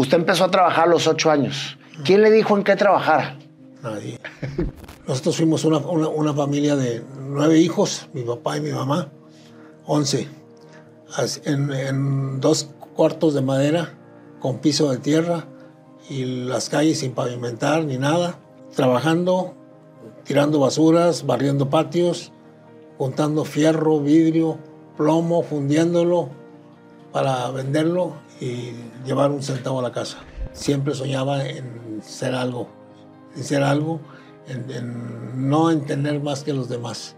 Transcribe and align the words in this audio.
Usted 0.00 0.16
empezó 0.16 0.44
a 0.44 0.50
trabajar 0.50 0.84
a 0.88 0.90
los 0.90 1.06
ocho 1.06 1.30
años. 1.30 1.76
¿Quién 2.06 2.22
le 2.22 2.30
dijo 2.30 2.56
en 2.56 2.64
qué 2.64 2.74
trabajara? 2.74 3.36
Nadie. 3.82 4.18
Nosotros 5.06 5.36
fuimos 5.36 5.62
una, 5.66 5.76
una- 5.76 6.32
familia 6.32 6.74
de 6.74 7.04
nueve 7.20 7.58
hijos, 7.58 8.08
mi 8.14 8.22
papá 8.22 8.56
y 8.56 8.62
mi 8.62 8.72
mamá, 8.72 9.08
once, 9.84 10.26
en, 11.44 11.70
en 11.70 12.40
dos 12.40 12.70
cuartos 12.96 13.34
de 13.34 13.42
madera 13.42 13.92
con 14.40 14.60
piso 14.60 14.90
de 14.90 14.96
tierra 14.96 15.44
y 16.08 16.24
las 16.46 16.70
calles 16.70 17.00
sin 17.00 17.12
pavimentar 17.12 17.84
ni 17.84 17.98
nada, 17.98 18.38
trabajando, 18.74 19.52
tirando 20.24 20.60
basuras, 20.60 21.26
barriendo 21.26 21.68
patios, 21.68 22.32
juntando 22.96 23.44
fierro, 23.44 24.00
vidrio, 24.00 24.56
plomo, 24.96 25.42
fundiéndolo 25.42 26.30
para 27.12 27.50
venderlo 27.50 28.14
y 28.40 28.72
llevar 29.04 29.30
un 29.30 29.42
centavo 29.42 29.80
a 29.80 29.82
la 29.82 29.92
casa. 29.92 30.18
Siempre 30.52 30.94
soñaba 30.94 31.44
en 31.46 32.00
ser 32.02 32.34
algo, 32.34 32.68
en 33.36 33.44
ser 33.44 33.62
algo, 33.62 34.00
en, 34.48 34.70
en 34.70 35.48
no 35.50 35.70
en 35.70 35.84
tener 35.84 36.20
más 36.20 36.42
que 36.42 36.52
los 36.52 36.68
demás. 36.68 37.16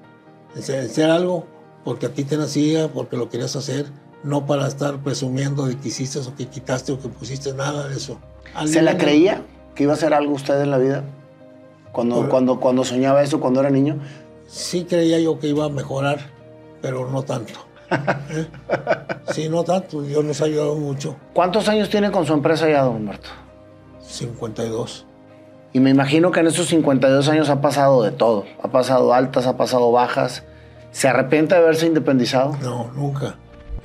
En 0.56 0.62
ser, 0.62 0.82
en 0.84 0.90
ser 0.90 1.10
algo 1.10 1.46
porque 1.84 2.06
a 2.06 2.08
ti 2.10 2.24
te 2.24 2.36
nacía, 2.36 2.88
porque 2.88 3.16
lo 3.16 3.28
querías 3.28 3.56
hacer, 3.56 3.86
no 4.22 4.46
para 4.46 4.68
estar 4.68 4.98
presumiendo 5.02 5.66
de 5.66 5.76
que 5.78 5.88
hiciste 5.88 6.18
o 6.20 6.34
que 6.36 6.46
quitaste 6.46 6.92
o 6.92 7.00
que 7.00 7.08
pusiste 7.08 7.52
nada 7.54 7.88
de 7.88 7.96
eso. 7.96 8.18
¿Se 8.66 8.82
la 8.82 8.96
creía 8.98 9.42
que 9.74 9.84
iba 9.84 9.92
a 9.92 9.96
hacer 9.96 10.14
algo 10.14 10.34
usted 10.34 10.60
en 10.60 10.70
la 10.70 10.78
vida? 10.78 11.04
Cuando, 11.92 12.16
Por- 12.16 12.28
cuando, 12.28 12.60
cuando 12.60 12.84
soñaba 12.84 13.22
eso, 13.22 13.40
cuando 13.40 13.60
era 13.60 13.70
niño. 13.70 13.98
Sí 14.46 14.84
creía 14.84 15.18
yo 15.18 15.38
que 15.38 15.48
iba 15.48 15.64
a 15.64 15.68
mejorar, 15.70 16.18
pero 16.82 17.08
no 17.10 17.22
tanto. 17.22 17.54
¿Eh? 18.30 18.46
Sí, 19.32 19.48
no 19.48 19.64
tanto. 19.64 20.02
Dios 20.02 20.24
nos 20.24 20.40
ha 20.40 20.44
ayudado 20.44 20.74
mucho. 20.76 21.16
¿Cuántos 21.32 21.68
años 21.68 21.88
tiene 21.90 22.10
con 22.10 22.26
su 22.26 22.32
empresa 22.32 22.68
ya, 22.68 22.82
don 22.82 22.96
Humberto? 22.96 23.28
52. 24.00 25.06
Y 25.72 25.80
me 25.80 25.90
imagino 25.90 26.30
que 26.32 26.40
en 26.40 26.48
esos 26.48 26.66
52 26.68 27.28
años 27.28 27.48
ha 27.48 27.60
pasado 27.60 28.02
de 28.02 28.10
todo. 28.10 28.44
Ha 28.62 28.68
pasado 28.68 29.14
altas, 29.14 29.46
ha 29.46 29.56
pasado 29.56 29.90
bajas. 29.90 30.42
¿Se 30.90 31.08
arrepiente 31.08 31.54
de 31.54 31.62
haberse 31.62 31.86
independizado? 31.86 32.56
No, 32.62 32.90
nunca. 32.94 33.36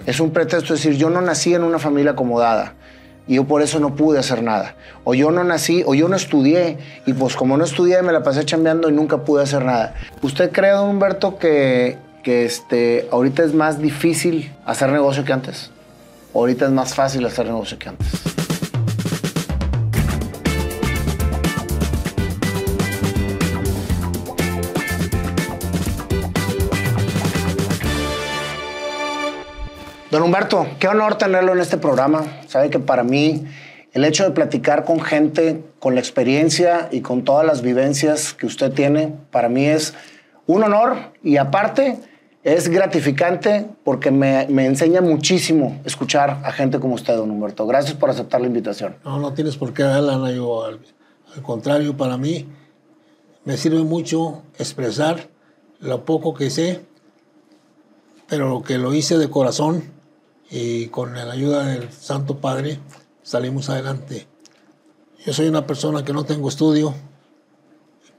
Es 0.05 0.19
un 0.19 0.31
pretexto 0.31 0.73
decir, 0.73 0.97
yo 0.97 1.09
no 1.09 1.21
nací 1.21 1.53
en 1.53 1.63
una 1.63 1.79
familia 1.79 2.11
acomodada 2.11 2.75
y 3.27 3.35
yo 3.35 3.45
por 3.45 3.61
eso 3.61 3.79
no 3.79 3.95
pude 3.95 4.19
hacer 4.19 4.41
nada. 4.41 4.75
O 5.03 5.13
yo 5.13 5.31
no 5.31 5.43
nací, 5.43 5.83
o 5.85 5.93
yo 5.93 6.07
no 6.07 6.15
estudié 6.15 6.77
y 7.05 7.13
pues 7.13 7.35
como 7.35 7.57
no 7.57 7.63
estudié 7.63 8.01
me 8.01 8.13
la 8.13 8.23
pasé 8.23 8.45
chambeando 8.45 8.89
y 8.89 8.93
nunca 8.93 9.23
pude 9.23 9.43
hacer 9.43 9.65
nada. 9.65 9.95
¿Usted 10.21 10.51
cree, 10.51 10.71
don 10.71 10.89
Humberto, 10.89 11.37
que, 11.37 11.97
que 12.27 12.43
este, 12.43 13.07
ahorita 13.09 13.41
es 13.45 13.53
más 13.53 13.81
difícil 13.81 14.53
hacer 14.65 14.89
negocio 14.89 15.23
que 15.23 15.31
antes? 15.31 15.71
¿O 16.33 16.41
ahorita 16.41 16.65
es 16.65 16.71
más 16.71 16.93
fácil 16.93 17.25
hacer 17.25 17.45
negocio 17.45 17.79
que 17.79 17.87
antes? 17.87 18.05
Don 30.11 30.21
Humberto, 30.21 30.67
qué 30.79 30.89
honor 30.89 31.17
tenerlo 31.17 31.53
en 31.53 31.61
este 31.61 31.77
programa. 31.77 32.25
Sabe 32.47 32.69
que 32.69 32.79
para 32.79 33.05
mí 33.05 33.45
el 33.93 34.03
hecho 34.03 34.25
de 34.25 34.31
platicar 34.31 34.83
con 34.83 34.99
gente 34.99 35.63
con 35.79 35.95
la 35.95 36.01
experiencia 36.01 36.89
y 36.91 36.99
con 36.99 37.23
todas 37.23 37.47
las 37.47 37.61
vivencias 37.61 38.33
que 38.33 38.45
usted 38.47 38.73
tiene, 38.73 39.13
para 39.31 39.47
mí 39.47 39.65
es 39.65 39.93
un 40.45 40.63
honor 40.63 40.97
y 41.23 41.37
aparte 41.37 41.97
es 42.47 42.69
gratificante 42.69 43.69
porque 43.83 44.09
me, 44.09 44.47
me 44.47 44.65
enseña 44.65 45.01
muchísimo 45.01 45.81
escuchar 45.83 46.39
a 46.45 46.53
gente 46.53 46.79
como 46.79 46.95
usted, 46.95 47.13
don 47.17 47.29
Humberto. 47.29 47.67
Gracias 47.67 47.97
por 47.97 48.09
aceptar 48.09 48.39
la 48.39 48.47
invitación. 48.47 48.95
No, 49.03 49.19
no 49.19 49.33
tienes 49.33 49.57
por 49.57 49.73
qué 49.73 49.83
darla, 49.83 50.13
Ana. 50.13 50.31
Yo, 50.31 50.63
al, 50.63 50.79
al 51.35 51.41
contrario, 51.41 51.97
para 51.97 52.15
mí 52.15 52.47
me 53.43 53.57
sirve 53.57 53.83
mucho 53.83 54.43
expresar 54.57 55.27
lo 55.81 56.05
poco 56.05 56.33
que 56.33 56.49
sé, 56.49 56.85
pero 58.29 58.63
que 58.63 58.77
lo 58.77 58.93
hice 58.93 59.17
de 59.17 59.29
corazón 59.29 59.83
y 60.49 60.87
con 60.87 61.15
la 61.15 61.29
ayuda 61.29 61.65
del 61.65 61.91
Santo 61.91 62.37
Padre 62.37 62.79
salimos 63.23 63.69
adelante. 63.69 64.25
Yo 65.25 65.33
soy 65.33 65.49
una 65.49 65.67
persona 65.67 66.05
que 66.05 66.13
no 66.13 66.23
tengo 66.23 66.47
estudio, 66.47 66.95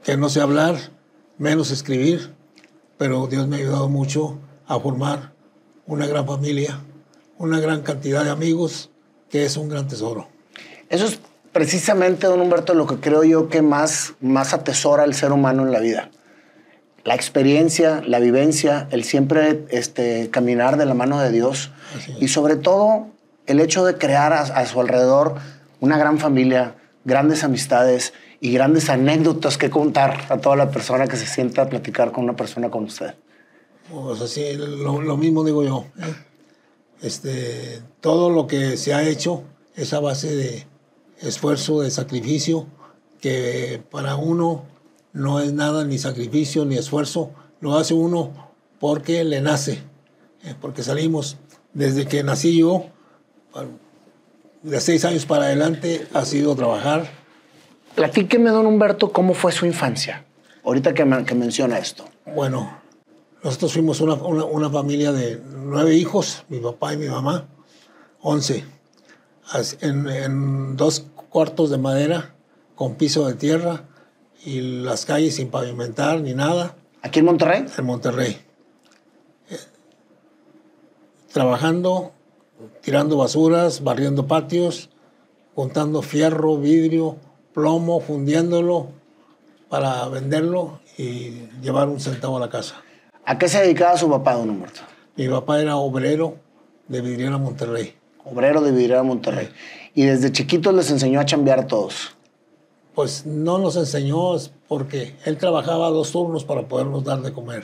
que 0.03 0.17
no 0.17 0.29
sé 0.29 0.39
hablar, 0.39 0.75
menos 1.39 1.71
escribir, 1.71 2.37
pero 2.99 3.27
Dios 3.27 3.47
me 3.47 3.55
ha 3.55 3.59
ayudado 3.59 3.87
mucho 3.87 4.37
a 4.67 4.77
formar 4.77 5.31
una 5.87 6.05
gran 6.05 6.27
familia, 6.27 6.81
una 7.37 7.61
gran 7.61 7.81
cantidad 7.81 8.25
de 8.25 8.29
amigos, 8.29 8.91
que 9.29 9.45
es 9.45 9.55
un 9.55 9.69
gran 9.69 9.87
tesoro. 9.87 10.27
Eso 10.89 11.05
es 11.05 11.21
precisamente, 11.53 12.27
don 12.27 12.41
Humberto, 12.41 12.73
lo 12.73 12.85
que 12.85 12.97
creo 12.97 13.23
yo 13.23 13.47
que 13.47 13.61
más, 13.61 14.15
más 14.19 14.53
atesora 14.53 15.05
el 15.05 15.13
ser 15.13 15.31
humano 15.31 15.63
en 15.63 15.71
la 15.71 15.79
vida. 15.79 16.11
La 17.05 17.15
experiencia, 17.15 18.03
la 18.05 18.19
vivencia, 18.19 18.89
el 18.91 19.05
siempre 19.05 19.65
este, 19.69 20.29
caminar 20.29 20.75
de 20.75 20.85
la 20.85 20.93
mano 20.93 21.21
de 21.21 21.31
Dios 21.31 21.71
y 22.19 22.27
sobre 22.27 22.57
todo 22.57 23.07
el 23.45 23.61
hecho 23.61 23.85
de 23.85 23.97
crear 23.97 24.33
a, 24.33 24.41
a 24.41 24.65
su 24.65 24.81
alrededor 24.81 25.35
una 25.79 25.97
gran 25.97 26.19
familia, 26.19 26.75
grandes 27.05 27.45
amistades 27.45 28.11
y 28.41 28.51
grandes 28.51 28.89
anécdotas 28.89 29.57
que 29.57 29.69
contar 29.69 30.25
a 30.29 30.37
toda 30.37 30.55
la 30.55 30.71
persona 30.71 31.07
que 31.07 31.17
se 31.17 31.25
sienta 31.25 31.63
a 31.63 31.69
platicar 31.69 32.11
con 32.11 32.23
una 32.23 32.35
persona 32.35 32.69
como 32.69 32.87
usted. 32.87 33.15
O 33.93 34.15
sea, 34.15 34.27
sí, 34.27 34.53
lo, 34.55 35.01
lo 35.01 35.17
mismo 35.17 35.43
digo 35.43 35.63
yo. 35.63 35.85
¿eh? 35.99 36.13
Este, 37.01 37.81
todo 38.01 38.29
lo 38.29 38.47
que 38.47 38.77
se 38.77 38.93
ha 38.93 39.07
hecho 39.07 39.43
es 39.75 39.93
a 39.93 39.99
base 39.99 40.35
de 40.35 40.65
esfuerzo, 41.21 41.81
de 41.81 41.91
sacrificio, 41.91 42.67
que 43.19 43.81
para 43.89 44.15
uno 44.15 44.65
no 45.13 45.39
es 45.39 45.53
nada 45.53 45.85
ni 45.85 45.97
sacrificio 45.97 46.65
ni 46.65 46.77
esfuerzo, 46.77 47.31
lo 47.61 47.77
hace 47.77 47.93
uno 47.93 48.31
porque 48.79 49.23
le 49.23 49.41
nace, 49.41 49.83
¿eh? 50.43 50.55
porque 50.59 50.83
salimos 50.83 51.37
desde 51.73 52.05
que 52.05 52.23
nací 52.23 52.57
yo, 52.57 52.85
de 54.63 54.79
seis 54.81 55.05
años 55.05 55.25
para 55.25 55.45
adelante 55.45 56.07
ha 56.13 56.25
sido 56.25 56.55
trabajar, 56.55 57.09
Platíqueme, 57.95 58.49
don 58.51 58.65
Humberto, 58.65 59.11
cómo 59.11 59.33
fue 59.33 59.51
su 59.51 59.65
infancia, 59.65 60.25
ahorita 60.63 60.93
que, 60.93 61.05
men- 61.05 61.25
que 61.25 61.35
menciona 61.35 61.77
esto. 61.79 62.05
Bueno, 62.25 62.79
nosotros 63.43 63.73
fuimos 63.73 63.99
una, 64.01 64.13
una- 64.15 64.45
una 64.45 64.69
familia 64.69 65.11
de 65.11 65.41
nueve 65.55 65.95
hijos, 65.95 66.43
mi 66.49 66.59
papá 66.59 66.93
y 66.93 66.97
mi 66.97 67.07
mamá, 67.07 67.47
once, 68.21 68.63
en, 69.81 70.07
en 70.07 70.77
dos 70.77 71.05
cuartos 71.29 71.69
de 71.69 71.77
madera 71.77 72.35
con 72.75 72.95
piso 72.95 73.27
de 73.27 73.33
tierra 73.33 73.83
y 74.45 74.61
las 74.61 75.05
calles 75.05 75.35
sin 75.35 75.49
pavimentar 75.49 76.21
ni 76.21 76.33
nada, 76.33 76.75
¿Aquí 77.01 77.19
en 77.19 77.25
Monterrey? 77.25 77.65
en 77.77 77.85
Monterrey. 77.85 78.37
Eh, 79.49 79.57
Trabajando, 81.33 82.11
tirando 82.81 83.17
basuras, 83.17 83.83
barriendo 83.83 84.27
patios, 84.27 84.89
juntando 85.55 86.01
fierro, 86.01 86.57
vidrio, 86.57 87.17
plomo, 87.53 87.99
fundiéndolo 87.99 88.87
para 89.69 90.07
venderlo 90.09 90.79
y 90.97 91.47
llevar 91.61 91.87
un 91.87 91.99
centavo 91.99 92.37
a 92.37 92.39
la 92.39 92.49
casa. 92.49 92.75
¿A 93.25 93.37
qué 93.37 93.47
se 93.47 93.61
dedicaba 93.61 93.97
su 93.97 94.09
papá, 94.09 94.33
don 94.33 94.49
Humberto? 94.49 94.81
Mi 95.15 95.27
papá 95.27 95.61
era 95.61 95.75
obrero 95.77 96.37
de 96.87 97.01
Vidriera 97.01 97.37
Monterrey. 97.37 97.93
Obrero 98.25 98.61
de 98.61 98.71
Vidriera 98.71 99.03
Monterrey. 99.03 99.49
Y 99.93 100.05
desde 100.05 100.31
chiquitos 100.31 100.73
les 100.73 100.89
enseñó 100.91 101.19
a 101.19 101.25
chambear 101.25 101.59
a 101.59 101.67
todos. 101.67 102.15
Pues 102.95 103.25
no 103.25 103.59
nos 103.59 103.75
enseñó 103.75 104.35
es 104.35 104.51
porque 104.67 105.15
él 105.25 105.37
trabajaba 105.37 105.89
dos 105.89 106.11
turnos 106.11 106.43
para 106.43 106.67
podernos 106.67 107.03
dar 107.03 107.21
de 107.21 107.31
comer. 107.31 107.63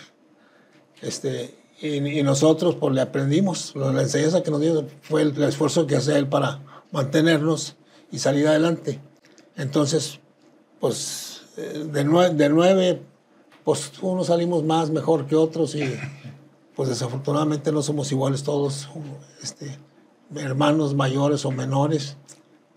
Este, 1.02 1.56
y, 1.81 2.19
y 2.19 2.23
nosotros 2.23 2.75
pues 2.75 2.94
le 2.94 3.02
aprendimos. 3.02 3.73
La 3.75 4.02
enseñanza 4.02 4.44
que 4.44 4.52
nos 4.52 4.62
dio 4.62 4.85
fue 5.02 5.23
el, 5.23 5.44
esfuerzo 5.44 5.88
que 5.88 5.96
hacía 5.96 6.17
él 6.17 6.28
para 6.28 6.59
mantenernos 6.91 7.75
y 8.12 8.19
salir 8.19 8.47
adelante. 8.47 9.00
Entonces, 9.57 10.19
pues 10.79 11.43
eh, 11.57 11.87
de 11.91 12.03
nueve, 12.03 12.35
de 12.35 12.49
nueve, 12.49 13.02
pues 13.63 13.91
unos 14.02 14.28
salimos 14.28 14.63
más 14.63 14.90
mejor 14.90 15.25
que 15.25 15.35
otros 15.35 15.75
y 15.75 15.97
pues 16.75 16.90
desafortunadamente 16.90 17.72
no 17.72 17.81
somos 17.81 18.11
iguales 18.11 18.43
todos, 18.43 18.90
este, 19.41 19.78
hermanos 20.35 20.93
mayores 20.93 21.46
o 21.46 21.52
menores. 21.52 22.17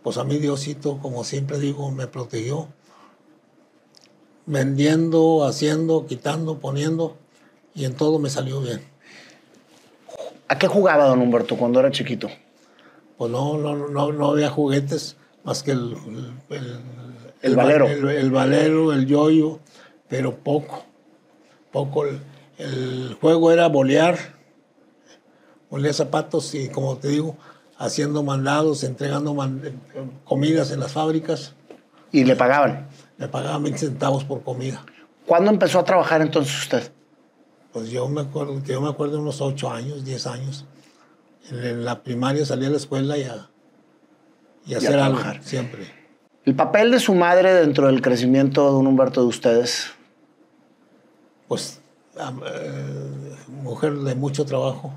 Pues 0.03 0.17
a 0.17 0.25
mí 0.25 0.39
Diosito, 0.39 0.99
como 0.99 1.25
siempre 1.25 1.59
digo, 1.59 1.91
me 1.91 2.07
protegió. 2.07 2.69
Vendiendo, 4.47 5.45
haciendo, 5.45 6.07
quitando, 6.07 6.59
poniendo, 6.59 7.19
y 7.75 7.85
en 7.85 7.95
todo 7.95 8.19
me 8.19 8.31
salió 8.31 8.63
bien. 8.63 8.83
¿A 10.47 10.59
qué 10.59 10.69
jugaba 10.69 11.05
don 11.05 11.21
Humberto 11.21 11.59
cuando 11.59 11.81
era 11.81 11.91
chiquito? 11.91 12.29
Pues 13.19 13.31
no, 13.31 13.59
no, 13.59 13.77
no, 13.77 14.13
no 14.13 14.31
había 14.31 14.49
juguetes 14.49 15.17
más 15.49 15.63
que 15.63 15.71
el, 15.71 15.97
el, 17.41 17.57
valero. 17.57 17.87
El, 17.89 18.31
valero, 18.31 18.93
el 18.93 19.07
yoyo, 19.07 19.61
pero 20.07 20.37
poco. 20.37 20.85
Poco. 21.73 22.05
El, 22.05 22.21
el 22.59 23.17
juego 23.19 23.51
era 23.51 23.67
bolear, 23.69 24.19
bolear 25.71 25.95
zapatos 25.95 26.55
y 26.55 26.69
como 26.69 26.99
te 26.99 27.09
digo, 27.09 27.39
haciendo 27.79 28.23
mandados, 28.23 28.85
entregando 28.85 29.35
comidas 30.25 30.71
en 30.71 30.81
las 30.81 30.93
fábricas. 30.93 31.55
¿Y 32.13 32.25
le 32.25 32.37
pagaban? 32.37 32.87
Le 33.17 33.29
pagaban 33.29 33.63
20 33.63 33.79
centavos 33.79 34.25
por 34.25 34.43
comida. 34.43 34.85
¿Cuándo 35.25 35.51
empezó 35.51 35.79
a 35.79 35.85
trabajar 35.85 36.21
entonces 36.21 36.59
usted? 36.59 36.93
Pues 37.73 37.89
yo 37.89 38.07
me 38.11 38.21
acuerdo, 38.21 38.63
yo 38.65 38.83
me 38.83 38.91
acuerdo 38.91 39.15
de 39.15 39.23
unos 39.23 39.41
8 39.41 39.71
años, 39.71 40.05
10 40.05 40.27
años. 40.27 40.67
En 41.51 41.87
la 41.87 42.03
primaria 42.03 42.45
salí 42.45 42.67
a 42.67 42.71
la 42.71 42.77
escuela 42.77 43.17
y 43.17 43.23
a, 43.23 43.49
y 44.69 44.75
a 44.75 44.79
hacer 44.79 44.99
algo, 44.99 45.21
siempre. 45.41 45.91
¿El 46.45 46.55
papel 46.55 46.93
de 46.93 47.01
su 47.01 47.15
madre 47.15 47.53
dentro 47.53 47.89
del 47.89 48.01
crecimiento 48.01 48.71
de 48.71 48.77
un 48.77 48.87
Humberto 48.87 49.23
de 49.23 49.27
ustedes? 49.27 49.89
Pues, 51.49 51.81
eh, 52.17 53.35
mujer 53.49 53.95
de 53.95 54.15
mucho 54.15 54.45
trabajo 54.45 54.93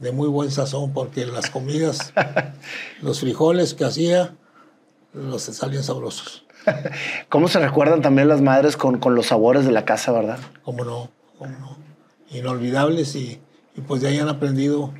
de 0.00 0.12
muy 0.12 0.28
buen 0.28 0.50
sazón 0.50 0.92
porque 0.92 1.26
las 1.26 1.50
comidas, 1.50 2.12
los 3.02 3.20
frijoles 3.20 3.74
que 3.74 3.84
hacía, 3.84 4.34
los 5.12 5.42
salían 5.42 5.84
sabrosos. 5.84 6.44
¿Cómo 7.28 7.48
se 7.48 7.60
recuerdan 7.60 8.02
también 8.02 8.28
las 8.28 8.40
madres 8.40 8.76
con, 8.76 8.98
con 8.98 9.14
los 9.14 9.26
sabores 9.26 9.64
de 9.64 9.72
la 9.72 9.84
casa, 9.84 10.10
verdad? 10.12 10.38
Cómo 10.62 10.84
no, 10.84 11.10
cómo 11.38 11.56
no. 11.58 11.76
Inolvidables 12.30 13.14
y, 13.14 13.40
y, 13.76 13.80
pues 13.82 14.00
de 14.00 14.08
ahí 14.08 14.18
han 14.18 14.28
aprendido 14.28 14.92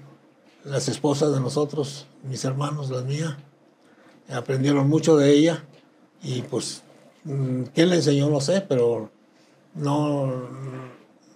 las 0.64 0.88
esposas 0.88 1.32
de 1.32 1.40
nosotros, 1.40 2.06
mis 2.22 2.44
hermanos, 2.44 2.90
las 2.90 3.04
mías. 3.04 3.36
Aprendieron 4.32 4.88
mucho 4.88 5.16
de 5.16 5.32
ella 5.32 5.64
y 6.22 6.42
pues, 6.42 6.82
mm, 7.24 7.62
¿quién 7.74 7.90
le 7.90 7.96
enseñó? 7.96 8.28
No 8.30 8.40
sé, 8.40 8.60
pero 8.60 9.10
no, 9.74 10.48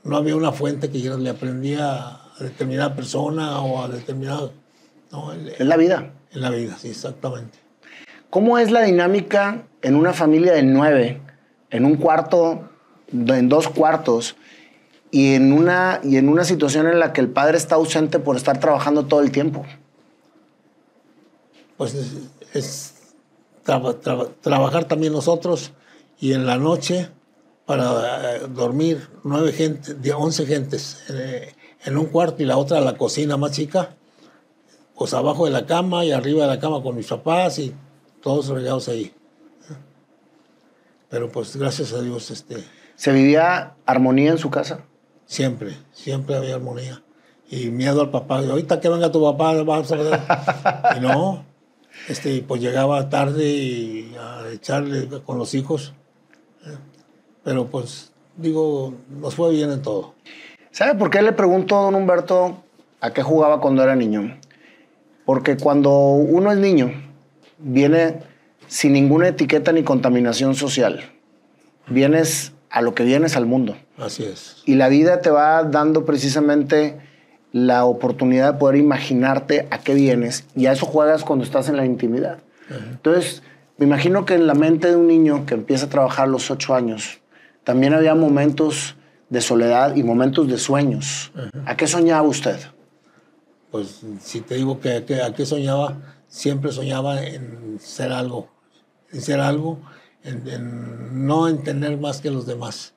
no 0.04 0.16
había 0.16 0.36
una 0.36 0.52
fuente 0.52 0.90
que 0.90 1.00
yo 1.00 1.16
le 1.16 1.30
aprendía 1.30 1.96
a 1.96 2.34
determinada 2.40 2.94
persona 2.94 3.60
o 3.60 3.82
a 3.82 3.88
determinado... 3.88 4.52
¿no? 5.10 5.32
En 5.32 5.68
la 5.68 5.76
vida. 5.76 6.12
En 6.32 6.40
la 6.40 6.50
vida, 6.50 6.76
sí, 6.78 6.88
exactamente. 6.88 7.58
¿Cómo 8.30 8.58
es 8.58 8.72
la 8.72 8.82
dinámica 8.82 9.62
en 9.82 9.94
una 9.94 10.12
familia 10.12 10.52
de 10.54 10.64
nueve, 10.64 11.20
en 11.70 11.84
un 11.84 11.96
cuarto, 11.96 12.68
en 13.12 13.48
dos 13.48 13.68
cuartos, 13.68 14.34
y 15.12 15.34
en 15.34 15.52
una, 15.52 16.00
y 16.02 16.16
en 16.16 16.28
una 16.28 16.42
situación 16.42 16.88
en 16.88 16.98
la 16.98 17.12
que 17.12 17.20
el 17.20 17.28
padre 17.28 17.56
está 17.56 17.76
ausente 17.76 18.18
por 18.18 18.36
estar 18.36 18.58
trabajando 18.58 19.06
todo 19.06 19.20
el 19.20 19.30
tiempo? 19.30 19.64
Pues 21.76 21.94
es, 22.54 22.94
trabajar 24.40 24.84
también 24.84 25.12
nosotros 25.12 25.72
y 26.18 26.32
en 26.32 26.46
la 26.46 26.56
noche 26.56 27.10
para 27.66 28.36
eh, 28.36 28.40
dormir 28.48 29.08
nueve 29.22 29.52
gente, 29.52 30.12
once 30.12 30.46
gentes. 30.46 31.02
Eh, 31.10 31.54
en 31.84 31.98
un 31.98 32.06
cuarto 32.06 32.42
y 32.42 32.46
la 32.46 32.56
otra 32.56 32.80
la 32.80 32.96
cocina 32.96 33.36
más 33.36 33.52
chica, 33.52 33.94
pues 34.94 35.12
abajo 35.12 35.44
de 35.44 35.50
la 35.50 35.66
cama 35.66 36.04
y 36.04 36.12
arriba 36.12 36.44
de 36.44 36.48
la 36.48 36.58
cama 36.58 36.82
con 36.82 36.96
mis 36.96 37.06
papás 37.06 37.58
y 37.58 37.74
todos 38.22 38.48
regados 38.48 38.88
ahí. 38.88 39.12
Pero 41.10 41.30
pues 41.30 41.56
gracias 41.56 41.92
a 41.92 42.00
Dios, 42.00 42.30
este... 42.30 42.64
¿Se 42.96 43.12
vivía 43.12 43.74
armonía 43.86 44.30
en 44.30 44.38
su 44.38 44.50
casa? 44.50 44.80
Siempre, 45.26 45.76
siempre 45.92 46.36
había 46.36 46.54
armonía. 46.54 47.02
Y 47.50 47.70
miedo 47.70 48.00
al 48.00 48.10
papá, 48.10 48.38
ahorita 48.38 48.80
que 48.80 48.88
venga 48.88 49.12
tu 49.12 49.22
papá, 49.22 49.52
vamos 49.62 49.92
a 49.92 49.96
ver. 49.96 50.20
y 50.96 51.00
no, 51.00 51.44
este, 52.08 52.42
pues 52.46 52.60
llegaba 52.60 53.08
tarde 53.08 53.44
y 53.44 54.14
a 54.18 54.48
echarle 54.52 55.08
con 55.24 55.38
los 55.38 55.54
hijos. 55.54 55.94
Pero 57.42 57.66
pues, 57.66 58.12
digo, 58.36 58.94
nos 59.08 59.34
fue 59.34 59.52
bien 59.52 59.70
en 59.70 59.82
todo. 59.82 60.14
¿Sabe 60.70 60.98
por 60.98 61.10
qué 61.10 61.22
le 61.22 61.32
pregunto 61.32 61.78
a 61.78 61.82
don 61.82 61.94
Humberto 61.94 62.62
a 63.00 63.12
qué 63.12 63.22
jugaba 63.22 63.60
cuando 63.60 63.82
era 63.82 63.94
niño? 63.94 64.38
Porque 65.24 65.56
cuando 65.56 65.90
uno 65.90 66.50
es 66.52 66.58
niño, 66.58 66.92
viene 67.58 68.20
sin 68.66 68.92
ninguna 68.92 69.28
etiqueta 69.28 69.72
ni 69.72 69.82
contaminación 69.82 70.54
social. 70.54 71.12
Vienes 71.86 72.52
a 72.70 72.82
lo 72.82 72.94
que 72.94 73.04
vienes 73.04 73.36
al 73.36 73.46
mundo. 73.46 73.76
Así 73.98 74.24
es. 74.24 74.62
Y 74.66 74.74
la 74.74 74.88
vida 74.88 75.20
te 75.20 75.30
va 75.30 75.62
dando 75.62 76.04
precisamente 76.04 76.98
la 77.54 77.84
oportunidad 77.84 78.54
de 78.54 78.58
poder 78.58 78.74
imaginarte 78.80 79.68
a 79.70 79.78
qué 79.78 79.94
vienes 79.94 80.44
y 80.56 80.66
a 80.66 80.72
eso 80.72 80.86
juegas 80.86 81.22
cuando 81.22 81.44
estás 81.44 81.68
en 81.68 81.76
la 81.76 81.86
intimidad. 81.86 82.38
Entonces, 82.68 83.44
me 83.76 83.86
imagino 83.86 84.24
que 84.24 84.34
en 84.34 84.48
la 84.48 84.54
mente 84.54 84.88
de 84.88 84.96
un 84.96 85.06
niño 85.06 85.46
que 85.46 85.54
empieza 85.54 85.86
a 85.86 85.88
trabajar 85.88 86.24
a 86.24 86.26
los 86.26 86.50
ocho 86.50 86.74
años, 86.74 87.20
también 87.62 87.94
había 87.94 88.16
momentos 88.16 88.96
de 89.30 89.40
soledad 89.40 89.94
y 89.94 90.02
momentos 90.02 90.48
de 90.48 90.58
sueños. 90.58 91.30
¿A 91.64 91.76
qué 91.76 91.86
soñaba 91.86 92.26
usted? 92.26 92.58
Pues 93.70 94.00
si 94.20 94.40
te 94.40 94.56
digo 94.56 94.80
que, 94.80 95.22
a 95.22 95.32
qué 95.32 95.46
soñaba, 95.46 95.98
siempre 96.26 96.72
soñaba 96.72 97.22
en 97.22 97.78
ser 97.78 98.10
algo, 98.10 98.48
en 99.12 99.22
ser 99.22 99.38
algo, 99.38 99.78
en, 100.24 101.24
no 101.24 101.46
en 101.46 101.62
tener 101.62 101.98
más 101.98 102.20
que 102.20 102.32
los 102.32 102.46
demás, 102.46 102.94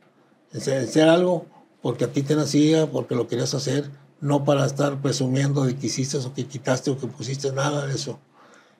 en 0.51 0.61
ser, 0.61 1.09
algo 1.09 1.45
porque 1.83 2.05
a 2.05 2.07
ti 2.07 2.23
te 2.23 2.35
nacía, 2.35 2.87
porque 2.87 3.13
lo 3.13 3.27
querías 3.27 3.53
hacer, 3.53 3.91
no 4.19 4.43
para 4.43 4.65
estar 4.65 4.97
presumiendo 5.01 5.65
de 5.65 5.75
que 5.75 5.87
hiciste 5.87 6.17
o 6.17 6.33
que 6.33 6.45
quitaste 6.45 6.91
o 6.91 6.97
que 6.97 7.07
pusiste 7.07 7.51
nada 7.51 7.85
de 7.85 7.95
eso. 7.95 8.19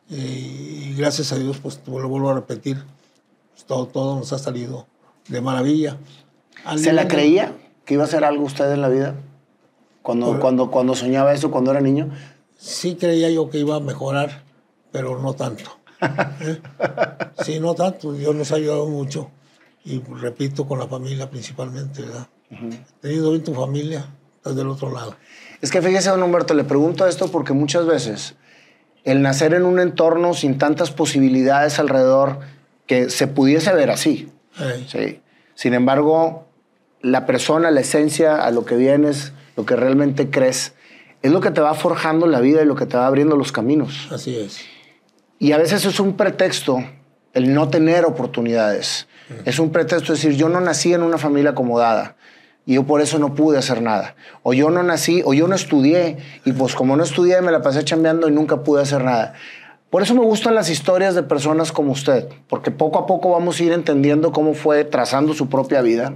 Y, 0.09 0.93
gracias 0.95 1.31
a 1.31 1.37
Dios, 1.37 1.57
pues 1.61 1.81
lo 1.85 2.07
vuelvo 2.07 2.29
a 2.29 2.35
repetir, 2.35 2.83
pues, 3.53 3.65
todo, 3.65 3.87
todo 3.87 4.15
nos 4.15 4.31
ha 4.33 4.39
salido 4.39 4.87
de 5.27 5.41
maravilla. 5.41 5.97
¿Se 6.77 6.93
la 6.93 7.07
creía 7.07 7.53
que 7.85 7.95
iba 7.95 8.03
a 8.03 8.07
hacer 8.07 8.23
algo 8.23 8.45
usted 8.45 8.71
en 8.71 8.81
la 8.81 8.89
vida? 8.89 9.15
Cuando, 10.01 10.39
cuando, 10.39 10.71
cuando 10.71 10.95
soñaba 10.95 11.33
eso, 11.33 11.51
cuando 11.51 11.71
era 11.71 11.81
niño. 11.81 12.09
Sí 12.57 12.95
creía 12.95 13.29
yo 13.29 13.49
que 13.49 13.59
iba 13.59 13.75
a 13.75 13.79
mejorar, 13.79 14.43
pero 14.91 15.21
no 15.21 15.33
tanto. 15.33 15.69
¿eh? 16.41 16.61
Sí, 17.43 17.59
no 17.59 17.75
tanto. 17.75 18.13
Dios 18.13 18.33
nos 18.33 18.51
ha 18.51 18.55
ayudado 18.55 18.87
mucho. 18.87 19.29
Y 19.83 19.99
repito, 19.99 20.65
con 20.65 20.79
la 20.79 20.87
familia 20.87 21.29
principalmente, 21.29 22.01
¿verdad? 22.01 22.27
Teniendo 23.01 23.31
bien 23.31 23.43
tu 23.43 23.53
familia, 23.53 24.05
estás 24.47 24.55
del 24.55 24.69
otro 24.69 24.91
lado. 24.91 25.15
Es 25.61 25.71
que 25.71 25.81
fíjese, 25.81 26.09
don 26.09 26.23
Humberto, 26.23 26.53
le 26.53 26.63
pregunto 26.63 27.05
esto 27.07 27.29
porque 27.31 27.53
muchas 27.53 27.85
veces 27.85 28.35
el 29.03 29.21
nacer 29.21 29.53
en 29.53 29.63
un 29.63 29.79
entorno 29.79 30.33
sin 30.33 30.57
tantas 30.57 30.91
posibilidades 30.91 31.79
alrededor 31.79 32.39
que 32.85 33.09
se 33.09 33.27
pudiese 33.27 33.73
ver 33.73 33.89
así. 33.89 34.29
Sí. 34.87 35.21
Sin 35.55 35.73
embargo, 35.73 36.47
la 37.01 37.25
persona, 37.25 37.71
la 37.71 37.81
esencia, 37.81 38.43
a 38.43 38.51
lo 38.51 38.65
que 38.65 38.75
vienes, 38.75 39.33
lo 39.55 39.65
que 39.65 39.75
realmente 39.75 40.29
crees, 40.29 40.73
es 41.21 41.31
lo 41.31 41.41
que 41.41 41.51
te 41.51 41.61
va 41.61 41.73
forjando 41.73 42.27
la 42.27 42.39
vida 42.39 42.61
y 42.61 42.65
lo 42.65 42.75
que 42.75 42.85
te 42.85 42.97
va 42.97 43.07
abriendo 43.07 43.35
los 43.35 43.51
caminos. 43.51 44.07
Así 44.11 44.37
es. 44.37 44.59
Y 45.39 45.51
a 45.51 45.57
veces 45.57 45.85
es 45.85 45.99
un 45.99 46.15
pretexto 46.15 46.83
el 47.33 47.53
no 47.53 47.69
tener 47.69 48.05
oportunidades. 48.05 49.07
Es 49.45 49.59
un 49.59 49.71
pretexto 49.71 50.13
decir, 50.13 50.35
yo 50.35 50.47
no 50.47 50.61
nací 50.61 50.93
en 50.93 51.03
una 51.03 51.17
familia 51.17 51.51
acomodada 51.51 52.16
y 52.67 52.73
yo 52.73 52.83
por 52.83 53.01
eso 53.01 53.17
no 53.17 53.33
pude 53.33 53.57
hacer 53.57 53.81
nada. 53.81 54.15
O 54.43 54.53
yo 54.53 54.69
no 54.69 54.83
nací, 54.83 55.23
o 55.25 55.33
yo 55.33 55.47
no 55.47 55.55
estudié 55.55 56.17
y 56.43 56.51
pues 56.51 56.75
como 56.75 56.97
no 56.97 57.03
estudié 57.03 57.41
me 57.41 57.53
la 57.53 57.61
pasé 57.61 57.83
chambeando 57.85 58.27
y 58.27 58.31
nunca 58.31 58.63
pude 58.63 58.81
hacer 58.81 59.05
nada. 59.05 59.33
Por 59.89 60.03
eso 60.03 60.13
me 60.13 60.21
gustan 60.21 60.53
las 60.53 60.69
historias 60.69 61.15
de 61.15 61.23
personas 61.23 61.71
como 61.71 61.93
usted, 61.93 62.27
porque 62.49 62.69
poco 62.69 62.99
a 62.99 63.05
poco 63.07 63.31
vamos 63.31 63.57
a 63.57 63.63
ir 63.63 63.71
entendiendo 63.71 64.33
cómo 64.33 64.53
fue 64.53 64.83
trazando 64.83 65.33
su 65.33 65.47
propia 65.47 65.81
vida 65.81 66.15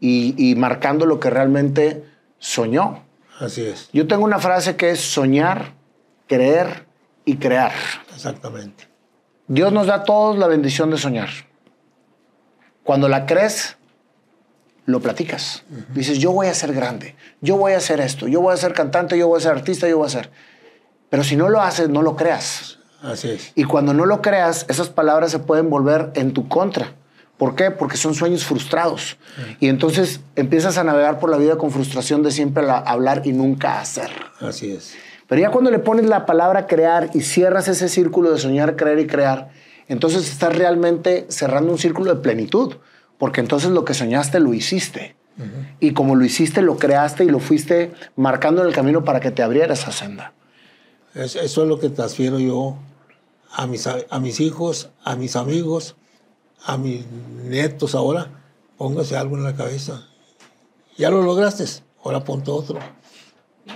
y, 0.00 0.54
marcando 0.56 1.04
lo 1.04 1.20
que 1.20 1.28
realmente 1.28 2.04
soñó. 2.38 3.04
Así 3.38 3.62
es. 3.62 3.90
Yo 3.92 4.06
tengo 4.06 4.24
una 4.24 4.38
frase 4.38 4.76
que 4.76 4.90
es 4.90 5.00
soñar, 5.00 5.74
creer 6.26 6.86
y 7.26 7.36
crear. 7.36 7.72
Exactamente. 8.14 8.88
Dios 9.46 9.74
nos 9.74 9.88
da 9.88 9.96
a 9.96 10.04
todos 10.04 10.38
la 10.38 10.46
bendición 10.46 10.90
de 10.90 10.96
soñar. 10.96 11.28
Cuando 12.82 13.10
la 13.10 13.26
crees, 13.26 13.76
lo 14.84 15.00
platicas. 15.00 15.64
Dices, 15.94 16.18
yo 16.18 16.32
voy 16.32 16.48
a 16.48 16.54
ser 16.54 16.72
grande, 16.72 17.14
yo 17.40 17.56
voy 17.56 17.72
a 17.72 17.78
hacer 17.78 18.00
esto, 18.00 18.28
yo 18.28 18.40
voy 18.40 18.54
a 18.54 18.56
ser 18.56 18.72
cantante, 18.72 19.16
yo 19.16 19.28
voy 19.28 19.38
a 19.38 19.42
ser 19.42 19.52
artista, 19.52 19.88
yo 19.88 19.98
voy 19.98 20.06
a 20.06 20.10
ser... 20.10 20.30
Pero 21.08 21.24
si 21.24 21.36
no 21.36 21.50
lo 21.50 21.60
haces, 21.60 21.90
no 21.90 22.00
lo 22.00 22.16
creas. 22.16 22.78
Así 23.02 23.28
es. 23.28 23.52
Y 23.54 23.64
cuando 23.64 23.92
no 23.92 24.06
lo 24.06 24.22
creas, 24.22 24.64
esas 24.70 24.88
palabras 24.88 25.30
se 25.30 25.38
pueden 25.40 25.68
volver 25.68 26.10
en 26.14 26.32
tu 26.32 26.48
contra. 26.48 26.94
¿Por 27.36 27.54
qué? 27.54 27.70
Porque 27.70 27.96
son 27.96 28.14
sueños 28.14 28.44
frustrados. 28.44 29.18
Y 29.60 29.68
entonces 29.68 30.20
empiezas 30.36 30.78
a 30.78 30.84
navegar 30.84 31.18
por 31.18 31.28
la 31.28 31.36
vida 31.36 31.56
con 31.56 31.70
frustración 31.70 32.22
de 32.22 32.30
siempre 32.30 32.64
hablar 32.68 33.22
y 33.24 33.32
nunca 33.32 33.80
hacer. 33.80 34.10
Así 34.40 34.70
es. 34.70 34.94
Pero 35.28 35.40
ya 35.40 35.50
cuando 35.50 35.70
le 35.70 35.78
pones 35.78 36.06
la 36.06 36.24
palabra 36.24 36.66
crear 36.66 37.10
y 37.14 37.22
cierras 37.22 37.66
ese 37.68 37.88
círculo 37.88 38.30
de 38.30 38.38
soñar, 38.38 38.76
creer 38.76 39.00
y 39.00 39.06
crear, 39.06 39.50
entonces 39.88 40.30
estás 40.30 40.54
realmente 40.56 41.26
cerrando 41.28 41.72
un 41.72 41.78
círculo 41.78 42.14
de 42.14 42.20
plenitud. 42.20 42.76
Porque 43.22 43.40
entonces 43.40 43.70
lo 43.70 43.84
que 43.84 43.94
soñaste 43.94 44.40
lo 44.40 44.52
hiciste. 44.52 45.14
Y 45.78 45.92
como 45.92 46.16
lo 46.16 46.24
hiciste, 46.24 46.60
lo 46.60 46.76
creaste 46.76 47.22
y 47.22 47.28
lo 47.28 47.38
fuiste 47.38 47.92
marcando 48.16 48.62
en 48.62 48.66
el 48.66 48.74
camino 48.74 49.04
para 49.04 49.20
que 49.20 49.30
te 49.30 49.44
abriera 49.44 49.74
esa 49.74 49.92
senda. 49.92 50.32
Eso 51.14 51.40
es 51.40 51.56
lo 51.56 51.78
que 51.78 51.88
transfiero 51.88 52.40
yo 52.40 52.78
a 53.52 53.68
mis, 53.68 53.86
a 53.86 54.18
mis 54.18 54.40
hijos, 54.40 54.90
a 55.04 55.14
mis 55.14 55.36
amigos, 55.36 55.94
a 56.64 56.76
mis 56.76 57.06
nietos 57.44 57.94
ahora, 57.94 58.26
póngase 58.76 59.16
algo 59.16 59.36
en 59.36 59.44
la 59.44 59.54
cabeza. 59.54 60.04
Ya 60.98 61.08
lo 61.08 61.22
lograste, 61.22 61.64
ahora 62.02 62.24
ponte 62.24 62.50
otro. 62.50 62.80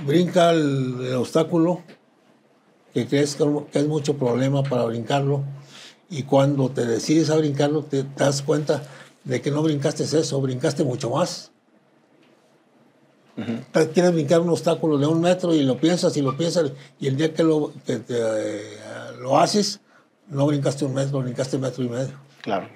Brinca 0.05 0.51
el, 0.51 1.15
obstáculo 1.15 1.85
que 2.93 3.07
crees 3.07 3.37
que 3.37 3.79
es 3.79 3.87
mucho 3.87 4.17
problema 4.17 4.65
para 4.65 4.87
brincarlo 4.87 5.45
y 6.11 6.25
cuando 6.25 6.69
te 6.69 6.85
decides 6.85 7.31
a 7.31 7.37
brincarlo 7.37 7.85
te 7.85 8.05
das 8.17 8.43
cuenta 8.43 8.83
de 9.27 9.43
que 9.43 9.51
no 9.51 9.61
brincaste 9.61 10.05
eso, 10.05 10.41
brincaste 10.41 10.85
mucho 10.85 11.11
más. 11.11 11.51
Quieres 13.93 14.13
brincar 14.15 14.41
un 14.41 14.49
obstáculo 14.49 14.97
de 14.97 15.07
un 15.07 15.21
metro 15.21 15.53
y 15.53 15.63
lo 15.63 15.77
piensas 15.77 16.17
y 16.17 16.23
lo 16.23 16.37
piensas 16.39 16.73
y 16.99 17.09
el 17.09 17.17
día 17.17 17.35
que 17.35 17.43
lo, 17.43 17.73
eh, 17.87 18.79
lo 19.21 19.39
haces, 19.39 19.81
no 20.29 20.47
brincaste 20.47 20.87
un 20.87 20.95
metro, 20.95 21.21
brincaste 21.21 21.57
un 21.57 21.63
metro 21.63 21.85
y 21.85 21.89
medio. 21.89 22.15
Claro. 22.41 22.69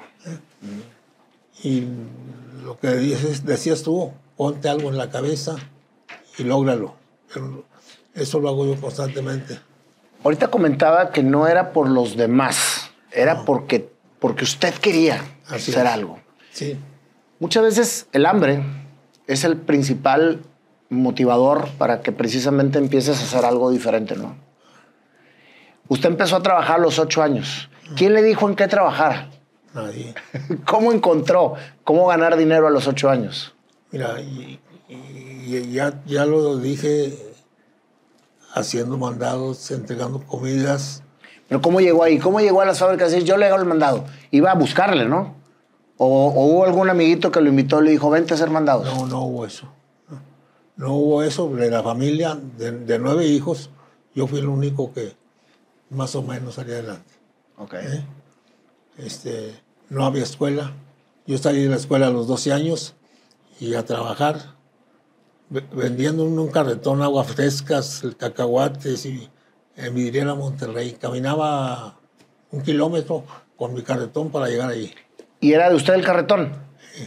Y 1.63 1.87
lo 2.65 2.79
que 2.79 2.95
dices, 2.97 3.47
decías 3.47 3.83
tú, 3.83 4.13
ponte 4.37 4.69
algo 4.69 4.91
en 4.91 4.99
la 4.99 5.09
cabeza 5.09 5.57
y 6.37 6.43
lógralo. 6.43 6.97
Eso 8.13 8.41
lo 8.41 8.49
hago 8.49 8.67
yo 8.67 8.79
constantemente. 8.79 9.61
Ahorita 10.25 10.49
comentaba 10.49 11.13
que 11.13 11.23
no 11.23 11.47
era 11.47 11.73
por 11.73 11.89
los 11.89 12.17
demás, 12.17 12.91
era 13.13 13.45
porque, 13.45 13.91
porque 14.19 14.45
usted 14.45 14.75
quería 14.75 15.25
hacer 15.47 15.87
algo. 15.87 16.19
Sí. 16.53 16.79
Muchas 17.39 17.63
veces 17.63 18.07
el 18.13 18.27
hambre 18.27 18.63
es 19.27 19.45
el 19.45 19.57
principal 19.57 20.43
motivador 20.91 21.69
para 21.79 22.03
que 22.03 22.13
precisamente 22.13 22.79
empieces 22.79 23.21
a 23.21 23.23
hacer 23.23 23.45
algo 23.45 23.71
diferente, 23.71 24.17
¿no? 24.17 24.37
Usted 25.89 26.11
empezó 26.11 26.37
a 26.37 26.43
trabajar 26.43 26.77
a 26.77 26.83
los 26.83 26.99
ocho 26.99 27.23
años. 27.23 27.71
¿Quién 27.97 28.15
le 28.15 28.23
dijo 28.23 28.49
en 28.49 28.57
qué 28.57 28.69
trabajar? 28.69 29.31
Nadie. 29.75 30.15
¿Cómo 30.67 30.93
encontró 30.93 31.55
cómo 31.85 32.07
ganar 32.07 32.37
dinero 32.37 32.67
a 32.67 32.71
los 32.71 32.87
ocho 32.87 33.09
años? 33.09 33.55
Mira, 33.91 34.21
y, 34.21 34.61
ya, 35.73 36.01
ya 36.07 36.27
lo 36.27 36.59
dije 36.59 37.17
haciendo 38.55 38.99
mandados, 38.99 39.71
entregando 39.71 40.21
comidas. 40.21 41.03
Pero 41.49 41.61
¿cómo 41.61 41.81
llegó 41.81 42.05
ahí? 42.05 42.19
¿Cómo 42.19 42.41
llegó 42.41 42.61
a 42.61 42.65
las 42.65 42.79
fábricas? 42.79 43.13
Yo 43.25 43.37
le 43.37 43.47
hago 43.47 43.57
el 43.57 43.65
mandado. 43.65 44.05
Iba 44.31 44.53
a 44.53 44.55
buscarle, 44.55 45.07
¿no? 45.07 45.40
O, 46.03 46.29
o, 46.29 46.47
hubo 46.47 46.65
algún 46.65 46.89
amiguito 46.89 47.31
que 47.31 47.43
lo 47.43 47.51
invitó 47.51 47.83
y 47.83 47.85
le 47.85 47.91
dijo, 47.91 48.09
vente 48.09 48.33
a 48.33 48.37
hacer 48.37 48.49
mandados? 48.49 48.87
No, 48.87 49.07
no 49.07 49.21
hubo 49.21 49.45
eso. 49.45 49.69
No 50.77 50.95
hubo 50.95 51.23
eso. 51.23 51.51
De 51.51 51.71
la 51.71 51.83
familia, 51.83 52.41
de, 52.57 52.99
nueve 52.99 53.27
hijos, 53.27 53.69
yo 54.15 54.27
fui 54.27 54.39
el 54.39 54.49
único 54.49 54.95
que 54.95 55.13
más 55.91 56.15
o 56.15 56.23
menos 56.23 56.55
salía 56.55 56.77
adelante. 56.77 57.13
Ok. 57.59 57.75
¿Eh? 57.75 58.05
Este, 58.97 59.61
no 59.91 60.07
había 60.07 60.23
escuela. 60.23 60.73
Yo 61.27 61.37
salí 61.37 61.65
de 61.65 61.69
la 61.69 61.77
escuela 61.77 62.07
a 62.07 62.11
los 62.11 62.27
12 62.27 62.55
años 62.55 62.95
y 63.61 63.75
a 63.75 63.85
trabajar 63.85 64.55
vendiendo 65.51 66.27
en 66.27 66.39
un 66.39 66.49
carretón 66.49 67.03
agua 67.03 67.25
frescas, 67.25 68.03
cacahuates 68.17 69.05
y 69.05 69.29
en 69.77 69.95
Vidriera 69.95 70.35
Monterrey. 70.35 70.93
Caminaba 70.93 71.99
un 72.51 72.63
kilómetro 72.63 73.23
con 73.59 73.75
mi 73.75 73.83
carretón 73.83 74.31
para 74.31 74.49
llegar 74.49 74.71
ahí. 74.71 74.95
¿Y 75.41 75.53
era 75.53 75.69
de 75.69 75.75
usted 75.75 75.95
el 75.95 76.05
carretón? 76.05 76.53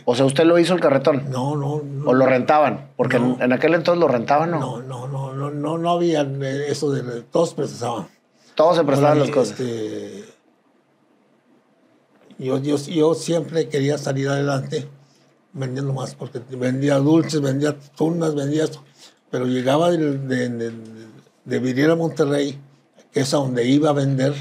O 0.06 0.16
sea, 0.16 0.25
¿usted 0.25 0.46
lo 0.46 0.58
hizo 0.58 0.74
el 0.74 0.80
carretón? 0.80 1.30
No, 1.30 1.56
no. 1.56 1.82
¿O 2.06 2.13
lo 2.13 2.25
rentaban? 2.25 2.90
Porque 2.96 3.18
en, 3.18 3.54
aquel 3.54 3.75
entonces 3.75 4.00
lo 4.00 4.08
rentaban, 4.08 4.52
¿no? 4.52 4.60
No, 4.60 4.82
no, 4.82 5.08
no, 5.08 5.34
no, 5.34 5.52
no, 5.52 5.78
no 5.78 5.90
había 5.92 6.22
eso 6.68 6.92
de... 6.92 7.22
Todos 7.24 7.54
prestaban. 7.54 8.08
Todos 8.56 8.78
se 8.78 8.84
prestaban 8.84 9.20
las 9.20 9.30
cosas. 9.30 9.60
Este, 9.60 10.25
yo, 12.40 12.58
yo, 12.60 12.78
yo 12.78 13.13
siempre 13.13 13.70
quería 13.70 13.98
salir 13.98 14.30
adelante 14.30 14.88
vendiendo 15.54 15.94
más, 15.94 16.16
porque 16.16 16.42
vendía 16.50 16.98
dulces, 16.98 17.40
vendía 17.42 17.78
tunas, 17.96 18.36
vendía 18.36 18.66
esto. 18.66 18.84
Pero 19.30 19.46
llegaba 19.46 19.92
de, 19.92 20.18
de, 20.18 20.74
de, 21.46 21.60
vivir 21.60 21.90
a 21.90 21.96
Monterrey, 21.96 22.60
que 23.12 23.22
es 23.22 23.34
a 23.34 23.38
donde 23.38 23.66
iba 23.66 23.90
a 23.90 23.94
vender, 23.94 24.34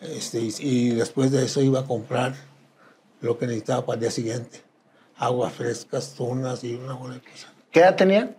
este, 0.00 0.40
y, 0.40 0.90
después 0.90 1.30
de 1.32 1.44
eso 1.44 1.60
iba 1.62 1.80
a 1.80 1.84
comprar 1.84 2.34
lo 3.24 3.38
que 3.38 3.46
necesitaba 3.46 3.84
para 3.84 3.94
el 3.94 4.00
día 4.00 4.10
siguiente. 4.10 4.62
Agua 5.16 5.50
frescas, 5.50 6.14
tunas 6.14 6.62
y 6.64 6.74
una 6.74 6.94
buena 6.94 7.20
cosa. 7.20 7.52
¿Qué 7.70 7.80
edad 7.80 7.96
tenía? 7.96 8.34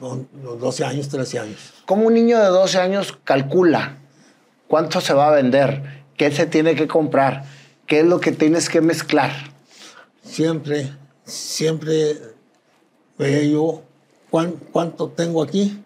Los 0.00 0.60
12 0.60 0.84
años, 0.84 1.08
13 1.08 1.38
años. 1.38 1.58
¿Cómo 1.86 2.06
un 2.06 2.14
niño 2.14 2.38
de 2.38 2.46
12 2.46 2.78
años 2.78 3.18
calcula 3.24 3.98
cuánto 4.68 5.00
se 5.00 5.14
va 5.14 5.28
a 5.28 5.30
vender? 5.30 6.04
¿Qué 6.16 6.30
se 6.32 6.46
tiene 6.46 6.74
que 6.74 6.88
comprar? 6.88 7.44
¿Qué 7.86 8.00
es 8.00 8.06
lo 8.06 8.20
que 8.20 8.32
tienes 8.32 8.68
que 8.68 8.80
mezclar? 8.80 9.30
siempre, 10.32 10.96
siempre 11.24 12.18
veía 13.18 13.44
yo 13.44 13.82
cuánto 14.30 15.08
tengo 15.08 15.42
aquí. 15.42 15.78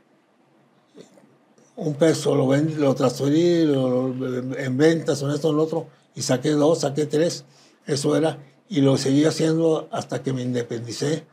Un 1.74 1.94
peso 1.94 2.34
lo, 2.34 2.48
vendí, 2.48 2.74
lo 2.74 2.94
transferí 2.94 3.62
en 3.62 4.76
ventas, 4.76 5.20
en 5.22 5.30
esto, 5.30 5.50
en 5.50 5.56
lo 5.56 5.64
otro, 5.64 5.88
y 6.14 6.22
saqué 6.22 6.50
dos, 6.50 6.80
saqué 6.80 7.04
tres. 7.04 7.44
Eso 7.86 8.16
era, 8.16 8.38
y 8.68 8.80
lo 8.80 8.96
seguí 8.96 9.24
haciendo 9.24 9.88
hasta 9.92 10.22
que 10.22 10.32
me 10.32 10.42
independicé 10.42 11.24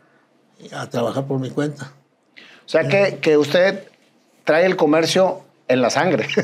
a 0.71 0.89
trabajar 0.89 1.25
por 1.25 1.39
mi 1.39 1.49
cuenta. 1.49 1.93
O 2.65 2.69
sea 2.69 2.87
que, 2.87 3.19
que 3.21 3.37
usted 3.37 3.87
trae 4.45 4.65
el 4.65 4.75
comercio 4.75 5.41
en 5.67 5.81
la 5.81 5.89
sangre. 5.89 6.27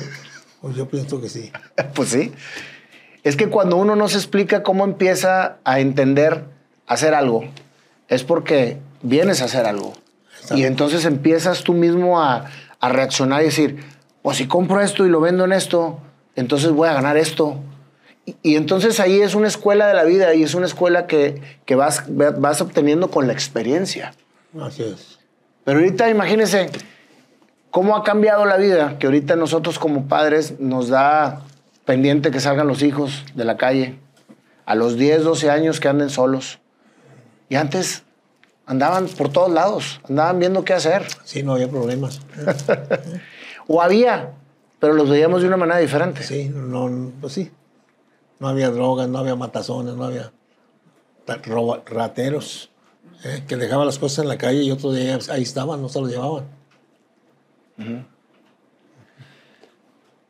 Pues 0.62 0.76
yo 0.76 0.90
pienso 0.90 1.22
que 1.22 1.30
sí. 1.30 1.54
pues 1.94 2.10
sí. 2.10 2.34
Es 3.24 3.38
que 3.38 3.48
cuando 3.48 3.78
uno 3.78 3.96
no 3.96 4.10
se 4.10 4.18
explica 4.18 4.62
cómo 4.62 4.84
empieza 4.84 5.58
a 5.64 5.80
entender 5.80 6.44
hacer 6.86 7.14
algo, 7.14 7.46
es 8.10 8.24
porque 8.24 8.78
vienes 9.02 9.42
a 9.42 9.46
hacer 9.46 9.66
algo. 9.66 9.94
Y 10.56 10.64
entonces 10.64 11.06
empiezas 11.06 11.64
tú 11.64 11.74
mismo 11.74 12.22
a, 12.22 12.46
reaccionar 12.82 13.42
y 13.42 13.46
decir, 13.46 13.84
pues 14.22 14.38
si 14.38 14.48
compro 14.48 14.82
esto 14.82 15.06
y 15.06 15.10
lo 15.10 15.20
vendo 15.20 15.46
en 15.46 15.52
esto, 15.52 16.00
entonces 16.36 16.72
voy 16.72 16.88
a 16.88 16.94
ganar 16.94 17.18
esto. 17.18 17.58
Y, 18.44 18.56
entonces 18.56 19.00
ahí 19.00 19.22
es 19.22 19.36
una 19.36 19.48
escuela 19.48 19.88
de 19.88 19.94
la 19.94 20.04
vida 20.04 20.34
y 20.34 20.44
es 20.44 20.54
una 20.54 20.66
escuela 20.66 21.08
que, 21.08 21.42
que 21.66 21.76
vas, 21.76 22.04
vas 22.08 22.62
obteniendo 22.62 23.10
con 23.10 23.28
la 23.28 23.34
experiencia. 23.34 24.14
Así 24.60 24.84
es. 24.84 25.20
Pero 25.64 25.80
ahorita 25.80 26.10
imagínense 26.10 26.70
cómo 27.72 27.96
ha 27.96 28.04
cambiado 28.04 28.46
la 28.46 28.58
vida, 28.58 28.98
que 29.00 29.08
ahorita 29.08 29.36
nosotros 29.36 29.80
como 29.80 30.08
padres 30.08 30.60
nos 30.60 30.90
da 30.90 31.44
pendiente 31.86 32.32
que 32.32 32.40
salgan 32.40 32.68
los 32.68 32.84
hijos 32.84 33.26
de 33.36 33.46
la 33.46 33.58
calle, 33.58 34.00
a 34.66 34.76
los 34.76 34.98
10, 34.98 35.24
12 35.24 35.50
años 35.50 35.80
que 35.80 35.88
anden 35.88 36.10
solos. 36.10 36.60
Y 37.50 37.56
antes 37.56 38.04
andaban 38.66 39.08
por 39.08 39.32
todos 39.32 39.52
lados, 39.52 40.00
andaban 40.08 40.38
viendo 40.38 40.64
qué 40.64 40.74
hacer. 40.74 41.08
Sí, 41.24 41.42
no 41.42 41.54
había 41.54 41.68
problemas. 41.68 42.22
o 43.68 43.82
había, 43.82 44.34
pero 44.80 44.94
los 44.94 45.10
veíamos 45.10 45.42
de 45.42 45.48
una 45.48 45.58
manera 45.58 45.80
diferente. 45.80 46.22
Sí, 46.24 46.52
no, 46.54 47.12
pues 47.20 47.34
sí. 47.34 47.52
No 48.40 48.48
había 48.48 48.70
drogas, 48.70 49.10
no 49.10 49.20
había 49.20 49.36
matazones, 49.36 49.96
no 49.96 50.06
había 50.06 50.32
rateros 51.86 52.72
¿eh? 53.24 53.44
que 53.48 53.56
dejaban 53.56 53.86
las 53.86 54.00
cosas 54.00 54.20
en 54.20 54.30
la 54.30 54.38
calle 54.38 54.64
y 54.64 54.72
otro 54.72 54.92
día 54.92 55.20
ahí 55.30 55.44
estaban, 55.44 55.82
no 55.82 55.90
se 55.90 56.02
los 56.02 56.10
llevaban 56.10 56.46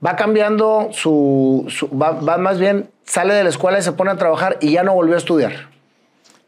va 0.05 0.15
cambiando 0.15 0.89
su, 0.91 1.67
va, 1.91 2.37
más 2.37 2.59
bien, 2.59 2.89
sale 3.03 3.33
de 3.33 3.43
la 3.43 3.49
escuela 3.49 3.79
y 3.79 3.83
se 3.83 3.91
pone 3.91 4.11
a 4.11 4.17
trabajar 4.17 4.57
y 4.61 4.71
ya 4.71 4.83
no 4.83 4.93
volvió 4.93 5.15
a 5.15 5.17
estudiar. 5.17 5.69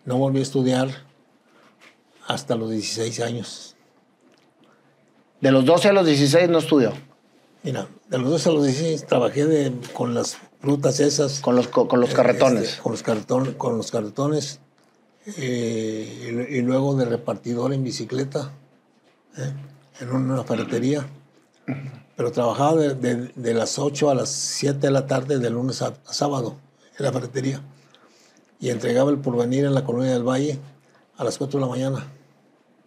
No 0.05 0.17
volví 0.17 0.39
a 0.39 0.43
estudiar 0.43 0.89
hasta 2.27 2.55
los 2.55 2.69
16 2.69 3.19
años. 3.21 3.75
De 5.41 5.51
los 5.51 5.65
12 5.65 5.89
a 5.89 5.93
los 5.93 6.05
16 6.05 6.49
no 6.49 6.59
estudió. 6.59 6.93
Mira, 7.63 7.87
de 8.07 8.17
los 8.17 8.29
12 8.29 8.49
a 8.49 8.51
los 8.53 8.65
16 8.65 9.05
trabajé 9.05 9.71
con 9.93 10.13
las 10.13 10.37
frutas 10.61 10.99
esas. 10.99 11.39
Con 11.39 11.55
los, 11.55 11.67
con, 11.67 11.99
los 11.99 12.13
carretones. 12.13 12.69
Este, 12.69 12.81
con, 12.81 12.91
los 12.91 13.03
cartones 13.03 13.55
con 13.55 13.77
los 13.77 13.91
cartones. 13.91 14.59
Eh, 15.37 16.47
y, 16.49 16.61
luego 16.61 16.95
de 16.95 17.05
repartidor 17.05 17.73
en 17.73 17.83
bicicleta, 17.83 18.51
¿eh? 19.37 19.53
en 19.99 20.11
una 20.11 20.43
ferretería 20.43 21.07
pero 22.21 22.31
trabajaba 22.31 22.75
de, 22.79 23.53
las 23.55 23.79
8 23.79 24.11
a 24.11 24.13
las 24.13 24.29
7 24.29 24.79
de 24.79 24.91
la 24.91 25.07
tarde 25.07 25.39
de 25.39 25.49
lunes 25.49 25.81
a, 25.81 25.95
sábado 26.03 26.57
en 26.99 27.05
la 27.05 27.11
ferretería 27.11 27.63
y 28.59 28.69
entregaba 28.69 29.09
el 29.09 29.17
porvenir 29.17 29.65
en 29.65 29.73
la 29.73 29.83
colonia 29.83 30.11
del 30.11 30.21
Valle 30.21 30.59
a 31.17 31.23
las 31.23 31.39
4 31.39 31.59
de 31.59 31.65
la 31.65 31.71
mañana. 31.71 32.07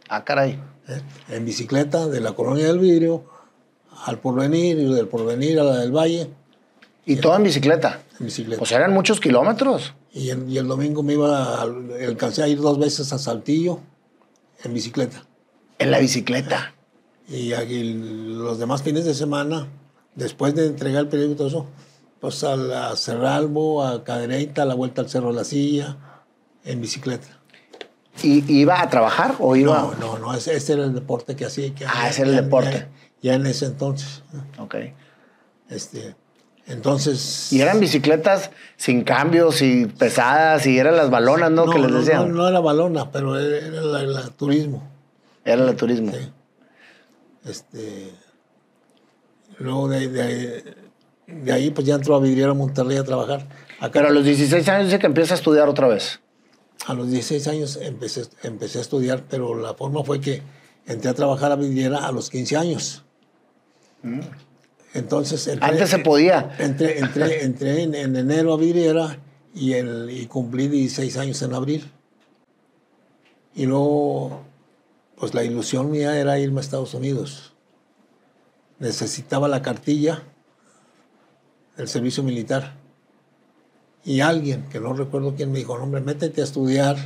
Ah, 0.09 0.25
caray. 0.25 0.61
¿Eh? 0.87 1.01
En 1.31 1.45
bicicleta 1.45 2.07
de 2.07 2.21
la 2.21 2.35
colonia 2.35 2.69
del 2.69 2.79
vidrio 2.79 3.25
al 4.05 4.21
porvenir 4.21 4.79
y 4.79 4.95
del 4.95 5.09
porvenir 5.09 5.59
a 5.59 5.65
la 5.65 5.79
del 5.79 5.91
Valle. 5.91 6.31
¿Y, 7.07 7.17
todo 7.17 7.37
en 7.37 7.43
bicicleta? 7.43 8.03
En 8.19 8.27
bicicleta. 8.27 8.59
Pues 8.59 8.73
eran 8.73 8.93
muchos 8.93 9.21
kilómetros. 9.21 9.95
Y, 10.13 10.33
y 10.33 10.59
el 10.59 10.67
domingo 10.67 11.03
me 11.03 11.15
iba, 11.15 11.61
a, 11.61 11.63
alcancé 11.63 12.43
a 12.43 12.49
ir 12.49 12.61
dos 12.61 12.79
veces 12.79 13.13
a 13.13 13.19
Saltillo 13.19 13.81
en 14.63 14.75
bicicleta. 14.75 15.25
¿En 15.79 15.91
la 15.91 15.99
bicicleta? 15.99 16.75
Y, 17.29 17.53
los 18.35 18.59
demás 18.59 18.83
fines 18.83 19.05
de 19.05 19.15
semana, 19.15 19.69
después 20.15 20.55
de 20.55 20.67
entregar 20.67 21.03
el 21.03 21.09
periódico 21.09 21.35
y 21.35 21.37
todo 21.37 21.49
eso, 21.49 21.67
pues 22.21 22.45
a, 22.45 22.95
Cerralbo, 22.97 23.85
a 23.85 24.05
Cadereyta, 24.05 24.63
a 24.63 24.67
la 24.67 24.75
vuelta 24.75 25.03
al 25.03 25.09
Cerro 25.09 25.29
de 25.29 25.35
la 25.35 25.45
Silla, 25.45 25.97
en 26.65 26.81
bicicleta. 26.81 27.41
¿Y 28.23 28.51
iba 28.53 28.81
a 28.81 28.89
trabajar 28.89 29.37
o 29.41 29.57
iba...? 29.57 29.81
No, 29.81 29.95
no, 29.95 30.19
no, 30.19 30.35
ese, 30.35 30.55
era 30.73 30.85
el 30.85 30.95
deporte 30.95 31.35
que 31.35 31.45
hacía. 31.45 31.75
Que 31.75 31.85
ah, 31.87 32.09
ese 32.09 32.23
era 32.23 32.31
el 32.31 32.37
deporte. 32.37 32.87
ya 33.21 33.35
en 33.35 33.47
ese 33.47 33.67
entonces. 33.67 34.23
Ok. 34.59 34.77
Este, 35.69 36.15
entonces... 36.67 37.53
Y 37.53 37.61
eran 37.61 37.81
bicicletas 37.81 38.51
sin 38.77 39.05
cambios 39.05 39.61
y 39.63 39.87
pesadas 39.87 40.67
y 40.67 40.79
eran 40.79 40.97
las 40.97 41.11
balonas, 41.11 41.51
¿no? 41.51 41.71
que 41.71 41.79
les 41.79 41.91
no, 41.91 41.99
decían. 41.99 42.29
No, 42.29 42.35
no 42.35 42.49
era 42.49 42.61
balona, 42.61 43.11
pero 43.11 43.39
era 43.39 43.81
la, 43.83 44.03
la 44.03 44.29
turismo. 44.31 44.89
Era 45.45 45.63
la 45.65 45.77
turismo. 45.77 46.13
Sí. 46.13 46.33
Este, 47.45 48.11
luego 49.59 49.89
de, 49.89 50.09
de, 50.09 50.75
de 51.27 51.53
ahí 51.53 51.71
pues 51.71 51.87
ya 51.87 51.97
entró 51.97 52.17
a 52.17 52.21
Vidriera 52.21 52.55
Monterrey 52.55 52.97
a 52.97 53.05
trabajar. 53.05 53.47
Acá, 53.79 53.93
Pero 53.93 54.09
a 54.09 54.11
los 54.11 54.25
16 54.25 54.67
años 54.69 54.87
dice 54.87 54.99
que 54.99 55.07
empieza 55.07 55.35
a 55.35 55.37
estudiar 55.37 55.69
otra 55.69 55.89
vez. 55.89 56.21
a 56.87 56.95
los 56.95 57.11
16 57.11 57.47
años 57.49 57.79
empecé, 57.83 58.23
empecé 58.43 58.79
a 58.79 58.81
estudiar, 58.83 59.25
pero 59.29 59.55
la 59.55 59.75
forma 59.75 60.03
fue 60.05 60.21
que 60.21 60.43
entré 60.87 61.11
a 61.11 61.15
trabajar 61.15 61.53
a 61.53 61.57
Vidriera 61.57 62.07
a 62.07 62.13
los 62.13 62.31
15 62.31 62.57
años. 62.57 63.05
Entonces... 64.95 65.47
entré- 65.49 65.69
Antes 65.69 65.91
se 65.91 65.99
podía. 65.99 66.55
Entré, 66.59 66.99
entré, 67.01 67.45
entré 67.45 67.83
en, 67.83 67.95
en 67.95 68.17
enero 68.17 68.55
a 68.55 68.57
Vidriera 68.57 69.19
y, 69.55 69.75
el, 69.75 70.09
y 70.11 70.27
cumplí 70.27 70.69
16 70.69 71.17
años 71.19 71.43
en 71.43 71.53
abril. 71.53 71.91
Y 73.55 73.67
luego, 73.67 74.43
pues 75.17 75.35
la 75.35 75.45
ilusión 75.45 75.91
mía 75.91 76.19
era 76.19 76.39
irme 76.39 76.61
a 76.61 76.63
Estados 76.63 76.95
Unidos. 76.95 77.53
Necesitaba 78.79 79.49
la 79.49 79.63
cartilla 79.63 80.23
del 81.77 81.89
servicio 81.89 82.23
militar. 82.23 82.75
Y 84.05 84.21
alguien, 84.21 84.69
que 84.69 84.81
no 84.81 84.93
recuerdo 84.93 85.35
quién, 85.35 85.51
me 85.53 85.59
dijo, 85.59 85.73
hombre, 85.75 86.01
métete 86.01 86.41
a 86.41 86.45
estudiar 86.45 86.97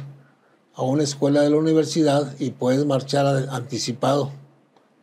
a 0.74 0.82
una 0.82 1.02
escuela 1.04 1.42
de 1.42 1.50
la 1.50 1.56
universidad 1.56 2.34
y 2.38 2.50
puedes 2.50 2.84
marchar 2.84 3.48
anticipado 3.50 4.32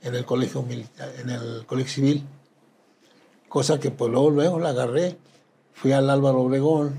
en 0.01 0.15
el 0.15 0.25
colegio 0.25 0.61
militar, 0.63 1.11
en 1.19 1.29
el 1.29 1.65
colegio 1.65 1.93
civil 1.93 2.23
cosa 3.55 3.79
que 3.79 3.89
pues 3.89 4.11
luego, 4.11 4.31
luego 4.31 4.59
la 4.59 4.69
agarré. 4.71 5.15
Fui 5.71 5.93
al 5.93 6.09
Álvaro 6.09 6.41
Obregón 6.41 6.95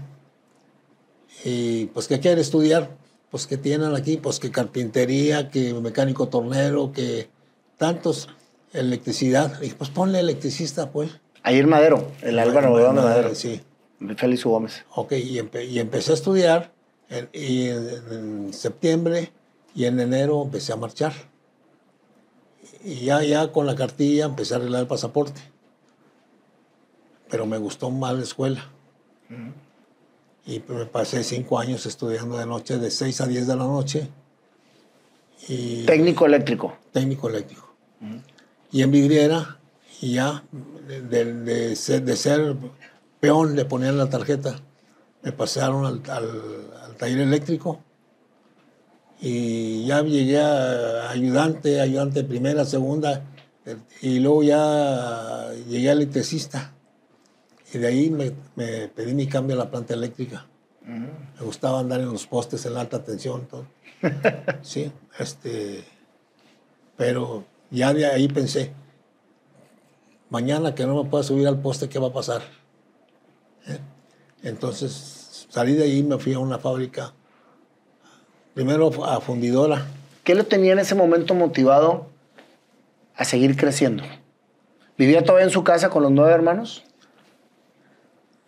y 1.45 1.85
pues 1.87 2.09
¿qué 2.09 2.19
quiere 2.19 2.41
estudiar? 2.41 2.97
Pues 3.31 3.47
que 3.47 3.59
tienen 3.59 3.95
aquí, 3.95 4.17
pues 4.17 4.41
que 4.41 4.51
carpintería, 4.51 5.51
que 5.51 5.75
mecánico 5.75 6.29
tornero, 6.29 6.93
que 6.93 7.29
tantos, 7.77 8.31
electricidad. 8.73 9.61
Y 9.61 9.69
pues 9.71 9.91
ponle 9.91 10.21
electricista, 10.21 10.93
pues. 10.93 11.11
Ahí 11.43 11.59
en 11.59 11.69
Madero, 11.69 12.11
el 12.23 12.39
Álvaro 12.39 12.73
Obregón 12.73 12.97
de 12.97 13.03
Madero. 13.03 13.35
Sí. 13.35 13.61
Félix. 14.17 14.45
Gómez. 14.45 14.85
Ok, 14.95 15.13
y, 15.13 15.37
empe- 15.39 15.69
y 15.69 15.79
empecé 15.79 16.13
a 16.13 16.15
estudiar 16.15 16.73
en, 17.11 17.29
y 17.35 17.67
en, 17.69 17.89
en 18.11 18.53
septiembre 18.55 19.31
y 19.75 19.85
en 19.85 20.01
enero 20.01 20.43
empecé 20.43 20.73
a 20.73 20.77
marchar. 20.77 21.13
Y 22.83 23.05
ya, 23.05 23.23
ya 23.23 23.53
con 23.53 23.67
la 23.67 23.75
cartilla 23.75 24.25
empecé 24.25 24.55
a 24.55 24.57
arreglar 24.57 24.81
el 24.81 24.87
pasaporte. 24.87 25.41
Pero 27.30 27.47
me 27.47 27.59
gustó 27.59 27.90
más 27.90 28.14
la 28.14 28.23
escuela. 28.23 28.64
Y 30.47 30.62
me 30.68 30.87
pasé 30.87 31.25
cinco 31.25 31.59
años 31.59 31.87
estudiando 31.87 32.37
de 32.38 32.47
noche, 32.47 32.78
de 32.78 32.90
6 32.90 33.21
a 33.21 33.26
10 33.26 33.47
de 33.49 33.56
la 33.56 33.64
noche. 33.64 34.09
Y 35.49 35.85
Técnico 35.85 36.26
eléctrico. 36.26 36.76
técnico 36.92 37.28
eléctrico. 37.28 37.75
Y 38.71 38.83
en 38.83 38.90
vidriera, 38.90 39.59
y 40.00 40.12
ya 40.14 40.45
de, 40.87 41.00
de- 41.02 41.35
de 41.35 41.76
ser, 41.76 42.02
de 42.04 42.16
ser 42.16 42.56
peón, 43.21 43.56
le 43.56 43.64
ponían 43.64 43.97
la 43.99 44.09
tarjeta, 44.09 44.61
me 45.23 45.33
pasaron 45.33 45.85
al, 45.85 46.02
al- 46.11 46.71
al 46.85 46.97
taller 46.97 47.21
eléctrico 47.21 47.80
y 49.21 49.87
ya 49.87 50.02
llegué 50.02 50.38
a 50.40 51.11
ayudante, 51.11 51.80
ayudante 51.80 52.23
primera, 52.23 52.64
segunda, 52.64 53.25
y 54.02 54.18
luego 54.21 54.42
ya 54.42 55.50
llegué 55.68 55.88
a 55.88 55.92
electricista. 55.92 56.73
Y 57.76 57.78
de 57.78 57.88
ahí 57.88 58.09
me, 58.09 58.33
me 58.54 58.88
pedí 58.88 59.12
mi 59.12 59.26
cambio 59.26 59.54
a 59.54 59.59
la 59.59 59.71
planta 59.71 59.92
eléctrica. 59.92 60.47
Me 60.87 61.45
gustaba 61.45 61.80
andar 61.80 62.00
en 62.00 62.11
los 62.11 62.26
postes 62.26 62.64
en 62.64 62.73
la 62.73 62.80
alta 62.80 63.04
tensión. 63.04 63.47
Todo. 63.47 63.67
sí, 64.62 64.91
este, 65.19 65.84
pero 66.97 67.45
ya 67.71 67.93
de 67.93 68.06
ahí 68.06 68.28
pensé, 68.28 68.73
mañana 70.30 70.75
que 70.75 70.86
no 70.86 71.02
me 71.02 71.10
pueda 71.10 71.23
subir 71.23 71.47
al 71.47 71.60
poste, 71.60 71.91
¿qué 71.91 71.99
va 71.99 72.08
a 72.08 72.12
pasar? 72.15 72.41
¿Eh? 73.67 73.78
Entonces 74.43 75.47
salí 75.50 75.75
de 75.75 75.84
ahí 75.84 75.99
y 75.99 76.02
me 76.02 76.17
fui 76.17 76.32
a 76.32 76.39
una 76.39 76.58
fábrica, 76.58 77.12
primero 78.54 79.04
a 79.04 79.21
fundidora. 79.21 79.86
¿Qué 80.25 80.34
lo 80.34 80.45
tenía 80.45 80.73
en 80.73 80.78
ese 80.78 80.95
momento 80.95 81.34
motivado 81.34 82.06
a 83.17 83.26
seguir 83.26 83.54
creciendo? 83.54 84.02
¿Vivía 84.97 85.23
todavía 85.23 85.45
en 85.45 85.50
su 85.50 85.62
casa 85.62 85.91
con 85.91 86.02
los 86.02 86.10
nueve 86.10 86.32
hermanos? 86.32 86.86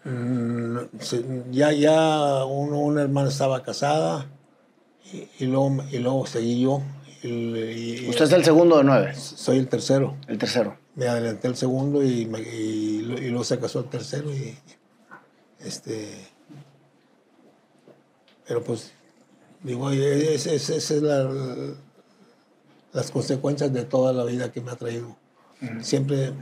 Mm, 0.05 0.79
se- 1.01 1.45
Ya, 1.51 1.73
ya 1.73 2.45
uno, 2.45 2.79
una 2.79 3.03
hermana 3.03 3.29
estaba 3.29 3.63
casada 3.63 4.27
y, 5.13 5.29
y 5.45 5.47
luego, 5.47 5.77
y 5.91 5.99
luego 5.99 6.27
seguí 6.27 6.61
yo. 6.63 6.83
Y, 7.23 7.29
y- 7.29 8.09
Usted 8.09 8.27
es 8.27 8.33
el 8.33 8.45
segundo 8.45 8.79
de 8.79 8.85
nueve, 8.85 9.15
soy 9.15 9.59
el 9.59 9.69
tercero. 9.69 10.17
el 10.29 10.39
tercero. 10.39 10.77
me 10.95 11.09
adelanté 11.09 11.49
el 11.49 11.57
segundo 11.57 12.03
y, 12.03 12.27
me- 12.27 12.41
y, 12.41 13.01
luego 13.03 13.43
se 13.45 13.59
casó 13.59 13.81
el 13.81 13.87
tercero 13.87 14.33
y 14.33 14.57
este 15.61 16.09
pero 18.47 18.63
pues 18.65 18.93
digo 19.63 19.91
esa 19.91 20.53
es, 20.53 20.71
es, 20.71 20.91
es 20.91 21.03
la, 21.03 21.29
las 22.93 23.11
consecuencias 23.11 23.73
de 23.73 23.85
toda 23.85 24.13
la 24.13 24.25
vida 24.25 24.51
que 24.53 24.61
me 24.61 24.71
ha 24.71 24.77
traído 24.77 25.17
siempre 25.83 26.33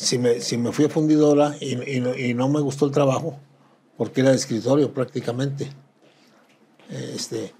si 0.00 0.16
me, 0.18 0.40
si 0.40 0.56
me 0.56 0.70
fui 0.72 0.84
a 0.84 0.88
fundidora 0.88 1.56
y, 1.60 1.96
y 1.96 2.00
no, 2.00 2.14
y 2.16 2.32
no 2.32 2.48
me 2.48 2.60
gustó 2.60 2.86
el 2.86 2.92
trabajo 2.92 3.36
porque 3.96 4.20
era 4.20 4.30
de 4.30 4.36
escritorio 4.36 4.92
prácticamente 4.94 5.68
este 7.14 7.52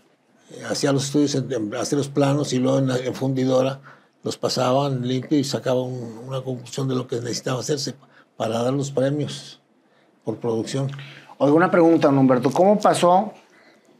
hacía 0.70 0.92
los 0.92 1.06
estudios, 1.06 1.36
hacía 1.78 1.98
los 1.98 2.08
planos 2.08 2.52
y 2.52 2.58
luego 2.58 2.78
en, 2.78 2.86
la- 2.88 2.98
en 2.98 3.14
fundidora 3.14 3.80
los 4.22 4.36
pasaban 4.38 5.06
limpio 5.06 5.38
y 5.38 5.44
sacaba 5.44 5.82
un- 5.82 6.18
una 6.26 6.40
conclusión 6.42 6.88
de 6.88 6.94
lo 6.94 7.06
que 7.06 7.16
necesitaba 7.16 7.60
hacerse 7.60 7.94
para 8.36 8.62
dar 8.62 8.72
los 8.72 8.90
premios 8.90 9.60
por 10.24 10.36
producción. 10.38 10.90
Oiga, 11.38 11.54
una 11.54 11.70
pregunta, 11.70 12.08
Humberto. 12.08 12.50
¿Cómo 12.50 12.78
pasó 12.80 13.32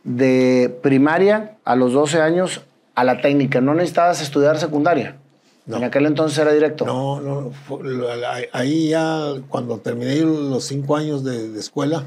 de 0.05 0.79
primaria 0.83 1.59
a 1.65 1.77
los 1.77 1.93
12 1.93 2.21
años 2.21 2.63
a 2.95 3.05
la 3.05 3.21
técnica? 3.21 3.61
¿No 3.61 3.75
necesitabas 3.75 4.23
estudiar 4.23 4.59
secundaria? 4.59 5.17
No. 5.69 5.77
En 5.77 5.85
aquel 5.85 6.07
entonces 6.07 6.39
era 6.39 6.53
directo. 6.53 6.85
No, 6.87 7.21
no, 7.21 7.53
ahí 8.53 8.89
ya 8.89 9.35
cuando 9.49 9.79
terminé 9.79 10.17
los 10.21 10.65
cinco 10.65 10.97
años 10.97 11.23
de, 11.23 11.51
de 11.51 11.61
escuela, 11.61 12.05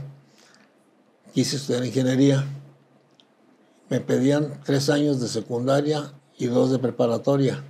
quise 1.34 1.56
estudiar 1.58 1.86
ingeniería. 1.86 2.44
Me 3.90 4.00
pedían 4.02 4.60
tres 4.66 4.90
años 4.90 5.22
de 5.22 5.28
secundaria 5.28 6.12
y 6.38 6.48
dos 6.48 6.72
de 6.72 6.80
preparatoria. 6.80 7.64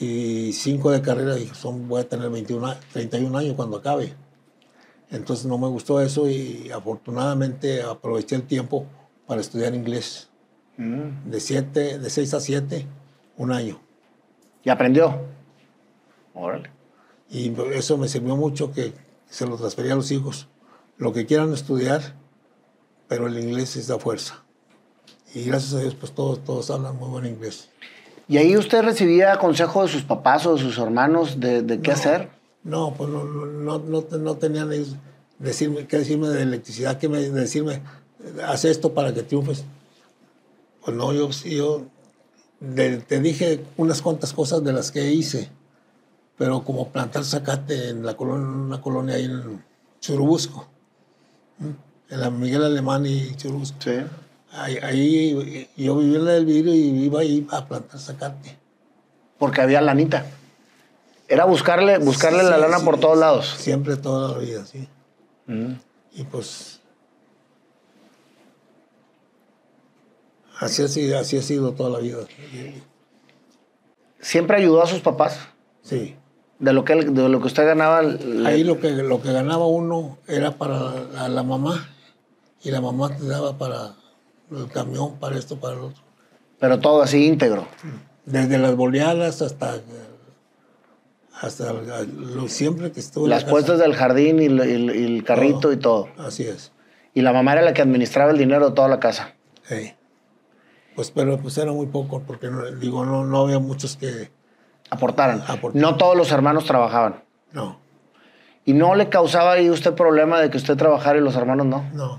Y 0.00 0.52
cinco 0.52 0.90
de 0.90 1.02
carrera, 1.02 1.34
dije, 1.34 1.54
son, 1.54 1.88
voy 1.88 2.00
a 2.02 2.08
tener 2.08 2.30
21, 2.30 2.66
a- 2.66 2.78
31 2.92 3.36
años 3.36 3.54
cuando 3.54 3.78
acabe. 3.78 4.14
Entonces 5.10 5.46
no 5.46 5.58
me 5.58 5.68
gustó 5.68 6.00
eso 6.00 6.28
y 6.28 6.70
afortunadamente 6.72 7.82
aproveché 7.82 8.36
el 8.36 8.42
tiempo 8.42 8.86
para 9.26 9.40
estudiar 9.40 9.74
inglés. 9.74 10.28
Mm. 10.76 11.30
De, 11.30 11.40
siete, 11.40 11.98
de 11.98 12.10
6 12.10 12.34
a 12.34 12.40
7, 12.40 12.86
un 13.38 13.52
año. 13.52 13.80
¿Y 14.64 14.70
aprendió? 14.70 15.20
Órale. 16.34 16.70
Y 17.30 17.52
eso 17.74 17.96
me 17.98 18.08
sirvió 18.08 18.36
mucho 18.36 18.72
que 18.72 18.92
se 19.28 19.46
lo 19.46 19.56
transferí 19.56 19.90
a 19.90 19.94
los 19.94 20.10
hijos. 20.10 20.48
Lo 20.96 21.12
que 21.12 21.26
quieran 21.26 21.52
estudiar, 21.52 22.14
pero 23.08 23.26
el 23.26 23.38
inglés 23.38 23.76
es 23.76 23.88
la 23.88 23.98
fuerza. 23.98 24.42
Y 25.34 25.44
gracias 25.44 25.74
a 25.74 25.80
Dios, 25.80 25.94
pues 25.94 26.12
todos, 26.12 26.42
todos 26.44 26.70
hablan 26.70 26.96
muy 26.96 27.08
buen 27.08 27.26
inglés. 27.26 27.68
¿Y 28.28 28.38
ahí 28.38 28.56
usted 28.56 28.82
recibía 28.82 29.36
consejo 29.38 29.82
de 29.82 29.88
sus 29.88 30.02
papás 30.02 30.46
o 30.46 30.54
de 30.54 30.60
sus 30.62 30.78
hermanos 30.78 31.40
de, 31.40 31.62
de 31.62 31.80
qué 31.80 31.90
No. 31.90 31.94
hacer? 31.94 32.28
No, 32.62 32.94
pues 32.94 33.10
no, 33.10 33.24
no, 33.24 33.78
no, 33.78 34.00
no 34.00 34.36
tenían 34.36 34.72
ellos 34.72 34.96
decirme, 35.38 35.86
qué 35.86 35.98
decirme 35.98 36.28
de 36.28 36.42
electricidad, 36.42 36.98
qué 36.98 37.08
me, 37.08 37.20
decirme, 37.20 37.82
haz 38.46 38.64
esto 38.64 38.94
para 38.94 39.12
que 39.12 39.22
triunfes. 39.22 39.64
Pues 40.82 40.96
no, 40.96 41.12
yo, 41.12 41.28
yo 41.30 41.82
de- 42.74 42.98
te 42.98 43.20
dije 43.20 43.64
unas 43.76 44.02
cuantas 44.02 44.32
cosas 44.32 44.62
de 44.64 44.72
las 44.72 44.90
que 44.90 45.12
hice, 45.12 45.50
pero 46.36 46.64
como 46.64 46.88
plantar 46.88 47.24
zacate 47.24 47.90
en 47.90 48.04
la 48.04 48.16
colonia, 48.16 48.44
en 48.46 48.54
una 48.54 48.80
colonia 48.80 49.14
ahí 49.16 49.24
en 49.24 49.62
Churubusco, 50.00 50.66
en 51.60 52.20
la 52.20 52.30
Miguel 52.30 52.64
Alemán 52.64 53.06
y 53.06 53.34
Churubusco. 53.36 53.76
Sí. 53.80 53.92
Ahí, 54.52 54.76
ahí 54.82 55.68
yo 55.76 55.96
vivía 55.96 56.18
en 56.18 56.24
del 56.26 56.46
vidrio 56.46 56.74
y 56.74 57.04
iba 57.04 57.20
ahí 57.20 57.46
a 57.50 57.66
plantar 57.66 57.98
zacate. 57.98 58.56
Porque 59.38 59.60
había 59.60 59.80
lanita. 59.80 60.26
Era 61.26 61.44
buscarle, 61.44 61.98
buscarle 61.98 62.42
la 62.42 62.58
lana 62.58 62.78
sí, 62.78 62.84
por 62.84 63.00
todos 63.00 63.18
lados. 63.18 63.54
Siempre, 63.58 63.96
toda 63.96 64.32
la 64.32 64.38
vida, 64.38 64.64
sí. 64.66 64.88
Mm. 65.46 65.72
Y 66.12 66.22
pues 66.24 66.80
así 70.64 70.82
ha 70.82 70.88
sido, 70.88 71.18
así 71.18 71.36
ha 71.38 71.42
sido 71.42 71.72
toda 71.72 71.90
la 71.90 71.98
vida. 71.98 72.18
¿Siempre 74.20 74.56
ayudó 74.56 74.82
a 74.82 74.86
sus 74.86 75.00
papás? 75.00 75.38
Sí. 75.82 76.16
De 76.58 76.72
lo 76.72 76.84
que, 76.84 76.94
de 76.94 77.28
lo 77.28 77.40
que 77.40 77.46
usted 77.46 77.66
ganaba. 77.66 78.02
le- 78.02 78.46
Ahí 78.48 78.64
lo 78.64 78.80
que, 78.80 78.90
lo 78.90 79.20
que 79.20 79.32
ganaba 79.32 79.66
uno 79.66 80.18
era 80.26 80.52
para 80.52 81.04
la, 81.12 81.28
la 81.28 81.42
mamá 81.42 81.88
y 82.62 82.70
la 82.70 82.80
mamá 82.80 83.14
te 83.14 83.26
daba 83.26 83.58
para 83.58 83.94
el 84.50 84.68
camión, 84.68 85.16
para 85.18 85.36
esto, 85.36 85.56
para 85.60 85.74
lo 85.74 85.86
otro. 85.88 86.02
Pero 86.58 86.78
todo 86.80 87.02
así 87.02 87.26
íntegro. 87.26 87.66
Desde 88.24 88.56
las 88.56 88.74
boleadas 88.76 89.42
hasta, 89.42 89.78
hasta 91.40 91.72
lo, 91.74 92.48
siempre 92.48 92.90
que 92.92 93.02
la 93.16 93.28
Las 93.28 93.40
casa. 93.42 93.50
puestas 93.50 93.78
del 93.80 93.94
jardín 93.94 94.40
y, 94.40 94.46
el- 94.46 94.58
y 94.66 94.72
el- 94.72 94.96
y 94.96 95.04
el 95.16 95.24
carrito 95.24 95.60
Todo. 95.60 95.72
y 95.72 95.76
todo. 95.76 96.08
Así 96.16 96.44
es. 96.44 96.72
Y 97.12 97.20
la 97.20 97.32
mamá 97.32 97.52
era 97.52 97.62
la 97.62 97.74
que 97.74 97.82
administraba 97.82 98.30
el 98.30 98.38
dinero 98.38 98.70
de 98.70 98.74
toda 98.74 98.88
la 98.88 99.00
casa. 99.00 99.34
Sí. 99.68 99.92
Pues, 100.94 101.10
pero 101.10 101.38
pues 101.38 101.58
era 101.58 101.72
muy 101.72 101.86
poco, 101.86 102.20
porque 102.26 102.48
no- 102.50 102.64
digo, 102.72 103.04
no, 103.04 103.24
no 103.24 103.40
había 103.42 103.58
muchos 103.58 103.96
que. 103.96 104.30
Aportaran. 104.90 105.42
Aportaran. 105.48 105.80
No 105.80 105.96
todos 105.96 106.16
los 106.16 106.30
hermanos 106.30 106.64
trabajaban. 106.64 107.22
No, 107.52 107.78
¿Y 108.66 108.72
no 108.72 108.94
le 108.94 109.08
causaba 109.10 109.52
ahí 109.52 109.68
usted 109.70 109.94
problema 109.94 110.40
de 110.40 110.50
que 110.50 110.56
usted 110.56 110.76
trabajara 110.76 111.18
y 111.18 111.22
los 111.22 111.36
hermanos 111.36 111.66
no? 111.66 111.84
no, 111.92 112.18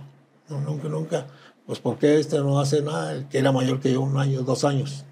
no, 0.50 0.60
nunca, 0.62 0.88
nunca. 0.88 1.26
Pues 1.66 1.80
porque 1.80 2.20
este 2.20 2.38
no 2.40 2.60
hace 2.60 2.82
nada, 2.84 3.14
el 3.14 3.28
que 3.28 3.40
era 3.40 3.52
mayor 3.52 3.80
que 3.80 3.92
yo, 3.92 4.02
un 4.02 4.18
año, 4.20 4.42
dos 4.44 4.64
años. 4.64 5.06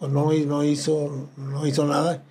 Pues 0.00 0.10
no, 0.10 0.32
no 0.32 0.64
hizo, 0.64 1.28
no 1.36 1.66
hizo 1.66 1.84
nada. 1.84 2.22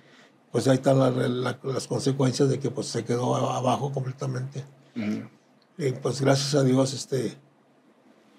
Pues 0.52 0.68
ahí 0.68 0.74
están 0.74 0.98
la- 0.98 1.10
la- 1.10 1.58
las 1.62 1.86
consecuencias 1.86 2.48
de 2.50 2.58
que 2.58 2.70
pues 2.70 2.88
se 2.88 3.04
quedó 3.04 3.36
abajo 3.36 3.92
completamente. 3.92 4.64
Y 5.78 5.92
pues 5.92 6.20
gracias 6.20 6.54
a 6.54 6.62
Dios, 6.64 6.92
este, 6.92 7.38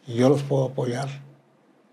yo 0.06 0.30
los 0.30 0.44
puedo 0.44 0.66
apoyar 0.66 1.08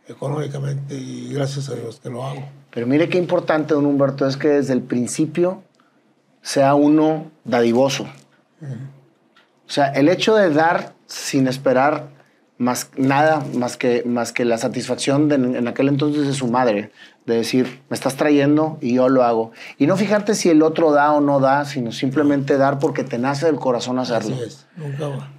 económicamente 0.08 0.94
y 0.94 1.32
gracias 1.32 1.68
a 1.68 1.74
Dios 1.74 2.00
que 2.00 2.10
lo 2.10 2.24
hago. 2.24 2.48
Pero 2.70 2.86
mire 2.86 3.08
qué 3.08 3.18
importante, 3.18 3.74
don 3.74 3.86
Humberto, 3.86 4.26
es 4.26 4.36
que 4.36 4.48
desde 4.48 4.72
el 4.72 4.82
principio 4.82 5.62
sea 6.42 6.74
uno 6.74 7.30
dadivoso. 7.44 8.04
O 8.62 9.70
sea, 9.70 9.88
el 9.88 10.08
hecho 10.08 10.34
de 10.34 10.50
dar 10.50 10.94
sin 11.06 11.46
esperar 11.46 12.08
más 12.56 12.90
nada 12.96 13.44
más 13.54 13.76
que, 13.76 14.02
más 14.04 14.32
que 14.32 14.44
la 14.44 14.58
satisfacción 14.58 15.28
de, 15.28 15.36
en 15.36 15.68
aquel 15.68 15.88
entonces 15.88 16.26
de 16.26 16.32
su 16.32 16.48
madre, 16.48 16.90
de 17.24 17.36
decir, 17.36 17.82
me 17.88 17.94
estás 17.94 18.16
trayendo 18.16 18.78
y 18.80 18.94
yo 18.94 19.08
lo 19.08 19.22
hago. 19.22 19.52
Y 19.78 19.86
no 19.86 19.96
fijarte 19.96 20.34
si 20.34 20.48
el 20.50 20.62
otro 20.62 20.90
da 20.90 21.12
o 21.12 21.20
no 21.20 21.38
da, 21.38 21.64
sino 21.64 21.92
simplemente 21.92 22.56
dar 22.56 22.78
porque 22.78 23.04
te 23.04 23.18
nace 23.18 23.46
del 23.46 23.56
corazón 23.56 23.98
hacerlo. 23.98 24.34
Así 24.34 24.44
es, 24.44 24.66
nunca 24.76 25.08
va. 25.08 25.30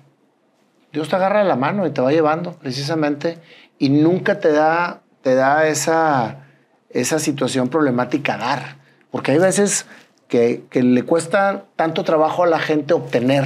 Dios 0.93 1.09
te 1.09 1.15
agarra 1.17 1.39
de 1.39 1.45
la 1.45 1.55
mano 1.55 1.85
y 1.85 1.91
te 1.91 2.01
va 2.01 2.11
llevando 2.11 2.53
precisamente 2.53 3.37
y 3.79 3.89
nunca 3.89 4.39
te 4.39 4.51
da, 4.51 5.01
te 5.23 5.33
da 5.33 5.67
esa, 5.67 6.45
esa 6.89 7.17
situación 7.17 7.69
problemática 7.69 8.37
dar. 8.37 8.77
Porque 9.09 9.31
hay 9.31 9.39
veces 9.39 9.85
que, 10.27 10.65
que 10.69 10.83
le 10.83 11.03
cuesta 11.03 11.65
tanto 11.75 12.03
trabajo 12.03 12.43
a 12.43 12.47
la 12.47 12.59
gente 12.59 12.93
obtener 12.93 13.45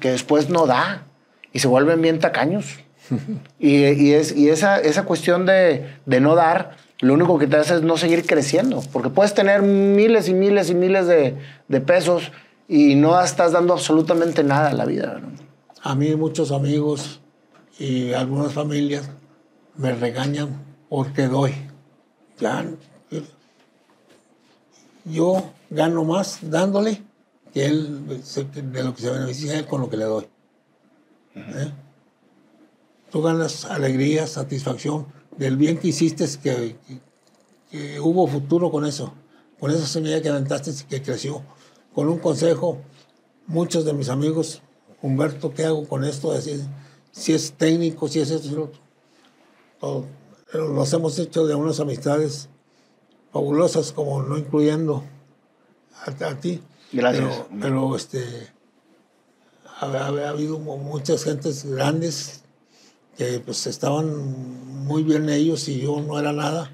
que 0.00 0.12
después 0.12 0.48
no 0.48 0.66
da 0.66 1.02
y 1.52 1.58
se 1.58 1.68
vuelven 1.68 2.00
bien 2.00 2.20
tacaños. 2.20 2.78
y, 3.58 3.84
y 3.84 4.12
es, 4.14 4.34
y 4.34 4.48
esa, 4.48 4.78
esa 4.78 5.04
cuestión 5.04 5.44
de, 5.44 5.92
de 6.06 6.20
no 6.20 6.36
dar, 6.36 6.76
lo 7.00 7.14
único 7.14 7.38
que 7.38 7.46
te 7.46 7.56
hace 7.56 7.74
es 7.74 7.82
no 7.82 7.96
seguir 7.96 8.26
creciendo. 8.26 8.80
Porque 8.92 9.10
puedes 9.10 9.34
tener 9.34 9.62
miles 9.62 10.28
y 10.28 10.34
miles 10.34 10.70
y 10.70 10.74
miles 10.74 11.06
de, 11.08 11.36
de 11.66 11.80
pesos 11.80 12.30
y 12.68 12.94
no 12.94 13.20
estás 13.20 13.52
dando 13.52 13.72
absolutamente 13.72 14.44
nada 14.44 14.70
a 14.70 14.74
la 14.74 14.84
vida. 14.84 15.20
¿no? 15.20 15.28
A 15.82 15.94
mí 15.96 16.14
muchos 16.14 16.52
amigos 16.52 17.20
y 17.78 18.12
algunas 18.12 18.52
familias 18.52 19.10
me 19.78 19.94
regañan 19.94 20.62
porque 20.90 21.26
doy. 21.26 21.54
Ya, 22.38 22.64
yo 25.04 25.42
gano 25.70 26.04
más 26.04 26.38
dándole 26.42 27.02
que 27.52 27.64
él 27.66 28.06
de 28.08 28.84
lo 28.84 28.94
que 28.94 29.02
se 29.02 29.10
beneficia 29.10 29.58
él 29.58 29.66
con 29.66 29.80
lo 29.80 29.88
que 29.90 29.96
le 29.96 30.04
doy. 30.04 30.26
¿Eh? 31.34 31.72
Tú 33.10 33.22
ganas 33.22 33.64
alegría, 33.64 34.26
satisfacción 34.26 35.06
del 35.36 35.56
bien 35.56 35.78
que 35.78 35.88
hiciste, 35.88 36.26
que, 36.42 36.76
que- 36.86 37.00
que 37.70 38.00
hubo 38.00 38.26
futuro 38.26 38.70
con 38.70 38.86
eso, 38.86 39.12
con 39.60 39.70
esa 39.70 39.86
semilla 39.86 40.22
que 40.22 40.28
aventaste 40.30 40.70
y 40.70 40.84
que 40.88 41.02
creció. 41.02 41.42
Con 41.94 42.08
un 42.08 42.18
consejo, 42.18 42.78
muchos 43.46 43.84
de 43.84 43.92
mis 43.92 44.08
amigos, 44.08 44.62
Humberto, 45.02 45.52
¿qué 45.52 45.64
hago 45.66 45.86
con 45.86 46.02
esto? 46.04 46.32
Decir, 46.32 46.60
si 47.12 47.34
es 47.34 47.52
técnico, 47.52 48.08
si 48.08 48.20
es 48.20 48.30
esto, 48.30 48.48
si 48.48 48.54
lo 48.54 48.64
otro. 48.64 48.80
Todo. 49.80 50.06
Pero 50.50 50.68
los 50.72 50.92
hemos 50.92 51.18
hecho 51.18 51.46
de 51.46 51.54
unas 51.54 51.78
amistades 51.80 52.48
fabulosas, 53.32 53.92
como 53.92 54.22
no 54.22 54.36
incluyendo 54.38 55.04
a, 56.06 56.10
a 56.26 56.40
ti. 56.40 56.62
Gracias. 56.92 57.24
Pero, 57.50 57.60
pero, 57.60 57.96
este, 57.96 58.24
ha, 59.80 59.86
ha- 59.86 60.06
ha 60.08 60.28
habido 60.30 60.58
mu- 60.58 60.78
muchas 60.78 61.24
gentes 61.24 61.64
grandes 61.64 62.42
que 63.16 63.40
pues 63.40 63.66
estaban 63.66 64.84
muy 64.86 65.02
bien 65.02 65.28
ellos 65.28 65.68
y 65.68 65.80
yo 65.80 66.00
no 66.00 66.18
era 66.18 66.32
nada. 66.32 66.72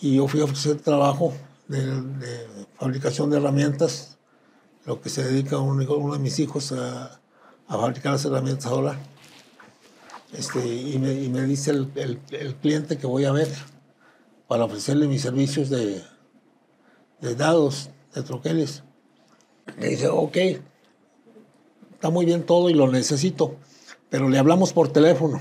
Y 0.00 0.16
yo 0.16 0.26
fui 0.26 0.40
a 0.40 0.44
ofrecer 0.44 0.80
trabajo 0.80 1.32
de, 1.68 1.84
de 2.02 2.46
fabricación 2.78 3.30
de 3.30 3.36
herramientas, 3.36 4.16
lo 4.86 5.00
que 5.00 5.10
se 5.10 5.22
dedica 5.22 5.58
un 5.58 5.80
hijo- 5.82 5.96
uno 5.98 6.14
de 6.14 6.18
mis 6.18 6.38
hijos 6.40 6.72
a, 6.72 7.20
a 7.68 7.76
fabricar 7.78 8.12
las 8.12 8.24
herramientas 8.24 8.66
ahora. 8.66 8.98
Este, 10.32 10.64
y, 10.66 10.98
me, 10.98 11.12
y 11.12 11.28
me 11.28 11.42
dice 11.42 11.70
el, 11.72 11.90
el- 11.96 12.20
el 12.30 12.54
cliente 12.56 12.98
que 12.98 13.06
voy 13.06 13.24
a 13.24 13.32
ver 13.32 13.48
para 14.46 14.64
ofrecerle 14.64 15.06
mis 15.08 15.22
servicios 15.22 15.70
de, 15.70 16.02
de 17.20 17.34
dados, 17.34 17.90
de 18.14 18.22
troqueles. 18.22 18.82
Me 19.76 19.88
dice, 19.88 20.08
ok, 20.08 20.36
está 21.92 22.10
muy 22.10 22.24
bien 22.26 22.44
todo 22.44 22.70
y 22.70 22.74
lo 22.74 22.88
necesito, 22.88 23.56
pero 24.08 24.28
le 24.28 24.38
hablamos 24.38 24.72
por 24.72 24.92
teléfono. 24.92 25.40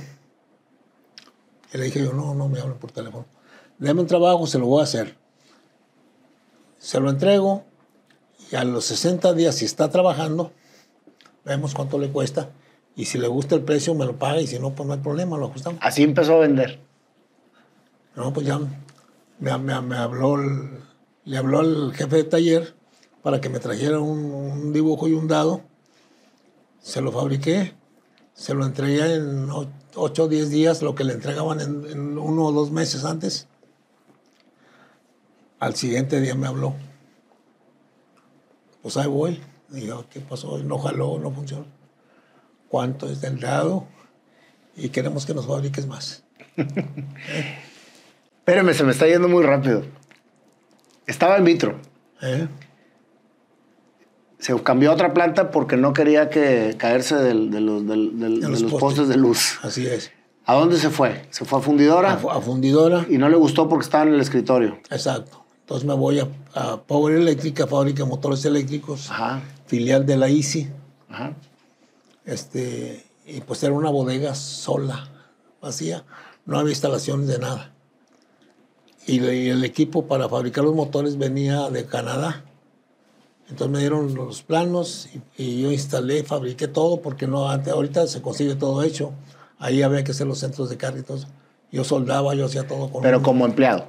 Y 1.74 1.78
le 1.78 1.86
dije 1.86 2.04
yo, 2.04 2.14
no, 2.14 2.34
no 2.34 2.48
me 2.50 2.60
hablen 2.60 2.78
por 2.78 2.92
teléfono. 2.92 3.26
Deme 3.78 4.02
un 4.02 4.08
trabajo, 4.08 4.46
se 4.48 4.60
lo 4.60 4.66
voy 4.68 4.82
a 4.82 4.84
hacer. 4.84 5.18
Se 6.78 7.00
lo 7.00 7.10
entrego 7.10 7.64
y 8.52 8.56
a 8.56 8.64
los 8.64 8.86
60 8.86 9.34
días, 9.34 9.56
si 9.56 9.66
está 9.66 9.90
trabajando, 9.90 10.52
vemos 11.46 11.74
cuánto 11.76 11.98
le 12.00 12.10
cuesta. 12.10 12.50
Y 13.00 13.06
si 13.06 13.18
le 13.18 13.30
gusta 13.30 13.56
el 13.56 13.64
precio, 13.64 13.96
me 13.96 14.06
lo 14.06 14.18
paga 14.20 14.42
y 14.42 14.48
si 14.48 14.60
no, 14.60 14.76
pues 14.76 14.86
no 14.86 14.92
hay 14.94 15.00
problema, 15.00 15.38
lo 15.38 15.46
ajustamos. 15.46 15.80
Así 15.82 16.04
empezó 16.04 16.34
a 16.36 16.40
vender. 16.40 16.82
No, 18.14 18.34
pues 18.34 18.46
ya 18.46 18.60
me, 19.40 19.58
me- 19.58 19.82
me 19.82 19.96
habló, 19.96 20.36
el- 20.36 20.82
le 21.24 21.38
habló 21.38 21.60
al 21.60 21.94
jefe 21.94 22.18
de 22.18 22.24
taller 22.26 22.76
para 23.24 23.40
que 23.40 23.48
me 23.48 23.60
trajera 23.60 24.00
un, 24.02 24.20
un 24.34 24.74
dibujo 24.74 25.08
y 25.08 25.14
un 25.14 25.30
dado. 25.30 25.62
Se 26.82 27.00
lo 27.00 27.14
fabriqué, 27.14 27.74
se 28.34 28.54
lo 28.54 28.66
entregué 28.66 29.16
en 29.16 29.48
8 29.96 30.24
o 30.24 30.28
10 30.28 30.50
días, 30.50 30.82
lo 30.82 30.94
que 30.94 31.06
le 31.06 31.14
entregaban 31.14 31.62
en, 31.62 31.86
en 31.90 32.18
uno 32.18 32.48
o 32.48 32.52
dos 32.52 32.70
meses 32.70 33.06
antes. 33.06 33.48
Al 35.60 35.76
siguiente 35.76 36.20
día 36.20 36.36
me 36.36 36.48
habló. 36.48 36.74
Pues 38.82 38.98
ahí 38.98 39.08
voy. 39.08 39.40
Digo, 39.70 40.04
¿qué 40.10 40.20
pasó? 40.20 40.58
No 40.58 40.78
jaló, 40.80 41.18
no 41.18 41.32
funcionó. 41.32 41.79
¿Cuánto 42.70 43.10
es 43.10 43.20
del 43.22 43.40
dado? 43.40 43.86
Y 44.78 44.90
queremos 44.90 45.26
que 45.26 45.34
nos 45.34 45.46
fabriques 45.48 45.86
más. 45.88 46.24
Espéreme, 48.40 48.74
se 48.74 48.84
me 48.84 48.92
está 48.92 49.08
yendo 49.08 49.28
muy 49.28 49.44
rápido. 49.44 49.84
Estaba 51.08 51.38
en 51.38 51.44
vitro. 51.44 51.80
¿Eh? 52.22 52.48
Se 54.40 54.56
cambió 54.64 54.92
a 54.92 54.94
otra 54.94 55.14
planta 55.14 55.52
porque 55.52 55.76
no 55.78 55.94
quería 55.94 56.30
que 56.30 56.76
caerse 56.78 57.16
del- 57.16 57.52
de 57.52 57.60
los, 57.62 57.86
del- 57.88 58.20
del- 58.20 58.40
De 58.40 58.46
de 58.46 58.52
los 58.52 58.62
los 58.62 58.72
postes. 58.72 58.80
postes 58.80 59.08
de 59.10 59.18
luz. 59.18 59.60
Así 59.64 59.86
es. 59.86 60.12
¿A 60.46 60.54
dónde 60.56 60.78
se 60.78 60.90
fue? 60.90 61.26
Se 61.30 61.46
fue 61.46 61.60
a 61.60 61.62
fundidora 61.62 62.14
A, 62.14 62.18
fu- 62.18 62.30
a 62.32 62.42
fundidora. 62.42 63.06
y 63.10 63.18
no 63.18 63.30
le 63.30 63.36
gustó 63.36 63.68
porque 63.68 63.84
estaba 63.84 64.06
en 64.06 64.14
el 64.14 64.22
escritorio. 64.22 64.80
Exacto. 64.90 65.44
Entonces 65.62 65.86
me 65.88 65.94
voy 65.94 66.20
a, 66.20 66.28
a 66.56 66.82
Power 66.82 67.16
Eléctrica, 67.16 67.68
fábrica 67.68 68.04
de 68.04 68.10
motores 68.10 68.44
eléctricos, 68.46 69.12
Ajá, 69.12 69.42
filial 69.68 70.06
de 70.06 70.18
la 70.18 70.30
ICI. 70.30 70.70
ajá. 71.10 71.34
Este, 72.26 73.06
y 73.26 73.42
pues 73.42 73.64
era 73.64 73.74
una 73.74 73.90
bodega 73.90 74.36
sola, 74.36 75.10
vacía. 75.62 76.04
No 76.46 76.58
había 76.60 76.72
instalaciones 76.72 77.28
de 77.28 77.40
nada. 77.40 77.74
Y, 79.08 79.20
el 79.50 79.64
equipo 79.64 80.06
para 80.08 80.30
fabricar 80.30 80.64
los 80.64 80.76
motores 80.76 81.18
venía 81.18 81.70
de 81.70 81.86
Canadá. 81.86 82.44
Entonces 83.50 83.72
me 83.72 83.80
dieron 83.80 84.14
los 84.14 84.44
planos 84.44 85.10
y, 85.38 85.44
y 85.44 85.62
yo 85.64 85.72
instalé, 85.72 86.24
fabriqué 86.24 86.68
todo, 86.68 87.02
porque 87.02 87.26
no 87.26 87.50
antes, 87.50 87.74
ahorita 87.74 88.06
se 88.06 88.22
consigue 88.22 88.56
todo 88.56 88.84
hecho. 88.84 89.12
Ahí 89.58 89.82
había 89.82 90.04
que 90.04 90.12
hacer 90.12 90.28
los 90.28 90.40
centros 90.40 90.70
de 90.70 90.78
carga 90.78 91.00
y 91.00 91.04
todo 91.04 91.18
eso. 91.18 91.28
Yo 91.72 91.84
soldaba, 91.84 92.36
yo 92.36 92.46
hacía 92.46 92.68
todo 92.68 92.90
con 92.92 93.02
Pero 93.02 93.18
un- 93.18 93.24
como 93.24 93.46
empleado. 93.46 93.88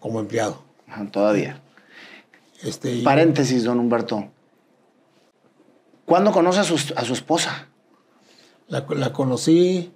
como 0.00 0.20
empleado. 0.20 0.62
Todavía. 1.10 1.60
Este, 2.62 3.02
Paréntesis, 3.02 3.64
don 3.64 3.78
Humberto. 3.80 4.30
¿Cuándo 6.06 6.32
conoce 6.32 6.60
a 6.60 6.64
su, 6.64 6.74
a 6.96 7.04
su 7.04 7.12
esposa? 7.14 7.68
La, 8.68 8.86
la 8.90 9.12
conocí 9.12 9.92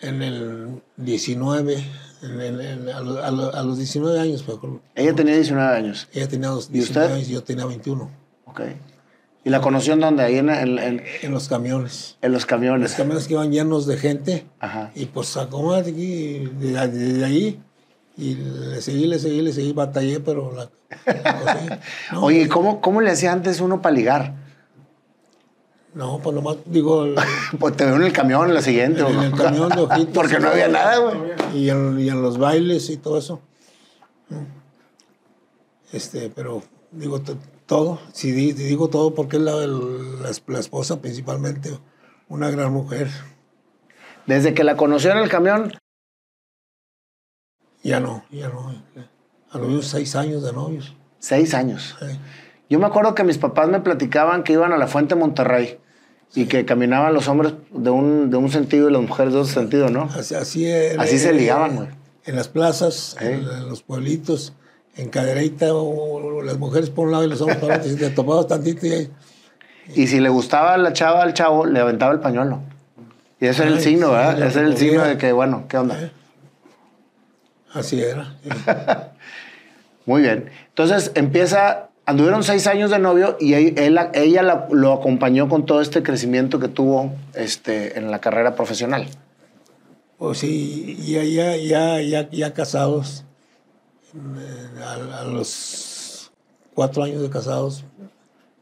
en 0.00 0.22
el 0.22 0.82
19 0.96 1.84
En- 2.22 2.40
en- 2.40 2.60
en- 2.60 2.88
a, 2.88 3.00
lo- 3.00 3.22
a 3.24 3.30
lo- 3.30 3.54
a 3.54 3.62
los 3.62 3.78
19 3.78 4.18
años 4.18 4.44
Ella 4.96 5.14
tenía 5.14 5.34
19 5.36 5.76
años. 5.76 6.08
Ella 6.12 6.26
tenía 6.28 6.48
los 6.48 6.68
¿Y 6.68 6.72
19 6.72 7.06
usted? 7.06 7.16
años 7.16 7.28
y 7.28 7.32
yo 7.32 7.44
tenía 7.44 7.64
21. 7.64 8.10
Ok. 8.46 8.60
¿Y 9.44 9.50
la 9.50 9.60
conoció 9.60 9.92
en 9.92 10.00
dónde? 10.00 10.24
Ahí 10.24 10.36
en, 10.38 10.50
en- 10.50 10.78
en- 10.80 11.02
En 11.22 11.30
los 11.32 11.48
camiones. 11.48 12.16
en 12.20 12.32
los 12.32 12.42
Los 12.42 12.46
camiones. 12.46 12.94
camiones 12.94 13.28
que 13.28 13.34
iban 13.34 13.52
llenos 13.52 13.86
de 13.86 13.96
gente. 13.98 14.46
Ajá. 14.58 14.90
Y 14.96 15.06
pues 15.06 15.36
aquí, 15.36 16.38
de, 16.58 16.88
de- 16.88 17.12
de 17.14 17.24
ahí. 17.24 17.62
Y 18.18 18.34
le 18.34 18.82
seguí, 18.82 19.06
le 19.06 19.18
seguí, 19.20 19.40
le 19.42 19.52
seguí, 19.52 19.72
batallé, 19.72 20.18
pero 20.20 20.52
la, 20.52 20.68
la. 21.06 21.80
No, 22.12 22.24
Oye, 22.24 22.42
¿y 22.42 22.48
¿cómo, 22.48 22.80
¿cómo 22.80 23.00
le 23.00 23.10
hacía 23.12 23.32
antes 23.32 23.60
uno 23.60 23.80
para 23.80 23.94
ligar? 23.94 24.34
No, 25.94 26.18
pues 26.18 26.34
nomás 26.34 26.56
digo, 26.66 27.04
el- 27.04 27.14
Pues 27.60 27.76
te 27.76 27.84
veo 27.86 27.94
en 27.96 28.02
el 28.02 28.12
camión, 28.12 28.52
la 28.52 28.60
siguiente. 28.60 29.00
en 29.02 29.20
el 29.20 29.32
camión 29.32 29.68
de 29.70 29.82
ojitos. 29.82 30.08
Porque 30.14 30.38
no 30.40 30.48
había 30.48 30.66
nada, 30.68 30.98
güey. 30.98 31.16
Y 31.54 31.70
en, 31.70 31.98
y 32.00 32.08
en 32.08 32.20
los 32.20 32.38
bailes 32.38 32.90
y 32.90 32.96
todo 32.96 33.18
eso. 33.18 33.40
Este, 35.92 36.28
pero 36.34 36.62
digo 36.92 37.20
to- 37.20 37.38
todo, 37.66 38.00
si 38.12 38.32
di- 38.32 38.52
digo 38.52 38.88
todo 38.88 39.14
porque 39.14 39.36
es 39.36 39.42
la, 39.42 39.54
la 39.56 40.58
esposa 40.58 41.00
principalmente, 41.00 41.78
una 42.28 42.50
gran 42.50 42.72
mujer. 42.72 43.08
Desde 44.26 44.52
que 44.54 44.64
la 44.64 44.76
conoció 44.76 45.10
en 45.12 45.18
el 45.18 45.28
camión, 45.30 45.72
Ya 47.82 48.00
no, 48.00 48.24
ya 48.30 48.48
no. 48.48 48.72
A 49.50 49.58
los 49.58 49.86
seis 49.86 50.14
años 50.16 50.42
de 50.42 50.52
novios. 50.52 50.94
seis 51.18 51.54
años. 51.54 51.96
eh. 52.02 52.18
Yo 52.68 52.78
me 52.78 52.86
acuerdo 52.86 53.14
que 53.14 53.24
mis 53.24 53.38
papás 53.38 53.68
me 53.68 53.80
platicaban 53.80 54.42
que 54.42 54.52
iban 54.52 54.72
a 54.72 54.76
la 54.76 54.86
Fuente 54.86 55.14
Monterrey 55.14 55.78
y 56.34 56.44
que 56.46 56.66
caminaban 56.66 57.14
los 57.14 57.26
hombres 57.28 57.54
de 57.70 57.88
un, 57.90 58.30
de 58.30 58.36
un 58.36 58.50
sentido 58.50 58.90
y 58.90 58.92
las 58.92 59.00
mujeres 59.02 59.32
de 59.32 59.38
otro 59.40 59.50
sentido, 59.52 59.88
¿no? 59.88 60.02
Así, 60.14 60.34
así, 60.34 60.66
era, 60.66 61.02
Así 61.02 61.18
se 61.18 61.30
eh, 61.30 61.34
ligaban, 61.34 61.76
güey. 61.76 61.88
En 62.26 62.36
las 62.36 62.48
plazas, 62.48 63.16
en, 63.20 63.26
Eh. 63.28 63.34
en 63.36 63.68
los 63.70 63.82
pueblitos, 63.82 64.52
en 64.96 65.08
cadereita, 65.08 65.72
o- 65.72 66.16
o 66.38 66.42
las 66.42 66.58
mujeres 66.58 66.90
por 66.90 67.06
un 67.06 67.12
lado 67.12 67.24
y 67.24 67.28
los 67.28 67.40
hombres 67.40 67.58
por 67.58 67.72
otro. 67.72 67.84
Si 67.88 67.96
te 67.96 68.10
topabas 68.10 68.46
tantito 68.48 68.86
y 68.86 69.10
Y 69.94 70.06
si 70.08 70.20
le 70.20 70.28
gustaba 70.28 70.76
la 70.76 70.92
chava 70.92 71.22
al 71.22 71.32
chavo, 71.32 71.64
le 71.64 71.80
aventaba 71.80 72.12
el 72.12 72.20
pañuelo. 72.20 72.60
Y 73.40 73.46
ese 73.46 73.62
era 73.62 73.70
el 73.70 73.78
Ay, 73.78 73.84
signo, 73.84 74.08
sí, 74.08 74.12
¿verdad? 74.12 74.42
Ese 74.46 74.58
era 74.58 74.68
el 74.68 74.76
signo 74.76 75.04
de 75.04 75.16
que, 75.16 75.32
bueno, 75.32 75.64
¿qué 75.68 75.78
onda? 75.78 75.98
Eh. 76.02 76.10
Así 77.72 78.00
era. 78.00 78.34
sí. 78.42 78.50
Muy 80.06 80.22
bien. 80.22 80.50
Entonces 80.68 81.12
empieza, 81.14 81.90
anduvieron 82.06 82.42
seis 82.42 82.66
años 82.66 82.90
de 82.90 82.98
novio 82.98 83.36
y 83.40 83.52
él- 83.54 83.98
ella 84.14 84.42
la- 84.42 84.66
lo 84.70 84.92
acompañó 84.94 85.48
con 85.48 85.66
todo 85.66 85.80
este 85.82 86.02
crecimiento 86.02 86.58
que 86.58 86.68
tuvo 86.68 87.12
este, 87.34 87.98
en 87.98 88.10
la 88.10 88.18
carrera 88.20 88.54
profesional. 88.56 89.06
Pues 90.16 90.38
sí, 90.38 90.96
ya, 91.06 91.22
ya, 91.22 91.56
ya, 91.56 92.00
ya, 92.00 92.28
ya 92.30 92.54
casados, 92.54 93.24
a, 94.82 95.20
a 95.20 95.24
los 95.24 96.30
cuatro 96.74 97.02
años 97.04 97.20
de 97.22 97.30
casados, 97.30 97.84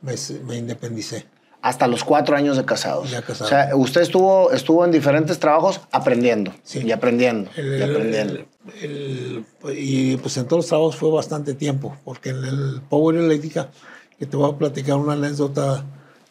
me, 0.03 0.15
me 0.45 0.57
independicé. 0.57 1.27
Hasta 1.67 1.89
los 1.89 2.05
cuatro 2.05 2.37
años 2.37 2.57
de 2.57 2.65
casados. 2.65 3.11
Ya 3.11 3.23
casado. 3.23 3.47
O 3.47 3.49
sea, 3.49 3.71
usted 3.75 4.03
estuvo, 4.03 4.53
estuvo 4.53 4.85
en 4.85 4.93
diferentes 4.93 5.39
trabajos 5.41 5.81
aprendiendo 5.91 6.53
Sí. 6.63 6.79
y 6.85 6.93
aprendiendo 6.93 7.51
El- 7.57 7.79
y 7.81 7.83
aprendiendo. 7.83 8.35
el- 8.83 9.45
el- 9.65 9.77
y 9.77 10.17
pues 10.19 10.37
en 10.37 10.45
todos 10.45 10.59
los 10.59 10.67
trabajos 10.69 10.95
fue 10.95 11.11
bastante 11.11 11.55
tiempo, 11.55 11.97
porque 12.05 12.29
en 12.31 12.45
el 12.45 12.83
Power 12.89 13.17
Eléctrica, 13.17 13.71
que 14.17 14.27
te 14.27 14.37
voy 14.37 14.49
a 14.49 14.57
platicar 14.57 14.95
una 14.97 15.15
anécdota, 15.15 15.85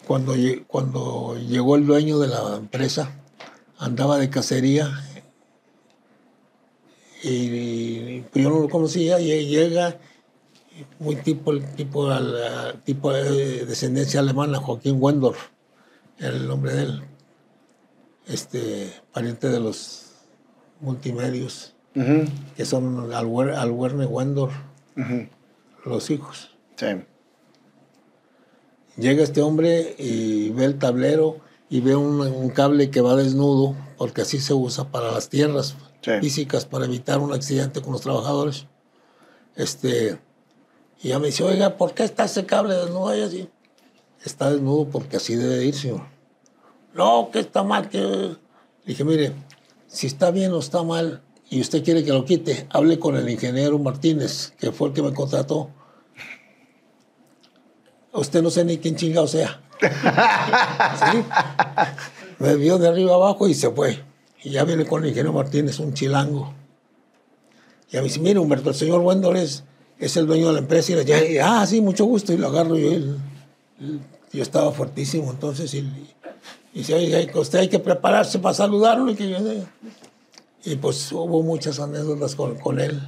cuando, 0.08 0.34
cuando 0.68 1.36
llegó 1.38 1.76
el 1.76 1.86
dueño 1.86 2.18
de 2.20 2.28
la 2.30 2.56
empresa, 2.56 3.12
andaba 3.78 4.18
de 4.18 4.30
cacería 4.30 4.90
y, 7.24 7.28
y, 7.30 8.26
pues 8.32 8.44
yo 8.44 8.50
no 8.52 8.60
lo 8.60 8.70
conocía 8.70 9.20
y 9.20 9.46
llega 9.48 9.98
muy 11.00 11.16
tipo 11.18 11.52
el 11.52 11.66
tipo 11.76 12.10
al- 12.12 12.82
tipo 12.84 13.12
de 13.14 13.66
descendencia 13.66 14.20
alemana 14.20 14.58
Joaquín 14.60 14.98
Wendorf 15.00 15.38
el 16.20 16.48
nombre 16.48 16.74
de 16.74 16.84
él 16.84 17.04
este 18.28 18.92
pariente 19.14 19.50
de 19.50 19.60
los 19.60 20.06
multimedios 20.82 21.74
que 22.58 22.66
son 22.66 23.14
Alwer, 23.14 23.52
Alwerne 23.52 24.06
Wendorf 24.06 24.54
ujú. 24.98 25.28
los 25.86 26.10
hijos 26.10 26.52
Sí. 26.76 26.88
Llega 28.98 29.24
este 29.24 29.42
hombre 29.42 29.96
y 29.98 30.50
ve 30.50 30.66
el 30.66 30.78
tablero 30.80 31.38
y 31.70 31.82
ve 31.82 31.96
un, 31.96 32.20
un 32.22 32.50
cable 32.50 32.90
que 32.92 33.02
va 33.02 33.16
desnudo, 33.16 33.76
porque 33.98 34.22
así 34.22 34.40
se 34.40 34.54
usa 34.54 34.92
para 34.92 35.12
las 35.12 35.30
tierras 35.30 35.76
Sí. 36.02 36.12
físicas, 36.22 36.66
para 36.66 36.86
evitar 36.86 37.20
un 37.20 37.34
accidente 37.34 37.82
con 37.82 37.94
los 37.94 38.02
trabajadores. 38.02 38.68
Este, 39.56 40.20
y 41.02 41.10
ya 41.10 41.20
me 41.20 41.28
dice, 41.28 41.44
oiga, 41.44 41.78
¿por 41.78 41.94
qué 41.94 42.04
está 42.04 42.26
ese 42.26 42.46
cable 42.46 42.76
desnudo 42.76 43.10
ahí 43.10 43.22
así? 43.22 43.50
Está 44.24 44.52
desnudo 44.52 44.90
porque 44.90 45.18
así 45.18 45.36
debe 45.36 45.64
ir, 45.66 45.76
señor. 45.76 46.02
No, 46.94 47.30
que 47.32 47.40
está 47.40 47.64
mal. 47.64 47.90
Que... 47.90 48.00
Le 48.00 48.38
dije, 48.86 49.04
mire, 49.04 49.34
si 49.88 50.08
está 50.08 50.32
bien 50.32 50.52
o 50.54 50.60
está 50.60 50.84
mal 50.84 51.22
y 51.50 51.62
usted 51.62 51.84
quiere 51.84 52.04
que 52.04 52.12
lo 52.12 52.26
quite, 52.26 52.68
hable 52.72 52.98
con 52.98 53.16
el 53.16 53.30
ingeniero 53.30 53.78
Martínez, 53.78 54.54
que 54.58 54.72
fue 54.72 54.90
el 54.90 54.94
que 54.94 55.04
me 55.04 55.14
contrató. 55.14 55.70
Usted 58.14 58.42
no 58.42 58.50
sé 58.50 58.64
ni 58.64 58.78
quién 58.78 58.96
chingado 58.96 59.28
sea. 59.28 59.62
¿Sí? 61.12 61.24
Me 62.40 62.56
vio 62.56 62.78
de 62.78 62.88
arriba 62.88 63.16
abajo 63.16 63.48
y 63.48 63.54
se 63.54 63.70
fue. 63.70 64.04
Y 64.44 64.52
ya 64.52 64.64
viene 64.64 64.86
con 64.86 65.04
el 65.04 65.10
ingeniero 65.10 65.34
Martínez, 65.34 65.80
un 65.80 65.94
chilango. 65.94 66.54
Y 67.92 67.98
a 67.98 68.02
mí 68.02 68.08
dice, 68.08 68.20
mire 68.20 68.40
Humberto, 68.40 68.70
el 68.70 68.76
señor 68.76 69.02
Wendor 69.02 69.38
es, 69.38 69.64
es 70.00 70.18
el 70.18 70.26
dueño 70.28 70.48
de 70.48 70.54
la 70.54 70.60
empresa. 70.60 70.92
Y 70.92 70.96
le 70.96 71.04
dije, 71.06 71.14
"Ay, 71.20 71.38
ah, 71.40 71.66
sí, 71.66 71.82
mucho 71.82 72.06
gusto. 72.06 72.34
Y 72.34 72.38
lo 72.38 72.48
agarro 72.48 72.78
yo. 72.78 72.92
y- 72.92 73.18
y- 73.80 74.00
yo 74.34 74.42
estaba 74.44 74.72
fuertísimo 74.72 75.32
entonces. 75.32 75.74
Y, 75.74 75.90
y 76.74 76.92
oiga, 76.94 77.26
que 77.26 77.40
usted 77.40 77.60
hay 77.60 77.70
que 77.70 77.80
prepararse 77.80 78.40
para 78.40 78.54
saludarlo. 78.54 79.10
Y, 79.12 79.16
que 79.16 79.30
yo- 79.30 79.38
y 80.66 80.76
pues 80.76 81.12
hubo 81.12 81.42
muchas 81.44 81.80
anécdotas 81.80 82.36
con, 82.36 82.56
con 82.56 82.80
él. 82.80 83.02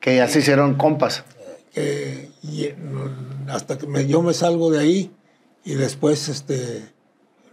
Que 0.00 0.16
ya 0.16 0.28
se 0.28 0.40
hicieron 0.40 0.74
compas. 0.74 1.24
que 1.72 2.30
y, 2.42 2.68
hasta 3.48 3.78
que 3.78 3.86
me- 3.86 4.06
yo 4.06 4.22
me 4.22 4.32
salgo 4.34 4.70
de 4.70 4.78
ahí 4.78 5.10
y 5.64 5.74
después 5.74 6.28
este 6.28 6.84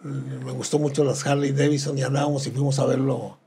me 0.03 0.51
gustó 0.51 0.77
mucho 0.79 1.03
las 1.03 1.25
Harley 1.25 1.51
Davidson 1.53 1.97
y 1.97 2.03
andábamos 2.03 2.45
y 2.47 2.51
fuimos 2.51 2.77
a 2.79 2.85
verlo 2.85 3.37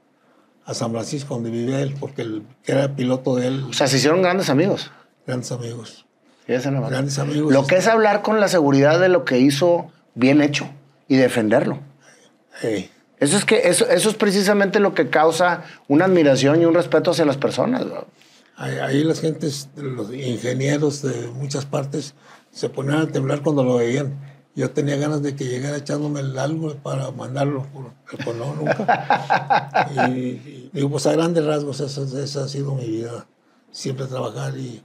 a 0.64 0.72
San 0.74 0.90
Francisco 0.92 1.34
donde 1.34 1.50
vivía 1.50 1.80
él 1.80 1.94
porque 2.00 2.22
el 2.22 2.42
que 2.64 2.72
era 2.72 2.84
el 2.84 2.90
piloto 2.92 3.36
de 3.36 3.48
él 3.48 3.64
O 3.70 3.72
sea, 3.72 3.86
se 3.86 3.98
hicieron 3.98 4.22
grandes 4.22 4.48
amigos. 4.50 4.90
Grandes 5.26 5.52
amigos 5.52 6.04
grandes 6.46 7.18
amigos 7.18 7.52
Lo 7.52 7.66
que 7.66 7.76
es 7.76 7.86
hablar 7.86 8.22
con 8.22 8.40
la 8.40 8.48
seguridad 8.48 9.00
de 9.00 9.08
lo 9.08 9.24
que 9.24 9.38
hizo 9.38 9.90
bien 10.14 10.42
hecho 10.42 10.68
y 11.08 11.16
defenderlo. 11.16 11.78
Eso 13.18 13.36
es 13.36 13.44
que 13.44 13.68
eso, 13.68 13.88
eso 13.88 14.10
es 14.10 14.14
precisamente 14.16 14.80
lo 14.80 14.94
que 14.94 15.08
causa 15.08 15.64
una 15.88 16.04
admiración 16.04 16.60
y 16.60 16.66
un 16.66 16.74
respeto 16.74 17.12
hacia 17.12 17.24
las 17.24 17.36
personas. 17.36 17.86
¿no? 17.86 18.06
ahí, 18.56 18.76
ahí 18.76 19.04
las 19.04 19.20
gentes 19.20 19.68
los 19.76 20.12
ingenieros 20.12 21.02
de 21.02 21.28
muchas 21.28 21.64
partes 21.64 22.14
se 22.52 22.68
ponían 22.68 22.98
a 22.98 23.06
temblar 23.08 23.42
cuando 23.42 23.64
lo 23.64 23.76
veían 23.76 24.14
yo 24.56 24.70
tenía 24.70 24.96
ganas 24.96 25.22
de 25.22 25.34
que 25.34 25.46
llegara 25.46 25.76
echándome 25.76 26.20
el 26.20 26.38
algo 26.38 26.74
para 26.76 27.10
mandarlo, 27.10 27.66
pero 28.16 28.34
no, 28.34 28.54
nunca. 28.54 29.88
Y, 30.08 30.18
y 30.20 30.70
digo, 30.72 30.90
pues 30.90 31.06
a 31.06 31.12
grandes 31.12 31.44
rasgos, 31.44 31.80
esa, 31.80 32.02
esa 32.22 32.44
ha 32.44 32.48
sido 32.48 32.74
mi 32.74 32.86
vida. 32.86 33.26
Siempre 33.72 34.06
trabajar 34.06 34.56
y 34.56 34.80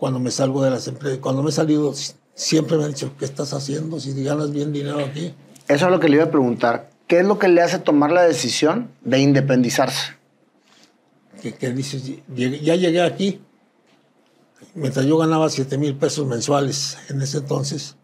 cuando 0.00 0.18
me 0.18 0.30
salgo 0.30 0.62
de 0.64 0.70
las 0.70 0.88
empresas, 0.88 1.18
cuando 1.18 1.42
me 1.42 1.50
he 1.50 1.52
salido, 1.52 1.92
siempre 2.34 2.78
me 2.78 2.84
han 2.84 2.92
dicho, 2.92 3.12
¿qué 3.18 3.26
estás 3.26 3.52
haciendo? 3.52 4.00
Si 4.00 4.14
ganas 4.24 4.50
bien 4.50 4.72
dinero 4.72 4.98
aquí. 5.04 5.34
Eso 5.68 5.84
es 5.84 5.90
lo 5.90 6.00
que 6.00 6.08
le 6.08 6.16
iba 6.16 6.24
a 6.24 6.30
preguntar. 6.30 6.88
¿Qué 7.06 7.20
es 7.20 7.26
lo 7.26 7.38
que 7.38 7.48
le 7.48 7.60
hace 7.60 7.78
tomar 7.78 8.10
la 8.10 8.22
decisión 8.22 8.90
de 9.02 9.18
independizarse? 9.20 10.18
que, 11.42 11.54
que 11.54 11.70
dices, 11.72 12.02
"Llegué- 12.34 12.60
ya 12.60 12.76
llegué 12.76 13.00
aquí, 13.02 13.40
mientras 14.74 15.06
yo 15.06 15.16
ganaba 15.18 15.48
7 15.48 15.78
mil 15.78 15.94
pesos 15.96 16.26
mensuales 16.26 16.98
en 17.08 17.20
ese 17.22 17.38
entonces, 17.38 17.96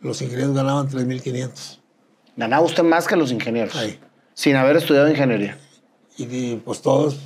los 0.00 0.20
ingenieros 0.22 0.54
ganaban 0.56 0.88
3 0.88 1.04
mil 1.06 1.20
500. 1.22 1.80
Ganaba 2.36 2.64
usted 2.64 2.82
más 2.82 3.06
que 3.06 3.16
los 3.16 3.30
ingenieros, 3.32 3.74
Ahí. 3.76 3.98
sin 4.34 4.56
haber 4.56 4.76
estudiado 4.76 5.08
ingeniería. 5.08 5.56
Y 6.16 6.56
pues 6.56 6.80
todos, 6.82 7.16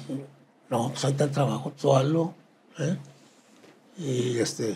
no, 0.69 0.91
pues 0.91 1.05
ahí 1.07 1.13
está 1.13 1.25
el 1.25 1.31
trabajo, 1.31 1.73
tú 1.81 1.95
hazlo. 1.97 2.35
¿eh? 2.79 2.97
Y 3.97 4.39
este, 4.39 4.75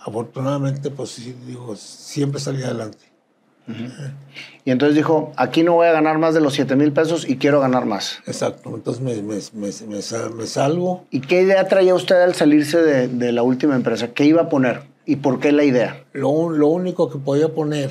afortunadamente, 0.00 0.90
pues 0.90 1.10
sí, 1.10 1.34
digo, 1.46 1.74
siempre 1.76 2.40
salí 2.40 2.62
adelante. 2.62 2.98
Y 4.64 4.70
entonces 4.70 4.96
dijo, 4.96 5.32
aquí 5.36 5.62
no 5.62 5.74
voy 5.74 5.88
a 5.88 5.92
ganar 5.92 6.16
más 6.16 6.32
de 6.32 6.40
los 6.40 6.54
7 6.54 6.74
mil 6.74 6.90
pesos 6.92 7.28
y 7.28 7.36
quiero 7.36 7.60
ganar 7.60 7.84
más. 7.84 8.20
Exacto, 8.26 8.70
entonces 8.74 9.02
me, 9.02 9.14
me, 9.20 9.36
me, 9.52 9.70
me 9.88 10.00
sal- 10.02 10.32
me 10.34 10.46
salgo. 10.46 11.04
¿Y 11.10 11.20
qué 11.20 11.42
idea 11.42 11.68
traía 11.68 11.94
usted 11.94 12.16
al 12.22 12.34
salirse 12.34 12.78
de, 12.78 13.08
de 13.08 13.30
la 13.32 13.42
última 13.42 13.74
empresa? 13.76 14.08
¿Qué 14.14 14.24
iba 14.24 14.42
a 14.42 14.48
poner? 14.48 14.84
¿Y 15.04 15.16
por 15.16 15.38
qué 15.38 15.52
la 15.52 15.64
idea? 15.64 16.02
Lo, 16.14 16.48
lo 16.48 16.68
único 16.68 17.10
que 17.10 17.18
podía 17.18 17.54
poner 17.54 17.90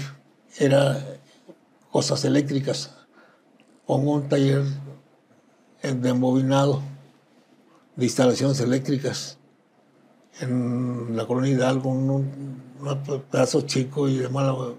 era 0.58 1.00
cosas 1.92 2.26
eléctricas. 2.26 2.96
Pongo 3.86 4.13
un 4.13 4.28
taller 4.28 4.63
de 5.84 6.10
embobinado 6.10 6.82
de 7.96 8.06
instalaciones 8.06 8.60
eléctricas 8.62 9.37
en 10.41 11.15
la 11.15 11.26
colonia 11.26 11.52
Hidalgo, 11.52 11.89
un, 11.89 12.10
un 12.10 13.21
pedazo 13.32 13.62
chico 13.62 14.08
y 14.08 14.17
de 14.17 14.30
malo, 14.30 14.78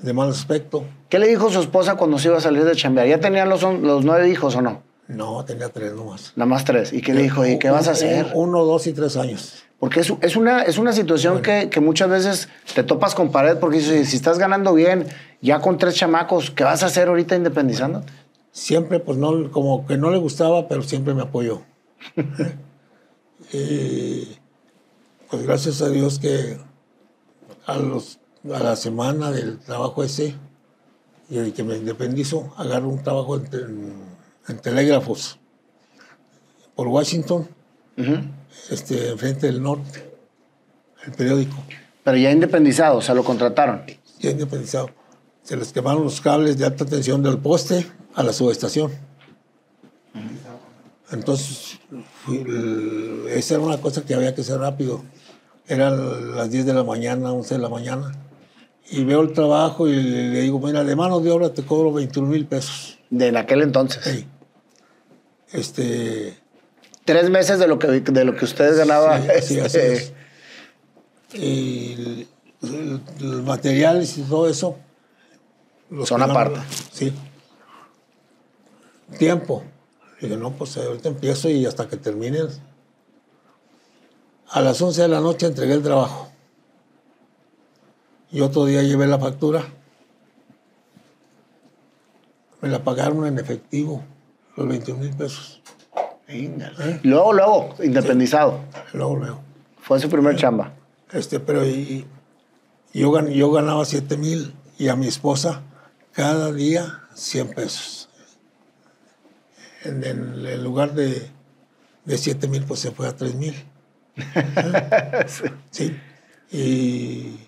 de 0.00 0.12
mal 0.12 0.28
aspecto. 0.28 0.84
¿Qué 1.08 1.18
le 1.18 1.28
dijo 1.28 1.50
su 1.50 1.60
esposa 1.60 1.96
cuando 1.96 2.18
se 2.18 2.28
iba 2.28 2.38
a 2.38 2.40
salir 2.40 2.64
de 2.64 2.74
chambear? 2.74 3.06
¿Ya 3.06 3.20
tenían 3.20 3.48
los, 3.48 3.62
los 3.62 4.04
nueve 4.04 4.28
hijos 4.28 4.56
o 4.56 4.62
no? 4.62 4.82
No, 5.08 5.44
tenía 5.44 5.68
tres 5.68 5.92
nomás. 5.92 6.32
Nada 6.36 6.48
más 6.48 6.64
tres. 6.64 6.92
¿Y 6.92 7.00
qué 7.00 7.14
le 7.14 7.22
dijo? 7.22 7.46
¿Y 7.46 7.58
qué 7.58 7.70
vas 7.70 7.86
a 7.88 7.92
hacer? 7.92 8.32
Uno, 8.34 8.64
dos 8.64 8.86
y 8.86 8.92
tres 8.92 9.16
años. 9.16 9.62
Porque 9.78 10.00
es, 10.00 10.12
es 10.22 10.36
una, 10.36 10.62
es 10.62 10.78
una 10.78 10.92
situación 10.92 11.42
que, 11.42 11.68
que, 11.70 11.80
muchas 11.80 12.08
veces 12.08 12.48
te 12.74 12.82
topas 12.82 13.14
con 13.14 13.30
pared 13.30 13.58
porque 13.58 13.78
dices, 13.78 14.08
si 14.08 14.16
estás 14.16 14.38
ganando 14.38 14.72
bien, 14.72 15.06
ya 15.42 15.60
con 15.60 15.76
tres 15.78 15.94
chamacos, 15.94 16.50
¿qué 16.50 16.64
vas 16.64 16.82
a 16.82 16.86
hacer 16.86 17.08
ahorita 17.08 17.36
independizándote? 17.36 18.10
Siempre, 18.52 19.00
pues 19.00 19.18
no, 19.18 19.50
como 19.50 19.86
que 19.86 19.98
no 19.98 20.10
le 20.10 20.16
gustaba, 20.16 20.66
pero 20.66 20.82
siempre 20.82 21.12
me 21.12 21.22
apoyó. 21.22 21.60
y 23.52 24.28
pues 25.30 25.42
gracias 25.42 25.82
a 25.82 25.88
Dios 25.88 26.18
que 26.18 26.58
a, 27.66 27.76
los, 27.76 28.18
a 28.52 28.60
la 28.60 28.76
semana 28.76 29.30
del 29.30 29.58
trabajo 29.58 30.04
ese, 30.04 30.34
y 31.28 31.50
que 31.52 31.64
me 31.64 31.76
independizo, 31.76 32.54
agarro 32.56 32.88
un 32.88 33.02
trabajo 33.02 33.36
en, 33.36 33.94
en, 34.48 34.58
telégrafos 34.58 35.38
por 36.74 36.86
Washington, 36.88 37.48
este, 38.70 39.10
enfrente 39.10 39.46
del 39.46 39.62
norte, 39.62 40.18
el 41.04 41.12
periódico. 41.12 41.56
Pero 42.04 42.16
ya 42.16 42.30
independizado, 42.30 42.98
o 42.98 43.02
sea, 43.02 43.14
lo 43.14 43.24
contrataron. 43.24 43.82
Ya 44.20 44.30
independizado. 44.30 44.90
Se 45.42 45.56
les 45.56 45.72
quemaron 45.72 46.04
los 46.04 46.20
cables 46.20 46.58
de 46.58 46.64
alta 46.64 46.84
tensión 46.84 47.22
del 47.22 47.38
poste 47.38 47.86
a 48.14 48.22
la 48.22 48.32
subestación. 48.32 48.92
Entonces, 51.10 51.78
esa 53.28 53.54
era 53.54 53.62
una 53.62 53.78
cosa 53.78 54.02
que 54.02 54.14
había 54.14 54.34
que 54.34 54.40
hacer 54.40 54.58
rápido. 54.58 55.04
Eran 55.68 56.34
las 56.36 56.50
10 56.50 56.66
de 56.66 56.74
la 56.74 56.84
mañana, 56.84 57.32
11 57.32 57.54
de 57.54 57.60
la 57.60 57.68
mañana. 57.68 58.12
Y 58.90 59.04
veo 59.04 59.20
el 59.20 59.32
trabajo 59.32 59.88
y 59.88 59.94
le, 59.94 60.40
digo, 60.40 60.60
mira, 60.60 60.84
de 60.84 60.96
mano 60.96 61.20
de 61.20 61.30
obra 61.30 61.52
te 61.52 61.64
cobro 61.64 61.92
21 61.92 62.28
mil 62.28 62.46
pesos. 62.46 62.98
¿De 63.10 63.28
en 63.28 63.36
aquel 63.36 63.62
entonces? 63.62 64.02
Sí. 64.04 64.26
Este... 65.52 66.38
Tres 67.04 67.30
meses 67.30 67.60
de 67.60 67.68
lo 67.68 67.78
que, 67.78 67.86
de 67.86 68.24
lo 68.24 68.34
que 68.34 68.44
ustedes 68.44 68.78
ganaban. 68.78 69.24
Sí, 69.42 69.60
así 69.64 69.78
es. 69.78 70.12
Y 71.32 72.26
los 73.20 73.42
materiales 73.44 74.18
y 74.18 74.22
todo 74.22 74.48
eso. 74.48 74.76
Son 76.04 76.20
aparte. 76.22 76.60
Sí. 76.92 77.12
Tiempo. 79.18 79.62
Dije, 80.26 80.36
no, 80.36 80.52
pues 80.52 80.76
ahorita 80.76 81.08
empiezo 81.08 81.48
y 81.48 81.66
hasta 81.66 81.88
que 81.88 81.96
termine. 81.96 82.40
A 84.50 84.60
las 84.60 84.80
11 84.80 85.02
de 85.02 85.08
la 85.08 85.20
noche 85.20 85.46
entregué 85.46 85.74
el 85.74 85.82
trabajo. 85.82 86.28
Y 88.30 88.40
otro 88.40 88.64
día 88.64 88.82
llevé 88.82 89.06
la 89.06 89.18
factura. 89.18 89.64
Me 92.60 92.68
la 92.68 92.82
pagaron 92.82 93.26
en 93.26 93.38
efectivo, 93.38 94.02
los 94.56 94.66
21 94.66 95.00
mil 95.00 95.14
pesos. 95.14 95.62
¿Eh? 96.28 97.00
Luego, 97.04 97.32
luego, 97.32 97.74
independizado. 97.82 98.60
Luego, 98.92 99.16
luego. 99.16 99.40
Fue 99.80 100.00
su 100.00 100.08
primer 100.08 100.34
chamba. 100.36 100.72
Este, 101.12 101.38
pero 101.38 101.64
y, 101.64 102.04
yo, 102.92 103.28
yo 103.28 103.52
ganaba 103.52 103.84
7 103.84 104.16
mil 104.16 104.52
y 104.78 104.88
a 104.88 104.96
mi 104.96 105.06
esposa 105.06 105.62
cada 106.12 106.52
día 106.52 107.04
100 107.14 107.48
pesos. 107.54 108.05
En, 109.84 110.02
el 110.04 110.62
lugar 110.62 110.94
de, 110.94 111.30
de 112.04 112.18
7 112.18 112.48
mil, 112.48 112.64
pues 112.64 112.80
se 112.80 112.90
fue 112.90 113.06
a 113.06 113.16
3 113.16 113.34
mil. 113.34 113.54
sí. 115.70 115.96
Y 116.50 117.38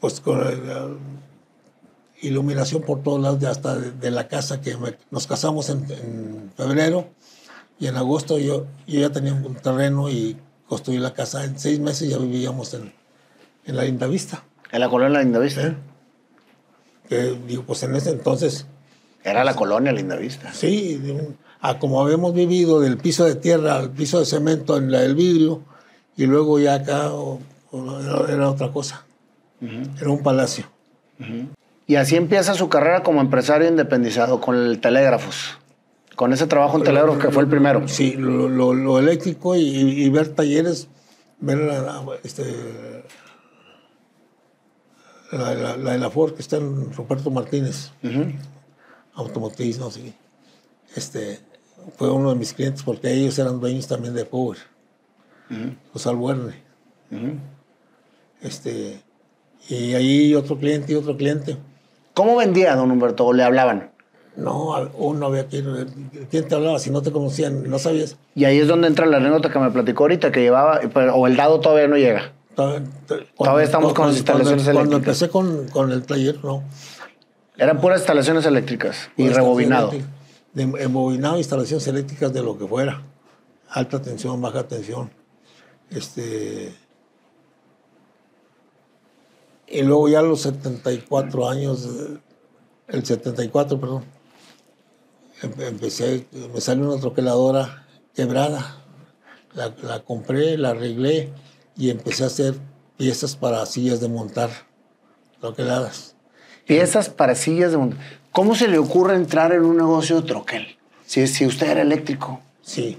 pues 0.00 0.20
con 0.20 0.38
la 0.38 0.88
iluminación 2.22 2.82
por 2.82 3.02
todos 3.02 3.20
lados, 3.20 3.42
hasta 3.44 3.76
de, 3.76 4.10
la 4.10 4.28
casa 4.28 4.60
que 4.60 4.76
nos 5.10 5.26
casamos 5.26 5.70
en, 5.70 6.52
febrero 6.56 7.08
y 7.78 7.86
en 7.86 7.96
agosto 7.96 8.38
yo, 8.38 8.66
yo 8.86 9.00
ya 9.00 9.10
tenía 9.10 9.34
un 9.34 9.54
terreno 9.56 10.08
y 10.08 10.36
construí 10.66 10.98
la 10.98 11.14
casa. 11.14 11.44
En 11.44 11.58
seis 11.58 11.78
meses 11.78 12.08
ya 12.08 12.18
vivíamos 12.18 12.74
en, 12.74 12.92
en 13.64 13.76
la 13.76 13.84
Linda 13.84 14.06
Vista. 14.06 14.44
¿En 14.72 14.80
la 14.80 14.88
colonia 14.88 15.20
Linda 15.20 15.38
Vista? 15.38 15.66
¿Eh? 15.66 15.76
Que, 17.08 17.38
digo, 17.46 17.62
pues 17.64 17.82
en 17.82 17.94
ese 17.94 18.10
entonces... 18.10 18.66
Era 19.26 19.42
la 19.42 19.54
colonia 19.54 19.90
Linda 19.92 20.14
Vista. 20.14 20.52
Sí, 20.52 21.02
a 21.60 21.80
como 21.80 22.00
habíamos 22.00 22.32
vivido 22.32 22.80
del 22.80 22.96
piso 22.96 23.24
de 23.24 23.34
tierra 23.34 23.76
al 23.76 23.90
piso 23.90 24.20
de 24.20 24.24
cemento 24.24 24.76
en 24.76 24.92
la 24.92 25.00
del 25.00 25.16
vidrio, 25.16 25.62
y 26.16 26.26
luego 26.26 26.60
ya 26.60 26.74
acá 26.74 27.10
era, 28.28 28.48
otra 28.48 28.70
cosa. 28.70 29.04
Era 29.60 30.10
un 30.10 30.22
palacio. 30.22 30.66
Y 31.88 31.96
así 31.96 32.14
empieza 32.14 32.54
su 32.54 32.68
carrera 32.68 33.02
como 33.02 33.20
empresario 33.20 33.66
independizado 33.66 34.40
con 34.40 34.54
el 34.54 34.80
telégrafos. 34.80 35.58
Con 36.14 36.32
ese 36.32 36.46
trabajo 36.46 36.78
en 36.78 36.84
telégrafos 36.84 37.18
que 37.18 37.32
fue 37.32 37.42
el 37.42 37.48
primero. 37.48 37.88
Sí, 37.88 38.14
lo, 38.16 38.98
eléctrico 39.00 39.56
y, 39.56 40.08
ver 40.08 40.28
talleres, 40.28 40.86
ver 41.40 41.58
la, 41.58 42.04
este, 42.22 42.44
la, 45.32 45.76
de 45.76 45.98
la 45.98 46.10
Ford 46.10 46.34
que 46.34 46.42
está 46.42 46.58
en 46.58 46.92
Roberto 46.92 47.32
Martínez, 47.32 47.90
automotriz, 49.16 49.78
no 49.78 49.90
sé. 49.90 50.14
Este, 50.94 51.40
fue 51.96 52.10
uno 52.10 52.30
de 52.30 52.36
mis 52.36 52.52
clientes 52.52 52.82
porque 52.82 53.12
ellos 53.12 53.38
eran 53.38 53.60
dueños 53.60 53.86
también 53.86 54.14
de 54.14 54.24
Power, 54.24 54.58
los 55.92 56.06
Albuerne. 56.06 56.54
este, 58.40 59.00
y 59.68 59.94
ahí 59.94 60.34
otro 60.34 60.58
cliente 60.58 60.92
y 60.92 60.96
otro 60.96 61.16
cliente. 61.16 61.56
¿Cómo 62.14 62.36
vendía, 62.36 62.76
don 62.76 62.90
Humberto? 62.90 63.26
¿O 63.26 63.32
le 63.32 63.42
hablaban? 63.42 63.90
No, 64.36 64.90
uno 64.98 65.26
había 65.26 65.48
que 65.48 65.64
¿Quién 66.30 66.46
te 66.46 66.54
hablaba 66.54 66.78
si 66.78 66.90
no 66.90 67.00
te 67.00 67.10
conocían? 67.10 67.68
¿No 67.68 67.78
sabías? 67.78 68.16
Y 68.34 68.44
ahí 68.44 68.58
es 68.58 68.68
donde 68.68 68.86
entra 68.86 69.06
la 69.06 69.16
anécdota 69.16 69.50
que 69.50 69.58
me 69.58 69.70
platicó 69.70 70.04
ahorita, 70.04 70.30
que 70.30 70.40
llevaba, 70.40 70.80
o 71.14 71.26
el 71.26 71.36
dado 71.36 71.60
todavía 71.60 71.88
no 71.88 71.96
llega. 71.96 72.32
Todavía, 72.54 73.64
estamos 73.64 73.92
con 73.92 74.08
las 74.08 74.16
instalaciones 74.16 74.66
eléctricas. 74.66 74.74
Cuando 74.74 74.96
empecé 74.96 75.28
con, 75.28 75.68
con, 75.68 75.92
el 75.92 76.02
taller, 76.04 76.42
no. 76.42 76.62
Eran 77.58 77.80
puras 77.80 78.00
instalaciones 78.00 78.44
eléctricas 78.44 79.10
y 79.16 79.28
rebobinado 79.28 79.92
de 80.56 80.62
embobinado, 80.62 81.36
instalaciones 81.36 81.86
eléctricas 81.86 82.32
de 82.32 82.42
lo 82.42 82.56
que 82.56 82.66
fuera. 82.66 83.02
Alta 83.68 84.00
tensión, 84.00 84.40
baja 84.40 84.66
tensión. 84.66 85.10
Este, 85.90 86.74
y 89.68 89.82
luego 89.82 90.08
ya 90.08 90.20
a 90.20 90.22
los 90.22 90.40
74 90.40 91.50
años, 91.50 91.86
el 92.88 93.04
74, 93.04 93.78
perdón, 93.78 94.04
empecé, 95.42 96.26
me 96.54 96.60
salió 96.62 96.90
una 96.90 97.00
troqueladora 97.02 97.86
quebrada. 98.14 98.82
La, 99.52 99.74
la, 99.82 100.02
compré, 100.04 100.56
la 100.56 100.70
arreglé 100.70 101.34
y 101.76 101.90
empecé 101.90 102.24
a 102.24 102.28
hacer 102.28 102.54
piezas 102.96 103.36
para 103.36 103.64
sillas 103.66 104.00
de 104.00 104.08
montar, 104.08 104.48
troqueladas. 105.38 106.15
Piezas 106.66 107.08
para 107.08 107.34
sillas 107.34 107.70
de 107.70 107.78
montar. 107.78 107.98
¿Cómo 108.32 108.54
se 108.54 108.68
le 108.68 108.78
ocurre 108.78 109.14
entrar 109.14 109.52
en 109.52 109.64
un 109.64 109.76
negocio 109.76 110.20
de 110.20 110.26
troquel? 110.26 110.76
Si, 111.06 111.26
si 111.26 111.46
usted 111.46 111.70
era 111.70 111.82
eléctrico. 111.82 112.40
Sí, 112.60 112.98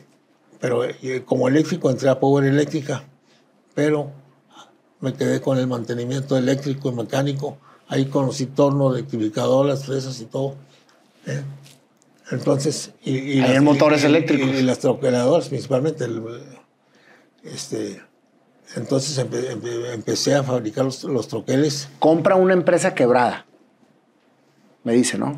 pero 0.60 0.86
eh, 0.86 1.24
como 1.26 1.48
eléctrico 1.48 1.90
entré 1.92 2.10
a 2.10 2.20
Power 2.20 2.46
Eléctrica, 2.46 3.04
pero 3.76 4.12
me 5.02 5.14
quedé 5.14 5.42
con 5.42 5.58
el 5.58 5.68
mantenimiento 5.68 6.38
eléctrico 6.38 6.90
y 6.90 6.96
mecánico. 6.96 7.58
Ahí 7.90 8.06
conocí 8.06 8.48
torno, 8.48 8.94
electrificadoras, 8.94 9.86
fresas 9.86 10.20
y 10.22 10.26
todo. 10.26 10.56
¿eh? 11.26 11.44
Entonces, 12.32 12.92
y, 13.04 13.40
las, 13.42 13.62
motores 13.62 14.04
eléctricos. 14.04 14.50
Y, 14.50 14.62
las 14.64 14.80
troqueladoras 14.80 15.50
principalmente. 15.50 16.08
este, 17.44 18.02
entonces 18.76 19.18
empecé 19.94 20.36
a 20.36 20.44
fabricar 20.44 20.86
los, 20.86 21.04
los 21.04 21.28
troqueles. 21.28 21.90
Compra 22.00 22.36
una 22.36 22.54
empresa 22.54 22.96
quebrada 22.96 23.46
me 24.88 24.94
dice, 24.94 25.18
¿no? 25.18 25.38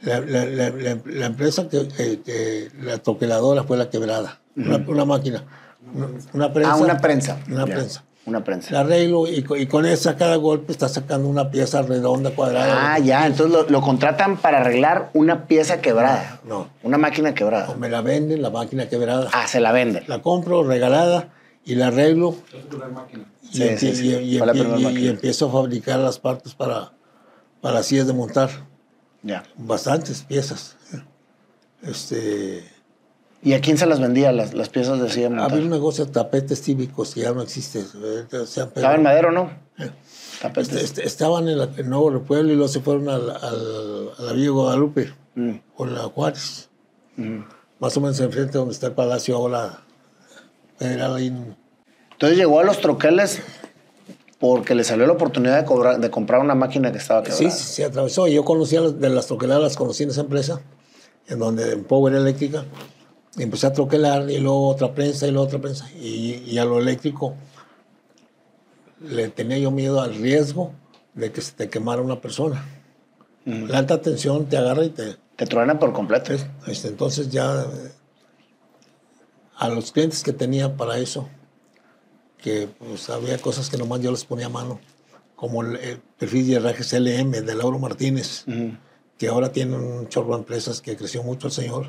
La, 0.00 0.16
empresa 1.26 1.68
que, 1.68 2.68
la 2.82 2.98
toqueladora 2.98 3.62
fue 3.62 3.76
la 3.76 3.88
quebrada, 3.88 4.40
una, 4.56 5.04
máquina, 5.04 5.44
una, 6.32 6.52
prensa. 6.52 6.72
Ah, 6.72 6.76
una 6.78 6.96
prensa. 6.98 7.38
Una 7.46 7.64
prensa. 7.64 8.04
Una 8.26 8.42
prensa. 8.42 8.72
La 8.72 8.80
arreglo 8.80 9.28
y, 9.28 9.44
con 9.44 9.86
esa 9.86 10.16
cada 10.16 10.34
golpe 10.34 10.72
está 10.72 10.88
sacando 10.88 11.28
una 11.28 11.52
pieza 11.52 11.82
redonda, 11.82 12.32
cuadrada. 12.32 12.94
Ah, 12.94 12.98
ya, 12.98 13.24
entonces 13.24 13.70
lo, 13.70 13.80
contratan 13.80 14.36
para 14.36 14.62
arreglar 14.62 15.10
una 15.14 15.46
pieza 15.46 15.80
quebrada. 15.80 16.40
No. 16.44 16.68
Una 16.82 16.98
máquina 16.98 17.32
quebrada. 17.34 17.70
O 17.70 17.76
me 17.76 17.88
la 17.88 18.00
venden, 18.00 18.42
la 18.42 18.50
máquina 18.50 18.88
quebrada. 18.88 19.28
Ah, 19.32 19.46
se 19.46 19.60
la 19.60 19.70
venden. 19.70 20.02
La 20.08 20.20
compro 20.22 20.64
regalada 20.64 21.28
y 21.64 21.76
la 21.76 21.88
arreglo. 21.88 22.34
Y, 23.52 23.62
y, 23.62 25.08
empiezo 25.08 25.48
a 25.48 25.52
fabricar 25.52 26.00
las 26.00 26.18
partes 26.18 26.54
para, 26.54 26.92
para 27.60 27.84
sillas 27.84 28.08
de 28.08 28.14
montar. 28.14 28.50
Ya. 29.22 29.44
Bastantes 29.56 30.22
piezas. 30.22 30.76
Este, 31.82 32.64
¿Y 33.42 33.54
a 33.54 33.60
quién 33.60 33.76
se 33.76 33.86
las 33.86 34.00
vendía 34.00 34.30
las, 34.32 34.54
las 34.54 34.68
piezas 34.68 35.00
de 35.00 35.10
silla 35.10 35.28
montar? 35.30 35.50
Había 35.52 35.64
un 35.64 35.70
negocio 35.70 36.04
de 36.06 36.12
tapetes 36.12 36.62
típicos 36.62 37.14
que 37.14 37.22
ya 37.22 37.32
no 37.32 37.42
existe. 37.42 37.84
Estaba 38.30 38.94
en 38.94 39.02
Madero, 39.02 39.32
¿no? 39.32 39.50
Eh. 39.78 39.90
Tapetes. 40.40 40.68
Este- 40.72 40.84
este- 40.84 41.06
estaban 41.06 41.48
en, 41.48 41.58
la- 41.58 41.70
en 41.76 41.90
Nuevo 41.90 42.10
Repueblo 42.10 42.52
y 42.52 42.56
luego 42.56 42.68
se 42.68 42.80
fueron 42.80 43.08
al, 43.08 43.30
al- 43.30 44.10
a 44.18 44.22
la 44.22 44.32
Villa 44.32 44.50
Guadalupe 44.50 45.12
Mm, 45.34 45.54
o 45.76 45.86
la 45.86 46.00
Juárez. 46.02 46.68
mm. 47.16 47.38
Más 47.80 47.96
o 47.96 48.00
menos 48.00 48.20
enfrente 48.20 48.58
donde 48.58 48.74
está 48.74 48.88
el 48.88 48.92
Palacio 48.92 49.34
ahora 49.36 49.80
Federal. 50.78 51.18
Entonces 51.20 52.38
llegó 52.38 52.60
a 52.60 52.64
los 52.64 52.80
troqueles 52.80 53.40
porque 54.42 54.74
le 54.74 54.82
salió 54.82 55.06
la 55.06 55.12
oportunidad 55.12 55.56
de, 55.60 55.64
cobrar, 55.64 56.00
de 56.00 56.10
comprar 56.10 56.40
una 56.40 56.56
máquina 56.56 56.90
que 56.90 56.98
estaba 56.98 57.22
quebrada. 57.22 57.48
Sí, 57.48 57.48
sí, 57.48 57.74
se 57.74 57.84
atravesó. 57.84 58.26
Y 58.26 58.34
yo 58.34 58.44
conocía 58.44 58.80
de 58.80 59.08
las 59.08 59.28
troqueladas, 59.28 59.62
las 59.62 59.76
conocí 59.76 60.02
en 60.02 60.10
esa 60.10 60.22
empresa, 60.22 60.60
en 61.28 61.38
donde 61.38 61.70
en 61.70 61.84
Power 61.84 62.12
Eléctrica. 62.12 62.64
Empecé 63.38 63.68
a 63.68 63.72
troquelar 63.72 64.28
y 64.28 64.38
luego 64.38 64.66
otra 64.66 64.92
prensa 64.92 65.28
y 65.28 65.30
luego 65.30 65.46
otra 65.46 65.60
prensa. 65.60 65.88
Y, 65.92 66.42
y 66.44 66.58
a 66.58 66.64
lo 66.64 66.80
eléctrico 66.80 67.36
le 69.00 69.28
tenía 69.28 69.58
yo 69.58 69.70
miedo 69.70 70.00
al 70.00 70.16
riesgo 70.16 70.72
de 71.14 71.30
que 71.30 71.40
se 71.40 71.52
te 71.52 71.70
quemara 71.70 72.02
una 72.02 72.20
persona. 72.20 72.66
La 73.44 73.78
alta 73.78 74.02
tensión 74.02 74.46
te 74.46 74.56
agarra 74.56 74.84
y 74.84 74.90
te... 74.90 75.18
Te 75.36 75.46
truena 75.46 75.78
por 75.78 75.92
completo. 75.92 76.32
este, 76.66 76.88
entonces 76.88 77.30
ya 77.30 77.64
a 79.56 79.68
los 79.68 79.92
clientes 79.92 80.24
que 80.24 80.32
tenía 80.32 80.76
para 80.76 80.98
eso, 80.98 81.28
que 82.42 82.68
pues 82.78 83.08
había 83.10 83.38
cosas 83.38 83.70
que 83.70 83.76
nomás 83.76 84.00
yo 84.00 84.10
les 84.10 84.24
ponía 84.24 84.46
a 84.46 84.50
mano, 84.50 84.80
como 85.36 85.62
el, 85.62 85.76
el 85.76 85.98
perfil 86.18 86.48
de 86.48 86.54
herrajes 86.56 86.92
LM 86.92 87.30
de 87.30 87.54
Lauro 87.54 87.78
Martínez, 87.78 88.44
Ujú. 88.46 88.76
que 89.18 89.28
ahora 89.28 89.52
tiene 89.52 89.76
un 89.76 90.08
chorro 90.08 90.30
de 90.34 90.38
empresas 90.40 90.80
que 90.80 90.96
creció 90.96 91.22
mucho 91.22 91.46
el 91.46 91.52
señor, 91.52 91.86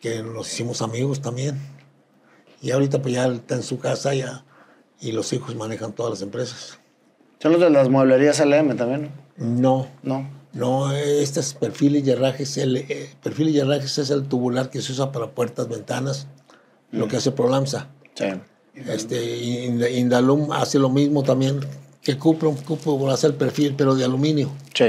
que 0.00 0.22
nos 0.22 0.52
hicimos 0.52 0.82
amigos 0.82 1.20
también. 1.20 1.58
Y 2.62 2.70
ahorita 2.70 3.00
pues 3.02 3.14
ya 3.14 3.26
está 3.28 3.54
en 3.56 3.62
su 3.62 3.78
casa 3.78 4.14
ya, 4.14 4.44
y 5.00 5.12
los 5.12 5.32
hijos 5.32 5.54
manejan 5.56 5.92
todas 5.92 6.10
las 6.10 6.22
empresas. 6.22 6.78
Son 7.40 7.52
los 7.52 7.60
de 7.60 7.70
las 7.70 7.88
mueblerías 7.88 8.40
LM 8.40 8.76
también, 8.76 9.10
No, 9.36 9.88
¿no? 10.02 10.28
No. 10.52 10.86
no, 10.88 10.92
este 10.92 11.40
es 11.40 11.52
perfil 11.54 11.96
y 11.96 12.10
herrajes. 12.10 12.56
El, 12.56 12.76
eh, 12.78 13.10
perfil 13.22 13.50
y 13.50 13.58
herrajes 13.58 13.98
es 13.98 14.08
el 14.10 14.24
tubular 14.26 14.70
que 14.70 14.80
se 14.80 14.92
usa 14.92 15.12
para 15.12 15.26
puertas, 15.32 15.68
ventanas, 15.68 16.26
lo 16.92 17.08
que 17.08 17.16
hace 17.18 17.30
Prolamsa. 17.32 17.88
Sí. 18.14 18.26
Este, 18.76 19.16
Ind- 19.66 19.90
Indalum 19.90 20.52
hace 20.52 20.78
lo 20.78 20.90
mismo 20.90 21.22
también 21.22 21.60
que 22.02 22.18
Cupro. 22.18 22.52
Cupro 22.66 23.10
hace 23.10 23.26
el 23.28 23.34
perfil, 23.34 23.74
pero 23.76 23.94
de 23.94 24.04
aluminio. 24.04 24.50
Sí. 24.74 24.86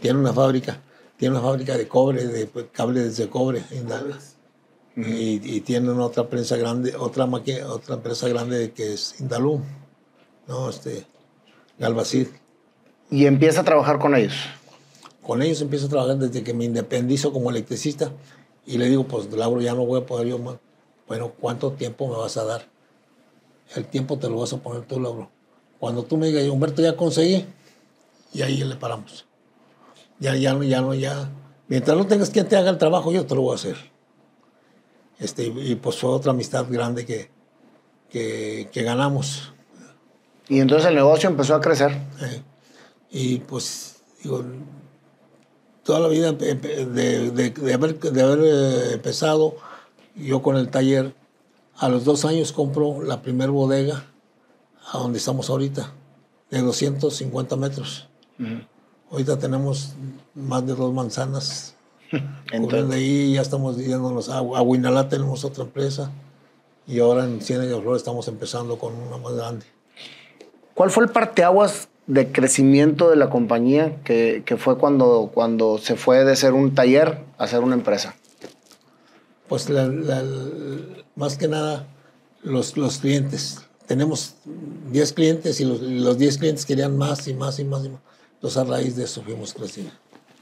Tiene 0.00 0.18
una 0.18 0.32
fábrica, 0.32 0.80
tiene 1.16 1.36
una 1.36 1.44
fábrica 1.46 1.76
de 1.76 1.86
cobre, 1.86 2.26
de 2.26 2.46
pues, 2.46 2.66
cables 2.72 3.16
de 3.16 3.28
cobre. 3.28 3.62
Indal- 3.70 4.18
y, 4.94 5.56
y 5.56 5.60
tienen 5.62 5.98
otra 6.00 6.28
prensa 6.28 6.56
grande, 6.56 6.94
otra 6.96 7.24
otra 7.24 7.94
empresa 7.94 8.28
grande 8.28 8.72
que 8.72 8.92
es 8.92 9.18
Indalum, 9.20 9.62
no, 10.46 10.68
este, 10.68 11.06
Galvacid. 11.78 12.26
Y 13.10 13.26
empieza 13.26 13.60
a 13.62 13.64
trabajar 13.64 13.98
con 13.98 14.14
ellos. 14.14 14.34
Con 15.22 15.40
ellos 15.40 15.62
empiezo 15.62 15.86
a 15.86 15.88
trabajar 15.90 16.18
desde 16.18 16.42
que 16.42 16.52
me 16.52 16.64
independizo 16.64 17.32
como 17.32 17.50
electricista 17.50 18.10
y 18.66 18.76
le 18.76 18.88
digo, 18.88 19.04
pues 19.04 19.32
Lauro, 19.32 19.60
ya 19.60 19.74
no 19.74 19.86
voy 19.86 20.00
a 20.00 20.06
poder 20.06 20.26
yo 20.26 20.38
más. 20.38 20.56
Bueno, 21.06 21.32
¿cuánto 21.40 21.72
tiempo 21.72 22.08
me 22.08 22.16
vas 22.16 22.36
a 22.36 22.44
dar? 22.44 22.71
El 23.74 23.86
tiempo 23.86 24.18
te 24.18 24.28
lo 24.28 24.38
vas 24.40 24.52
a 24.52 24.58
poner 24.58 24.82
tú, 24.86 25.00
Lauro. 25.00 25.30
Cuando 25.78 26.02
tú 26.04 26.16
me 26.16 26.26
digas, 26.28 26.46
Humberto, 26.48 26.82
ya 26.82 26.96
conseguí, 26.96 27.44
y 28.32 28.42
ahí 28.42 28.62
le 28.62 28.76
paramos. 28.76 29.26
Ya, 30.18 30.36
ya 30.36 30.52
no, 30.54 30.62
ya 30.62 30.80
no, 30.80 30.94
ya. 30.94 31.30
Mientras 31.68 31.96
no 31.96 32.06
tengas 32.06 32.30
quien 32.30 32.48
te 32.48 32.56
haga 32.56 32.70
el 32.70 32.78
trabajo, 32.78 33.10
yo 33.12 33.26
te 33.26 33.34
lo 33.34 33.42
voy 33.42 33.52
a 33.52 33.56
hacer. 33.56 33.76
Este, 35.18 35.46
y 35.46 35.74
pues 35.76 35.96
fue 35.96 36.10
otra 36.10 36.32
amistad 36.32 36.66
grande 36.68 37.06
que, 37.06 37.30
que, 38.10 38.68
que 38.72 38.82
ganamos. 38.82 39.52
Y 40.48 40.60
entonces 40.60 40.88
el 40.88 40.94
negocio 40.96 41.28
empezó 41.28 41.54
a 41.54 41.60
crecer. 41.60 41.90
Eh, 42.20 42.42
y 43.10 43.38
pues, 43.38 44.02
digo, 44.22 44.44
toda 45.82 46.00
la 46.00 46.08
vida 46.08 46.32
de- 46.32 46.54
de 46.54 47.74
haber, 47.74 47.98
de 47.98 48.22
haber 48.22 48.38
eh, 48.44 48.92
empezado, 48.94 49.56
yo 50.14 50.42
con 50.42 50.56
el 50.56 50.68
taller, 50.70 51.14
a 51.78 51.88
los 51.88 52.04
dos 52.04 52.24
años 52.24 52.52
compro 52.52 53.02
la 53.02 53.22
primer 53.22 53.50
bodega 53.50 54.04
a 54.92 54.98
donde 54.98 55.18
estamos 55.18 55.48
ahorita, 55.50 55.92
de 56.50 56.60
250 56.60 57.56
metros. 57.56 58.08
Ahorita 59.10 59.38
tenemos 59.38 59.94
más 60.34 60.66
de 60.66 60.74
dos 60.74 60.92
manzanas. 60.92 61.74
Entonces, 62.52 62.90
ahí 62.94 63.34
ya 63.34 63.40
estamos 63.42 63.76
yéndonos 63.78 64.28
a, 64.28 64.38
a 64.38 64.62
Huinalá 64.62 65.08
tenemos 65.08 65.44
otra 65.44 65.64
empresa 65.64 66.10
y 66.86 66.98
ahora 67.00 67.24
en 67.24 67.40
Ciénaga 67.40 67.76
de 67.76 67.80
Flores 67.80 68.00
estamos 68.02 68.26
empezando 68.28 68.78
con 68.78 68.94
una 68.94 69.16
más 69.18 69.34
grande. 69.34 69.66
¿cuál 70.74 70.90
fue 70.90 71.04
el 71.04 71.10
parteaguas 71.10 71.88
de 72.06 72.32
crecimiento 72.32 73.08
de 73.10 73.16
la 73.16 73.30
compañía 73.30 74.02
que, 74.02 74.42
que 74.44 74.56
fue 74.56 74.76
cuando, 74.78 75.30
cuando 75.32 75.78
se 75.78 75.96
fue 75.96 76.24
de 76.24 76.34
ser 76.34 76.52
un 76.54 76.74
taller 76.74 77.20
a 77.38 77.46
ser 77.46 77.60
una 77.60 77.74
empresa? 77.74 78.14
Pues 79.48 79.68
la- 79.70 79.86
la- 79.86 80.22
más 81.16 81.36
que 81.36 81.48
nada 81.48 81.86
los, 82.42 82.76
los 82.76 82.98
clientes. 82.98 83.60
Tenemos 83.86 84.34
10 84.90 85.12
clientes 85.12 85.60
y 85.60 85.64
los, 85.64 85.82
y 85.82 85.98
los 85.98 86.18
10 86.18 86.38
clientes 86.38 86.64
querían 86.66 86.96
más 86.96 87.26
y 87.28 87.34
más 87.34 87.58
y 87.58 87.64
más 87.64 87.84
y 87.84 87.90
más. 87.90 88.00
Entonces 88.34 88.56
a 88.58 88.64
raíz 88.64 88.96
de 88.96 89.04
eso 89.04 89.22
fuimos 89.22 89.52
creciendo. 89.54 89.92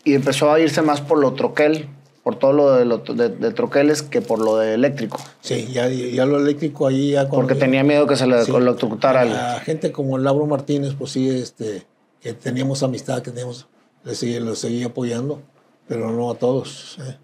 Y 0.04 0.14
empezó 0.14 0.50
a 0.52 0.60
irse 0.60 0.82
más 0.82 1.00
por 1.00 1.18
lo 1.18 1.32
troquel, 1.34 1.88
por 2.22 2.38
todo 2.38 2.52
lo 2.52 2.72
de, 2.72 2.84
lo 2.84 2.98
de, 2.98 3.28
de 3.28 3.50
troqueles 3.52 4.02
que 4.02 4.20
por 4.22 4.38
lo 4.38 4.56
de 4.58 4.74
eléctrico. 4.74 5.18
Sí, 5.40 5.68
ya, 5.72 5.88
ya 5.88 6.24
lo 6.26 6.38
eléctrico 6.38 6.86
ahí 6.86 7.12
ya 7.12 7.28
Porque 7.28 7.54
tenía 7.54 7.82
miedo 7.82 8.06
que 8.06 8.16
se 8.16 8.26
le 8.26 8.44
Sí. 8.44 8.52
electrocutara. 8.54 9.56
A 9.56 9.60
gente 9.60 9.90
como 9.92 10.16
el 10.16 10.24
Lauro 10.24 10.46
Martínez, 10.46 10.94
pues 10.98 11.12
sí, 11.12 11.28
este, 11.28 11.86
que 12.20 12.32
teníamos 12.34 12.82
amistad, 12.82 13.22
que 13.22 13.30
teníamos, 13.30 13.66
le 14.04 14.14
seguí, 14.14 14.38
lo 14.38 14.54
seguí 14.54 14.82
apoyando, 14.84 15.42
pero 15.88 16.10
no 16.10 16.30
a 16.30 16.34
todos. 16.36 16.96
¿eh? 17.00 17.16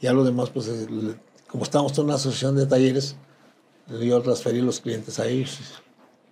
Ya 0.00 0.12
los 0.12 0.24
demás, 0.26 0.50
pues, 0.50 0.66
le- 0.68 1.14
como 1.52 1.64
estábamos 1.64 1.96
en 1.98 2.04
una 2.06 2.14
asociación 2.14 2.56
de 2.56 2.64
talleres, 2.66 3.14
yo 3.86 4.22
transferí 4.22 4.62
los 4.62 4.80
clientes 4.80 5.20
a 5.20 5.26
ellos. 5.26 5.82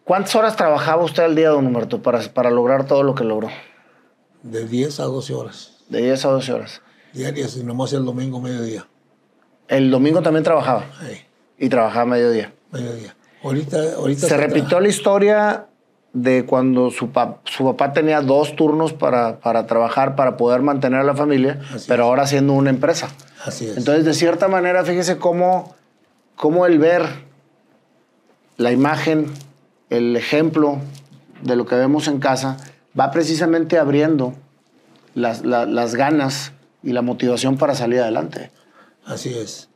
¿Cuántas 0.04 0.34
horas 0.34 0.56
trabajaba 0.56 1.04
usted 1.04 1.22
al 1.22 1.36
día, 1.36 1.50
don 1.50 1.66
Humberto, 1.66 2.00
para, 2.02 2.20
para 2.32 2.50
lograr 2.50 2.86
todo 2.86 3.02
lo 3.02 3.14
que 3.14 3.22
logró? 3.22 3.50
De 4.42 4.66
10 4.66 4.98
a 5.00 5.04
12 5.04 5.34
horas 5.34 5.72
De 5.90 6.00
10 6.00 6.24
a 6.24 6.28
12 6.30 6.52
horas. 6.54 6.80
diarias 7.12 7.54
y 7.58 7.62
nomás 7.62 7.92
el 7.92 8.06
domingo 8.06 8.40
mediodía. 8.40 8.86
El 9.68 9.90
domingo 9.90 10.22
también 10.22 10.42
trabajaba 10.42 10.86
Ahí, 11.00 11.20
y 11.58 11.68
trabajaba 11.68 12.06
mediodía. 12.06 12.54
mediodía. 12.72 13.14
Ahorita, 13.44 13.78
ahorita 13.96 14.26
Se 14.26 14.36
repitió 14.38 14.80
la 14.80 14.88
historia 14.88 15.66
de 16.12 16.44
cuando 16.44 16.90
su, 16.90 17.10
pa- 17.10 17.38
su 17.44 17.64
papá 17.64 17.92
tenía 17.92 18.20
dos 18.20 18.56
turnos 18.56 18.92
para, 18.92 19.38
para 19.40 19.66
trabajar, 19.66 20.16
para 20.16 20.36
poder 20.36 20.60
mantener 20.62 21.00
a 21.00 21.04
la 21.04 21.14
familia, 21.14 21.60
Así 21.72 21.86
pero 21.88 22.02
es. 22.04 22.06
ahora 22.08 22.26
siendo 22.26 22.52
una 22.54 22.70
empresa. 22.70 23.08
Así 23.44 23.66
es. 23.66 23.76
Entonces, 23.76 24.04
de 24.04 24.14
cierta 24.14 24.48
manera, 24.48 24.84
fíjese 24.84 25.18
cómo, 25.18 25.74
cómo 26.36 26.66
el 26.66 26.78
ver 26.78 27.02
la 28.56 28.72
imagen, 28.72 29.26
el 29.88 30.16
ejemplo 30.16 30.78
de 31.42 31.56
lo 31.56 31.64
que 31.66 31.76
vemos 31.76 32.08
en 32.08 32.18
casa, 32.18 32.56
va 32.98 33.10
precisamente 33.10 33.78
abriendo 33.78 34.34
las, 35.14 35.44
la- 35.44 35.66
las 35.66 35.94
ganas 35.94 36.52
y 36.82 36.92
la 36.92 37.02
motivación 37.02 37.56
para 37.56 37.74
salir 37.74 38.00
adelante, 38.00 38.50
Así 39.06 39.32
es. 39.32 39.68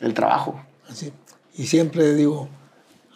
el 0.00 0.14
trabajo. 0.14 0.60
Así. 0.88 1.12
Y 1.54 1.66
siempre 1.68 2.14
digo, 2.14 2.48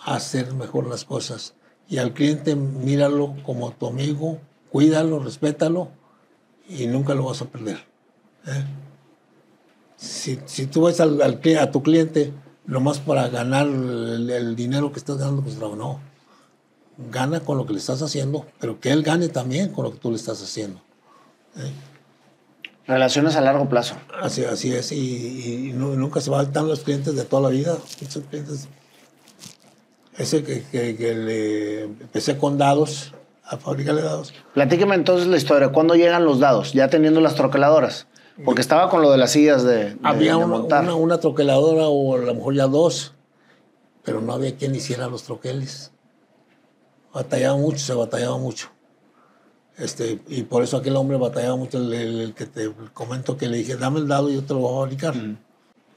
hacer 0.04 0.54
mejor 0.54 0.86
las 0.86 1.04
cosas. 1.04 1.54
Y 1.90 1.98
al 1.98 2.14
cliente 2.14 2.54
míralo 2.54 3.34
como 3.44 3.72
tu 3.72 3.88
amigo, 3.88 4.38
cuídalo, 4.70 5.18
respétalo 5.18 5.88
y 6.68 6.86
nunca 6.86 7.14
lo 7.14 7.24
vas 7.24 7.42
a 7.42 7.46
perder. 7.46 7.78
¿eh? 8.46 8.64
Si, 9.96 10.38
si 10.46 10.66
tú 10.66 10.84
ves 10.84 11.00
al, 11.00 11.20
al 11.20 11.40
a 11.58 11.70
tu 11.72 11.82
cliente 11.82 12.32
nomás 12.64 13.00
para 13.00 13.28
ganar 13.28 13.66
el, 13.66 14.30
el 14.30 14.54
dinero 14.56 14.92
que 14.92 15.00
estás 15.00 15.18
ganando, 15.18 15.42
pues 15.42 15.56
no, 15.56 15.74
no. 15.74 16.00
Gana 17.10 17.40
con 17.40 17.58
lo 17.58 17.66
que 17.66 17.72
le 17.72 17.80
estás 17.80 18.00
haciendo, 18.02 18.46
pero 18.60 18.78
que 18.78 18.92
él 18.92 19.02
gane 19.02 19.28
también 19.28 19.70
con 19.72 19.84
lo 19.84 19.92
que 19.92 19.98
tú 19.98 20.10
le 20.10 20.16
estás 20.16 20.40
haciendo. 20.42 20.80
Relaciones 22.86 23.34
a 23.34 23.40
largo 23.40 23.68
plazo. 23.68 23.96
Así, 24.22 24.44
así 24.44 24.72
es, 24.72 24.92
y, 24.92 25.70
y 25.70 25.72
nu- 25.72 25.96
nunca 25.96 26.20
se 26.20 26.30
van 26.30 26.52
los 26.54 26.80
clientes 26.80 27.16
de 27.16 27.24
toda 27.24 27.42
la 27.42 27.48
vida. 27.48 27.76
Muchos 28.00 28.22
clientes. 28.30 28.68
Ese 30.20 30.42
que, 30.44 30.62
que- 30.70 30.96
que 30.96 31.14
le 31.14 31.80
empecé 31.84 32.36
con 32.36 32.58
dados, 32.58 33.14
a 33.44 33.56
fabricarle 33.56 34.02
dados. 34.02 34.32
Platíqueme 34.54 34.94
entonces 34.94 35.26
la 35.26 35.36
historia. 35.38 35.70
¿Cuándo 35.70 35.94
llegan 35.94 36.24
los 36.24 36.38
dados? 36.40 36.72
Ya 36.72 36.88
teniendo 36.88 37.20
las 37.20 37.34
troqueladoras. 37.34 38.06
Porque 38.44 38.60
estaba 38.60 38.88
con 38.90 39.02
lo 39.02 39.10
de 39.10 39.18
las 39.18 39.32
sillas 39.32 39.62
de, 39.64 39.94
de- 39.94 39.96
había 40.02 40.32
de 40.32 40.36
una, 40.36 40.46
montar. 40.46 40.84
una, 40.84 40.94
una 40.94 41.18
troqueladora 41.20 41.88
o 41.88 42.14
a 42.14 42.18
lo 42.18 42.34
mejor 42.34 42.54
ya 42.54 42.66
dos, 42.66 43.14
pero 44.04 44.20
no 44.20 44.32
había 44.34 44.54
quien 44.56 44.74
hiciera 44.74 45.08
los 45.08 45.22
troqueles. 45.24 45.90
Batallaba 47.12 47.56
mucho, 47.56 47.78
se 47.78 47.94
batallaba 47.94 48.38
mucho. 48.38 48.68
Este, 49.78 50.20
y 50.28 50.42
por 50.42 50.62
eso 50.62 50.76
aquel 50.76 50.94
hombre 50.96 51.16
batallaba 51.16 51.56
mucho, 51.56 51.78
el, 51.78 51.92
el- 51.94 52.20
el 52.20 52.34
que 52.34 52.44
te 52.46 52.70
comento 52.92 53.36
que 53.38 53.48
le 53.48 53.56
dije, 53.58 53.76
dame 53.76 54.00
el 54.00 54.08
dado 54.08 54.30
y 54.30 54.34
yo 54.34 54.42
te 54.44 54.52
lo 54.54 54.60
voy 54.60 54.72
a 54.76 54.80
fabricar. 54.82 55.14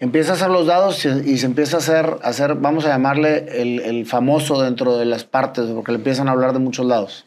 Empieza 0.04 0.32
a 0.34 0.36
hacer 0.36 0.50
los 0.50 0.68
dados 0.68 1.06
y, 1.06 1.38
se 1.38 1.46
empieza 1.46 1.78
a 1.78 1.80
hacer, 1.80 2.06
a 2.22 2.28
hacer, 2.28 2.56
vamos 2.56 2.86
a 2.86 2.90
llamarle 2.90 3.62
el, 3.62 3.80
el 3.80 4.06
famoso 4.06 4.62
dentro 4.62 4.98
de 4.98 5.06
las 5.06 5.24
partes, 5.24 5.66
porque 5.68 5.92
le 5.94 5.98
empiezan 6.00 6.28
a 6.28 6.32
hablar 6.32 6.52
de 6.54 6.60
muchos 6.60 6.86
lados. 6.86 7.24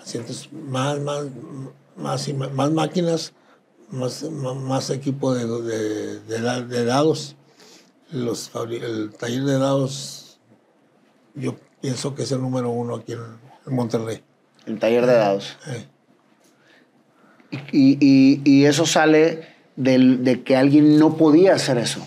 Así 0.00 0.18
entonces, 0.18 0.52
más, 0.52 1.00
más, 1.00 1.24
más, 1.96 2.28
y 2.28 2.34
más 2.34 2.70
máquinas, 2.70 3.32
más, 3.90 4.22
más 4.22 4.90
equipo 4.90 5.34
de, 5.34 5.46
de, 5.46 6.20
de, 6.20 6.40
da- 6.40 6.60
de 6.62 6.84
dados. 6.84 7.36
Los, 8.10 8.50
el 8.70 9.10
taller 9.18 9.42
de 9.44 9.58
dados, 9.58 10.38
yo 11.34 11.56
pienso 11.80 12.14
que 12.14 12.22
es 12.24 12.32
el 12.32 12.40
número 12.42 12.70
uno 12.70 12.96
aquí 12.96 13.12
en, 13.12 13.20
en 13.66 13.74
Monterrey. 13.74 14.22
El 14.66 14.78
taller 14.78 15.06
de 15.06 15.14
dados. 15.14 15.56
Eh, 15.66 15.86
Y, 17.72 17.98
y- 18.00 18.40
y 18.44 18.64
eso 18.64 18.86
sale 18.86 19.51
del- 19.76 20.24
de 20.24 20.42
que 20.42 20.56
alguien 20.56 20.98
no 20.98 21.16
podía 21.16 21.54
hacer 21.54 21.78
eso. 21.78 22.06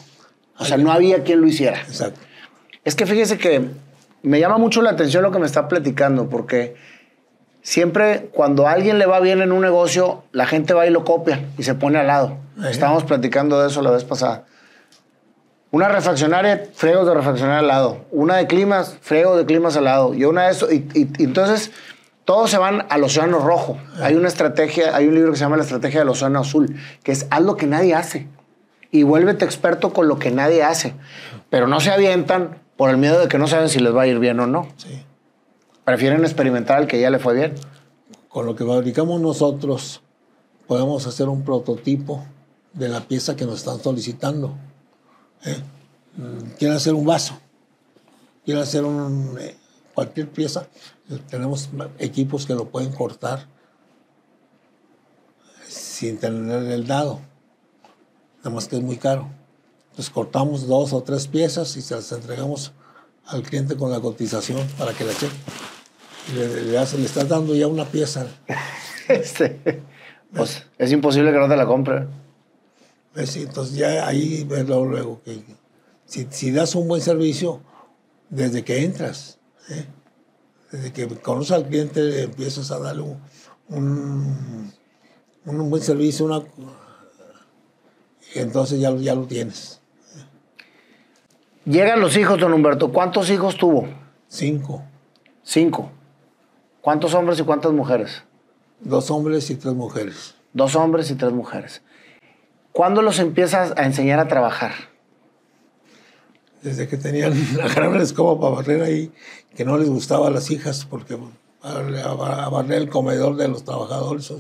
O 0.57 0.66
sea, 0.66 0.78
no 0.78 0.91
había 0.91 1.24
quien 1.24 1.41
lo 1.41 1.47
hiciera. 1.47 1.80
exacto. 1.82 2.20
Es 2.84 2.95
que 2.95 3.05
fíjese 3.05 3.38
que 3.38 3.70
me 4.22 4.39
llama 4.39 4.57
mucho 4.57 4.82
la 4.82 4.91
atención 4.91 5.24
lo 5.24 5.32
que 5.32 5.39
me 5.39 5.45
está 5.47 5.68
platicando, 5.68 6.30
porque 6.30 6.76
siempre 7.61 8.30
cuando 8.32 8.68
a 8.68 8.72
alguien 8.72 8.99
le 8.99 9.05
va 9.05 9.20
bien 9.20 9.41
en 9.41 9.51
un 9.51 9.61
negocio, 9.61 10.24
la 10.32 10.45
gente 10.45 10.74
va 10.74 10.86
y 10.86 10.91
lo 10.91 11.03
copia 11.03 11.45
y 11.57 11.63
se 11.63 11.74
pone 11.76 11.97
al 11.99 12.07
lado. 12.07 12.38
Ajá. 12.59 12.70
Estábamos 12.70 13.03
platicando 13.03 13.59
de 13.61 13.68
eso 13.70 13.82
la 13.82 13.91
vez 13.91 14.03
pasada. 14.03 14.45
Una 15.72 15.89
refaccionaria, 15.89 16.70
fregos 16.74 17.05
de 17.07 17.13
refaccionaria 17.13 17.59
al 17.59 17.68
lado. 17.68 18.05
Una 18.11 18.38
de 18.38 18.47
climas, 18.47 18.97
frego 19.01 19.36
de 19.36 19.45
climas 19.45 19.76
al 19.76 19.84
lado. 19.86 20.13
Y 20.13 20.24
una 20.24 20.45
de 20.45 20.51
eso. 20.51 20.72
Y, 20.72 20.88
y- 20.93 21.09
y 21.18 21.24
entonces 21.26 21.72
todos 22.26 22.50
se 22.50 22.58
van 22.58 22.86
al 22.90 23.04
océano 23.04 23.40
rojo. 23.40 23.78
Hay 24.02 24.16
una 24.16 24.28
estrategia, 24.28 24.96
hay 24.96 25.08
un 25.08 25.14
libro 25.14 25.32
que 25.32 25.38
se 25.38 25.44
llama 25.44 25.58
La 25.58 25.64
estrategia 25.64 26.00
del 26.00 26.10
océano 26.10 26.40
azul, 26.40 26.76
que 27.04 27.12
es 27.12 27.28
haz 27.30 27.42
lo 27.42 27.56
que 27.56 27.68
nadie 27.68 27.94
hace. 27.94 28.28
Y 28.92 29.04
vuélvete 29.04 29.46
experto 29.46 29.94
con 29.94 30.08
lo 30.08 30.18
que 30.18 30.32
nadie 30.32 30.64
hace. 30.64 30.96
Pero 31.50 31.68
no 31.68 31.80
se 31.80 31.92
avientan 31.92 32.58
por 32.78 32.90
el 32.90 32.98
miedo 32.98 33.20
de 33.20 33.28
que 33.28 33.38
no 33.38 33.48
saben 33.48 33.70
si 33.70 33.80
les 33.80 33.96
va 33.96 34.04
a 34.04 34.08
ir 34.08 34.18
bien 34.20 34.40
o 34.40 34.48
no. 34.48 34.68
Sí. 34.78 35.04
Prefieren 35.84 36.24
experimentar 36.24 36.78
al 36.78 36.88
que 36.88 37.00
ya 37.00 37.12
le 37.12 37.20
fue 37.20 37.36
bien. 37.36 37.54
Con 38.28 38.48
lo 38.48 38.56
que 38.56 38.66
fabricamos 38.66 39.22
nosotros, 39.22 40.02
podemos 40.68 41.06
hacer 41.06 41.30
un 41.30 41.44
prototipo 41.44 42.26
de 42.74 42.90
la 42.90 43.02
pieza 43.02 43.36
que 43.36 43.46
nos 43.46 43.60
están 43.60 43.80
solicitando. 43.82 44.56
¿eh? 45.46 45.58
Mm, 46.18 46.56
Quieren 46.58 46.76
hacer 46.76 46.94
un 46.94 47.06
vaso, 47.06 47.38
quieren 48.44 48.64
hacer 48.64 48.84
un, 48.84 49.38
eh, 49.40 49.56
cualquier 49.96 50.30
pieza. 50.30 50.68
eh, 51.10 51.20
Tenemos 51.30 51.70
equipos 51.98 52.46
que 52.46 52.54
lo 52.54 52.70
pueden 52.70 52.91
cortar 52.91 53.48
sin 55.68 56.18
tener 56.20 56.64
el 56.72 56.86
dado. 56.88 57.20
Nada 58.39 58.50
más 58.52 58.68
que 58.68 58.76
es 58.78 58.84
muy 58.84 58.98
caro. 58.98 59.28
Entonces 59.91 60.14
cortamos 60.14 60.68
dos 60.68 60.93
o 60.93 61.02
tres 61.04 61.28
piezas 61.28 61.76
y 61.78 61.82
se 61.82 61.96
las 61.96 62.12
entregamos 62.12 62.74
al 63.26 63.41
cliente 63.41 63.76
con 63.76 63.91
la 63.91 64.00
cotización 64.00 64.68
para 64.78 64.93
que 64.93 65.04
la 65.06 65.14
cheque. 65.14 65.34
Y 66.30 66.34
Le, 66.38 66.62
le, 66.64 66.78
hace- 66.78 66.98
le 66.98 67.06
estás 67.06 67.28
dando 67.28 67.56
ya 67.56 67.68
una 67.68 67.86
pieza. 67.86 68.28
Este, 69.08 69.84
pues 70.34 70.64
es 70.80 70.91
imposible 70.91 71.32
que 71.32 71.38
no 71.38 71.48
te 71.48 71.56
la 71.56 71.68
compre. 71.68 72.08
¿ves? 73.14 73.36
Y 73.38 73.43
Entonces 73.43 73.76
ya 73.76 74.08
ahí 74.08 74.43
ves 74.46 74.68
luego, 74.68 74.86
luego 74.88 75.22
que 75.24 75.43
si, 76.08 76.26
si 76.32 76.50
das 76.50 76.74
un 76.74 76.88
buen 76.88 77.04
servicio 77.04 77.62
desde 78.32 78.64
que 78.64 78.84
entras, 78.84 79.38
¿eh? 79.70 79.86
desde 80.72 80.91
que 80.93 81.07
conoces 81.20 81.51
al 81.51 81.66
cliente 81.68 82.24
empiezas 82.24 82.72
a 82.72 82.80
darle 82.80 83.03
un, 83.03 83.20
un, 83.70 84.72
un 85.45 85.70
buen 85.70 85.82
servicio, 85.82 86.26
una, 86.26 86.41
y 88.34 88.39
entonces 88.39 88.80
ya, 88.80 88.91
lo- 88.91 88.99
ya 89.01 89.16
lo 89.16 89.26
tienes. 89.26 89.80
Llegan 91.66 91.99
los 91.99 92.16
hijos, 92.18 92.39
don 92.39 92.53
Humberto. 92.53 92.91
¿Cuántos 92.91 93.30
hijos 93.30 93.57
tuvo? 93.57 93.88
Cinco, 94.28 94.84
Cinco. 95.43 95.91
¿Cuántos 96.82 97.13
hombres 97.13 97.39
y 97.39 97.43
cuántas 97.43 97.72
mujeres? 97.72 98.24
dos 98.82 99.09
hombres 99.09 99.49
y 99.49 99.55
tres 99.55 99.74
mujeres. 99.74 100.36
Dos 100.53 100.76
hombres 100.76 101.09
y 101.09 101.16
tres 101.16 101.32
mujeres. 101.32 101.82
¿Cuándo 102.72 103.01
los 103.01 103.20
empiezas 103.20 103.74
a 103.78 103.86
enseñar 103.86 104.20
a 104.20 104.28
trabajar? 104.28 104.74
Desde 106.66 106.88
que 106.88 106.97
tenían 106.97 107.34
agarraron 107.61 107.97
la 107.99 108.03
escoba 108.03 108.39
para 108.39 108.55
barrer 108.55 108.82
ahí, 108.82 109.11
que 109.55 109.63
no 109.63 109.78
les 109.78 109.88
gustaba 109.88 110.28
a 110.28 110.32
las 110.32 110.49
hijas, 110.49 110.86
porque 110.89 111.16
a, 111.61 112.49
barrer 112.49 112.82
el 112.82 112.89
comedor 112.89 113.36
de 113.36 113.47
los 113.47 113.63
trabajadores. 113.63 114.34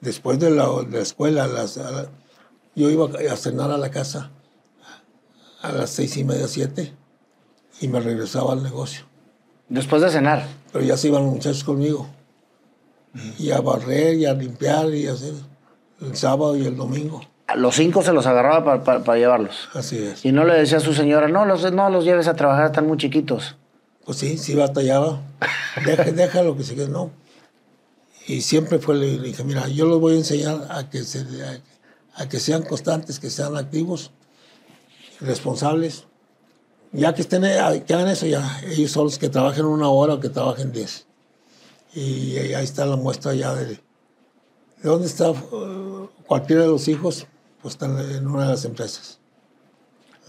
Después 0.00 0.38
de 0.40 0.50
la, 0.50 0.68
de 0.82 0.96
la 0.98 1.02
escuela, 1.02 1.46
las- 1.46 1.78
a 1.78 1.90
la- 1.90 2.10
yo 2.74 2.90
iba 2.90 3.06
a 3.32 3.36
cenar 3.36 3.70
a 3.70 3.78
la 3.78 3.90
casa 3.90 4.30
a 5.62 5.72
las 5.72 5.90
seis 5.90 6.16
y 6.16 6.24
media, 6.24 6.48
siete, 6.48 6.92
y 7.80 7.88
me 7.88 8.00
regresaba 8.00 8.52
al 8.52 8.62
negocio. 8.62 9.04
Después 9.68 10.02
de 10.02 10.10
cenar. 10.10 10.46
Pero 10.72 10.84
ya 10.84 10.96
se 10.96 11.08
iban 11.08 11.24
los 11.24 11.32
muchachos 11.34 11.64
conmigo. 11.64 12.08
Y 13.38 13.50
a 13.50 13.60
barrer, 13.60 14.14
y 14.16 14.26
a 14.26 14.34
limpiar, 14.34 14.92
y 14.94 15.06
a 15.06 15.12
hacer 15.14 15.32
el 16.02 16.14
sábado 16.16 16.56
y 16.56 16.66
el 16.66 16.76
domingo. 16.76 17.22
Los 17.56 17.74
cinco 17.76 18.02
se 18.02 18.12
los 18.12 18.26
agarraba 18.26 18.64
para, 18.64 18.84
para- 18.84 19.04
para 19.04 19.18
llevarlos. 19.18 19.68
Así 19.74 19.98
es. 19.98 20.24
Y 20.24 20.32
no 20.32 20.44
le 20.44 20.54
decía 20.54 20.78
a 20.78 20.80
su 20.80 20.92
señora, 20.94 21.26
no 21.28 21.44
los, 21.46 21.72
no 21.72 21.90
los 21.90 22.04
lleves 22.04 22.28
a 22.28 22.34
trabajar, 22.34 22.66
están 22.66 22.86
muy 22.86 22.98
chiquitos. 22.98 23.56
Pues 24.04 24.18
sí, 24.18 24.38
sí 24.38 24.54
batallaba. 24.54 25.20
Deja, 25.84 26.04
déjalo 26.04 26.56
que 26.56 26.62
se 26.64 26.74
quede, 26.74 26.88
no. 26.88 27.10
Y 28.28 28.40
siempre 28.42 28.78
fue, 28.78 28.94
le 28.96 29.18
dije, 29.18 29.42
mira, 29.44 29.68
yo 29.68 29.86
los 29.86 30.00
voy 30.00 30.14
a 30.14 30.18
enseñar 30.18 30.66
a 30.70 30.88
que, 30.90 31.02
se, 31.04 31.20
a, 31.44 31.60
a 32.22 32.28
que 32.28 32.38
sean 32.40 32.62
constantes, 32.62 33.18
que 33.18 33.30
sean 33.30 33.56
activos, 33.56 34.10
responsables. 35.20 36.04
Ya 36.92 37.14
que 37.14 37.22
estén, 37.22 37.44
eh, 37.44 37.84
que 37.86 37.94
hagan 37.94 38.08
eso, 38.08 38.26
ya. 38.26 38.60
Ellos 38.68 38.90
son 38.90 39.04
los 39.04 39.18
que 39.18 39.28
trabajen 39.28 39.64
una 39.64 39.88
hora 39.88 40.14
o 40.14 40.20
que 40.20 40.28
trabajen 40.28 40.72
diez. 40.72 41.06
Y 41.94 42.36
ahí 42.36 42.64
está 42.64 42.84
la 42.86 42.96
muestra 42.96 43.34
ya 43.34 43.54
de, 43.54 43.64
de 43.66 43.78
dónde 44.82 45.06
está 45.06 45.30
eh, 45.30 46.08
cualquiera 46.26 46.62
de 46.62 46.68
los 46.68 46.88
hijos, 46.88 47.26
están 47.64 47.98
en 47.98 48.26
una 48.26 48.44
de 48.44 48.48
las 48.50 48.64
empresas. 48.64 49.18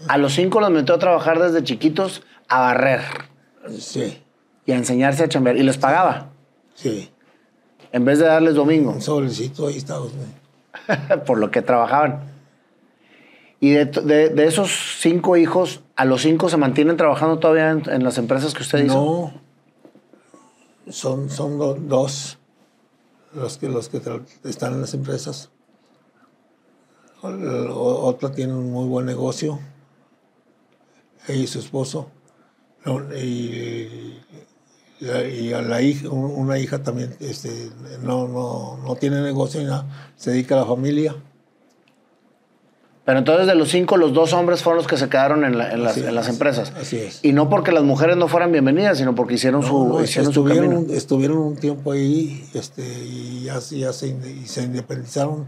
A 0.08 0.16
los 0.18 0.32
cinco 0.34 0.60
los 0.60 0.70
metió 0.70 0.94
a 0.94 0.98
trabajar 0.98 1.40
desde 1.40 1.62
chiquitos 1.64 2.22
a 2.48 2.60
barrer 2.60 3.00
Sí, 3.78 4.22
y 4.64 4.72
a 4.72 4.76
enseñarse 4.76 5.24
a 5.24 5.28
chambear. 5.28 5.56
Y 5.56 5.62
les 5.62 5.76
pagaba, 5.76 6.30
sí. 6.74 7.10
en 7.92 8.04
vez 8.04 8.18
de 8.18 8.26
darles 8.26 8.54
domingo. 8.54 8.92
Un 8.92 9.02
sobrecito, 9.02 9.66
ahí 9.66 9.82
pues, 9.86 11.20
por 11.26 11.38
lo 11.38 11.50
que 11.50 11.62
trabajaban. 11.62 12.32
Y 13.60 13.70
de, 13.70 13.86
de- 13.86 14.28
de 14.28 14.46
esos 14.46 14.70
cinco 15.00 15.36
hijos, 15.36 15.82
¿a 15.96 16.04
los 16.04 16.22
cinco 16.22 16.48
se 16.48 16.56
mantienen 16.56 16.96
trabajando 16.96 17.38
todavía 17.40 17.70
en, 17.70 17.82
en 17.90 18.04
las 18.04 18.16
empresas 18.18 18.54
que 18.54 18.62
usted 18.62 18.84
hizo? 18.84 18.94
No, 20.86 20.92
son, 20.92 21.28
son 21.28 21.58
do- 21.58 21.74
dos 21.74 22.38
los 23.34 23.58
que, 23.58 23.68
los 23.68 23.88
que 23.88 24.00
están 24.44 24.74
en 24.74 24.80
las 24.80 24.94
empresas. 24.94 25.50
Otra 27.22 28.30
tiene 28.32 28.54
un 28.54 28.70
muy 28.70 28.86
buen 28.86 29.06
negocio, 29.06 29.58
ella 31.26 31.42
y 31.42 31.46
su 31.46 31.58
esposo. 31.58 32.08
No, 32.84 33.00
Y, 33.16 34.18
la- 35.00 35.26
y 35.28 35.52
a 35.52 35.60
la 35.62 35.82
hija, 35.82 36.08
un- 36.08 36.30
una 36.30 36.58
hija 36.58 36.82
también 36.82 37.14
este, 37.20 37.70
no, 38.02 38.26
no, 38.28 38.78
no 38.84 38.96
tiene 38.96 39.20
negocio 39.20 39.62
nada, 39.62 40.10
se 40.16 40.30
dedica 40.30 40.54
a 40.54 40.58
la 40.60 40.64
familia. 40.66 41.14
Pero 43.04 43.18
entonces 43.20 43.46
de 43.46 43.54
los 43.54 43.68
cinco, 43.70 43.96
los 43.96 44.12
dos 44.12 44.32
hombres 44.34 44.62
fueron 44.62 44.78
los 44.78 44.86
que 44.86 44.96
se 44.98 45.08
quedaron 45.08 45.44
en, 45.44 45.56
la- 45.58 45.72
en 45.72 45.82
las, 45.82 45.96
en 45.96 46.16
empresas. 46.18 46.72
así 46.76 46.98
es. 46.98 47.20
Y 47.24 47.32
no 47.32 47.48
porque 47.48 47.72
las 47.72 47.82
mujeres 47.82 48.16
no 48.16 48.28
fueran 48.28 48.52
bienvenidas, 48.52 48.98
sino 48.98 49.14
porque 49.14 49.34
hicieron 49.34 49.62
su, 49.62 49.86
No, 49.88 50.02
hicieron 50.04 50.32
su 50.32 50.40
estuvieron, 50.40 50.70
camino. 50.74 50.92
estuvieron 50.94 51.38
un 51.38 51.56
tiempo 51.56 51.92
ahí 51.92 52.48
este, 52.54 52.82
y 53.04 53.44
ya, 53.44 53.58
ya 53.60 53.92
se, 53.92 54.08
y 54.08 54.46
se 54.46 54.62
independizaron 54.62 55.46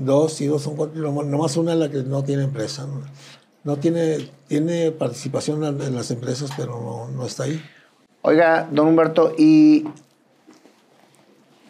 dos 0.00 0.40
y 0.40 0.46
dos 0.46 0.62
son 0.62 0.76
cuatro. 0.76 1.00
Nomás, 1.22 1.56
una 1.56 1.72
es 1.72 1.78
la 1.78 1.88
que 1.90 2.02
no 2.02 2.22
tiene 2.24 2.44
empresa. 2.44 2.86
No, 2.86 3.02
No 3.62 3.76
tiene, 3.76 4.28
tiene 4.48 4.90
participación 4.90 5.62
en, 5.64 5.94
las 5.94 6.10
empresas, 6.10 6.50
pero 6.56 6.80
no, 6.80 7.08
no 7.16 7.26
está 7.26 7.44
ahí. 7.44 7.62
Oiga, 8.22 8.68
don 8.70 8.88
Humberto, 8.88 9.34
y 9.38 9.84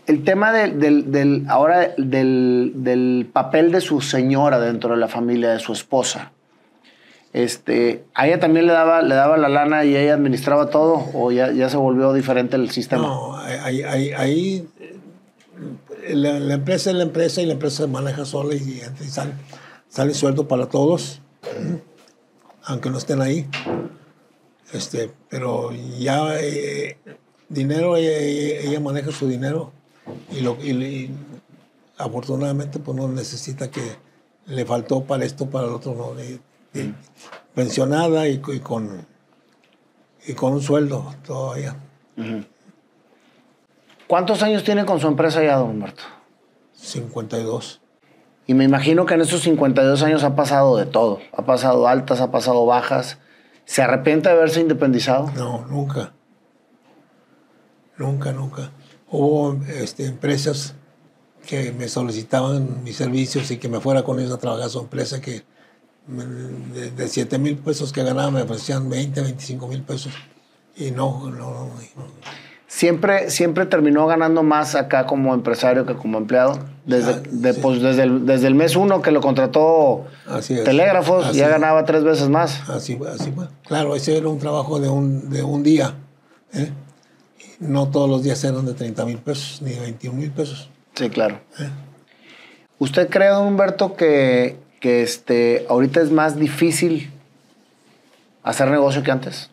el 0.07 0.25
tema 0.25 0.53
del, 0.53 0.81
del- 0.81 1.13
del- 1.13 1.45
ahora 1.49 1.93
del, 1.97 2.73
del 2.77 3.29
papel 3.33 3.71
de 3.71 3.81
su 3.81 4.01
señora 4.01 4.59
dentro 4.59 4.91
de 4.91 4.97
la 4.97 5.09
familia, 5.09 5.51
de 5.51 5.61
su 5.61 5.73
esposa. 5.73 6.33
Este, 7.33 8.05
¿A 8.15 8.27
ella 8.27 8.41
también 8.41 8.67
le 8.67 8.73
daba, 8.73 9.03
le 9.03 9.15
daba 9.15 9.37
la 9.37 9.49
lana 9.49 9.85
y 9.85 9.97
ella 9.97 10.15
administraba 10.15 10.69
todo? 10.71 11.07
¿O 11.15 11.31
ya, 11.31 11.53
ya 11.53 11.69
se 11.69 11.77
volvió 11.77 12.13
diferente 12.13 12.57
el 12.57 12.71
sistema? 12.71 13.03
No, 13.07 13.37
ahí, 13.37 13.83
ahí, 13.83 14.11
ahí, 14.13 14.69
la, 16.15 16.39
la 16.41 16.55
empresa 16.55 16.91
es 16.91 16.97
la 16.97 17.03
empresa 17.03 17.43
y 17.43 17.47
la 17.47 17.53
empresa 17.55 17.85
se 17.85 17.89
maneja 17.89 18.25
sola 18.25 18.55
y, 18.55 18.81
entra 18.81 19.05
y 19.05 19.09
sale, 19.09 19.33
sale 19.89 20.15
sueldo 20.15 20.49
para 20.49 20.67
todos, 20.67 21.21
aunque 22.65 22.91
no 22.91 22.99
estén 22.99 23.21
ahí. 23.21 23.49
Este, 24.73 25.11
pero 25.29 25.73
ya 25.99 26.39
eh, 26.41 26.97
dinero, 27.49 27.97
ella, 27.97 28.17
ella- 28.19 28.81
maneja 28.81 29.11
su 29.11 29.27
dinero 29.27 29.73
y, 30.31 30.41
lo, 30.41 30.57
y, 30.63 30.71
y 30.71 31.11
afortunadamente 31.99 32.79
pues 32.79 32.97
no 32.97 33.09
necesita 33.09 33.71
que 33.71 33.83
le 34.47 34.65
faltó 34.65 35.03
para 35.05 35.25
esto, 35.25 35.51
para 35.51 35.67
el 35.67 35.73
otro, 35.75 35.95
no. 35.95 36.13
Pensionada 37.55 38.29
y, 38.29 38.39
con, 38.39 39.07
y 40.27 40.33
con 40.35 40.53
un 40.55 40.63
sueldo 40.63 41.15
todavía. 41.27 41.77
¿Cuántos 44.11 44.43
años 44.43 44.65
tiene 44.65 44.85
con 44.85 44.99
su 44.99 45.07
empresa 45.07 45.41
ya, 45.41 45.55
don 45.55 45.71
Humberto? 45.71 46.03
52. 46.75 47.81
Y 48.49 48.55
me 48.55 48.65
imagino 48.65 49.07
que 49.07 49.15
en 49.15 49.21
esos 49.21 49.41
52 49.43 50.03
años 50.03 50.25
ha 50.25 50.35
pasado 50.35 50.77
de 50.77 50.85
todo. 50.85 51.21
Ha 51.33 51.47
pasado 51.47 51.87
altas, 51.87 52.21
ha 52.21 52.33
pasado 52.33 52.67
bajas. 52.67 53.19
¿Se 53.67 53.83
arrepiente 53.83 54.29
de 54.29 54.35
haberse 54.35 54.63
independizado? 54.63 55.31
No, 55.37 55.65
nunca. 55.69 56.13
Nunca, 57.99 58.33
nunca. 58.33 58.73
Hubo 59.09 59.57
este, 59.69 60.07
empresas 60.07 60.75
que 61.47 61.71
me 61.71 61.87
solicitaban 61.87 62.83
mis 62.83 62.97
servicios 62.97 63.49
y 63.53 63.59
que 63.59 63.69
me 63.69 63.79
fuera 63.79 64.03
con 64.03 64.19
ellos 64.19 64.33
a 64.33 64.39
trabajar 64.39 64.67
a 64.67 64.71
su 64.71 64.81
empresa 64.81 65.21
que 65.21 65.45
de, 66.09 66.91
de 66.91 67.09
7 67.09 67.39
mil 67.39 67.59
pesos 67.59 67.93
que 67.93 68.03
ganaba 68.03 68.33
me 68.33 68.43
ofrecían 68.43 68.91
20, 68.91 69.21
25 69.21 69.69
mil 69.69 69.83
pesos. 69.83 70.13
Y 70.75 70.91
no, 70.91 71.31
no, 71.31 71.69
no, 71.69 71.71
Siempre, 72.71 73.31
siempre 73.31 73.67
terminó 73.67 74.07
ganando 74.07 74.45
más 74.45 74.77
acá 74.77 75.05
como 75.05 75.35
empresario 75.35 75.87
que 75.87 75.97
como 75.97 76.19
empleado. 76.19 76.57
Desde, 76.87 77.15
ah, 77.15 77.53
pues, 77.61 77.83
desde, 77.83 78.05
el, 78.05 78.25
desde 78.25 78.47
el 78.47 78.55
mes 78.55 78.77
uno 78.77 79.03
que 79.03 79.11
lo 79.11 79.21
contrató 79.21 80.07
Telégrafos, 80.47 81.35
ya 81.35 81.49
ganaba 81.49 81.85
tres 81.85 82.05
veces 82.05 82.29
más. 82.29 82.71
Así, 82.71 82.97
así 83.13 83.33
fue. 83.33 83.49
Claro, 83.67 83.97
ese 83.97 84.17
era 84.17 84.29
un 84.29 84.39
trabajo 84.39 84.79
de 84.79 84.89
un, 84.89 85.31
de 85.31 85.43
un 85.43 85.65
día. 85.65 85.97
¿eh? 86.55 86.71
No 87.59 87.89
todos 87.89 88.09
los 88.09 88.23
días 88.23 88.43
eran 88.45 88.65
de 88.65 88.75
30 88.75 89.05
mil 89.05 89.19
pesos 89.19 89.61
ni 89.63 89.73
de 89.73 89.81
21 89.81 90.17
mil 90.17 90.31
pesos. 90.31 90.71
Sí, 90.95 91.11
claro. 91.11 91.41
¿Usted 92.79 93.11
cree, 93.11 93.31
don 93.31 93.49
Humberto, 93.49 93.97
que, 93.97 94.59
que 94.79 95.03
este, 95.03 95.67
ahorita 95.69 96.01
es 96.01 96.13
más 96.13 96.37
difícil 96.37 97.11
hacer 98.45 98.71
negocio 98.71 99.03
que 99.03 99.11
antes? 99.11 99.51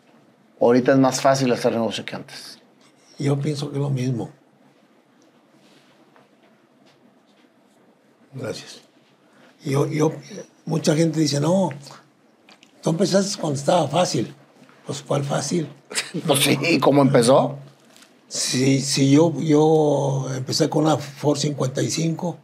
¿O 0.60 0.66
ahorita 0.66 0.92
es 0.92 0.98
más 0.98 1.20
fácil 1.20 1.52
hacer 1.52 1.72
negocio 1.72 2.04
que 2.04 2.14
antes? 2.14 2.57
Yo 3.18 3.38
pienso 3.38 3.70
que 3.70 3.76
es 3.76 3.82
lo 3.82 3.90
mismo. 3.90 4.30
Gracias. 8.32 8.80
Yo, 9.64 9.86
yo, 9.86 10.12
mucha 10.64 10.94
gente 10.94 11.18
dice, 11.18 11.40
no, 11.40 11.70
tú 12.82 12.90
empezaste 12.90 13.40
cuando 13.40 13.58
estaba 13.58 13.88
fácil. 13.88 14.34
Pues, 14.86 15.02
¿cuál 15.02 15.24
fácil? 15.24 15.68
pues 16.26 16.40
sí, 16.40 16.78
¿cómo 16.78 17.02
empezó? 17.02 17.58
Sí, 18.28 18.80
sí, 18.80 19.10
yo, 19.10 19.34
yo 19.40 20.26
empecé 20.34 20.68
con 20.68 20.84
una 20.84 20.98
Ford 20.98 21.38
55 21.38 22.38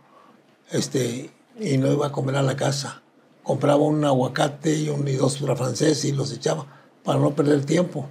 este, 0.72 1.30
y 1.60 1.78
no 1.78 1.92
iba 1.92 2.06
a 2.06 2.12
comer 2.12 2.36
a 2.36 2.42
la 2.42 2.56
casa. 2.56 3.02
Compraba 3.42 3.82
un 3.82 4.04
aguacate 4.04 4.74
y, 4.74 4.88
un, 4.88 5.06
y 5.06 5.12
dos 5.12 5.38
francés 5.38 6.04
y 6.06 6.12
los 6.12 6.32
echaba 6.32 6.66
para 7.04 7.18
no 7.18 7.34
perder 7.34 7.64
tiempo. 7.64 8.08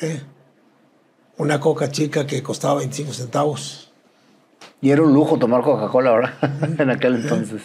¿Eh? 0.00 0.20
Una 1.38 1.60
coca 1.60 1.90
chica 1.90 2.26
que 2.26 2.42
costaba 2.42 2.76
25 2.76 3.12
centavos. 3.12 3.92
Y 4.80 4.90
era 4.90 5.02
un 5.02 5.12
lujo 5.12 5.38
tomar 5.38 5.62
Coca-Cola, 5.62 6.10
¿verdad? 6.12 6.80
en 6.80 6.90
aquel 6.90 7.16
entonces. 7.16 7.62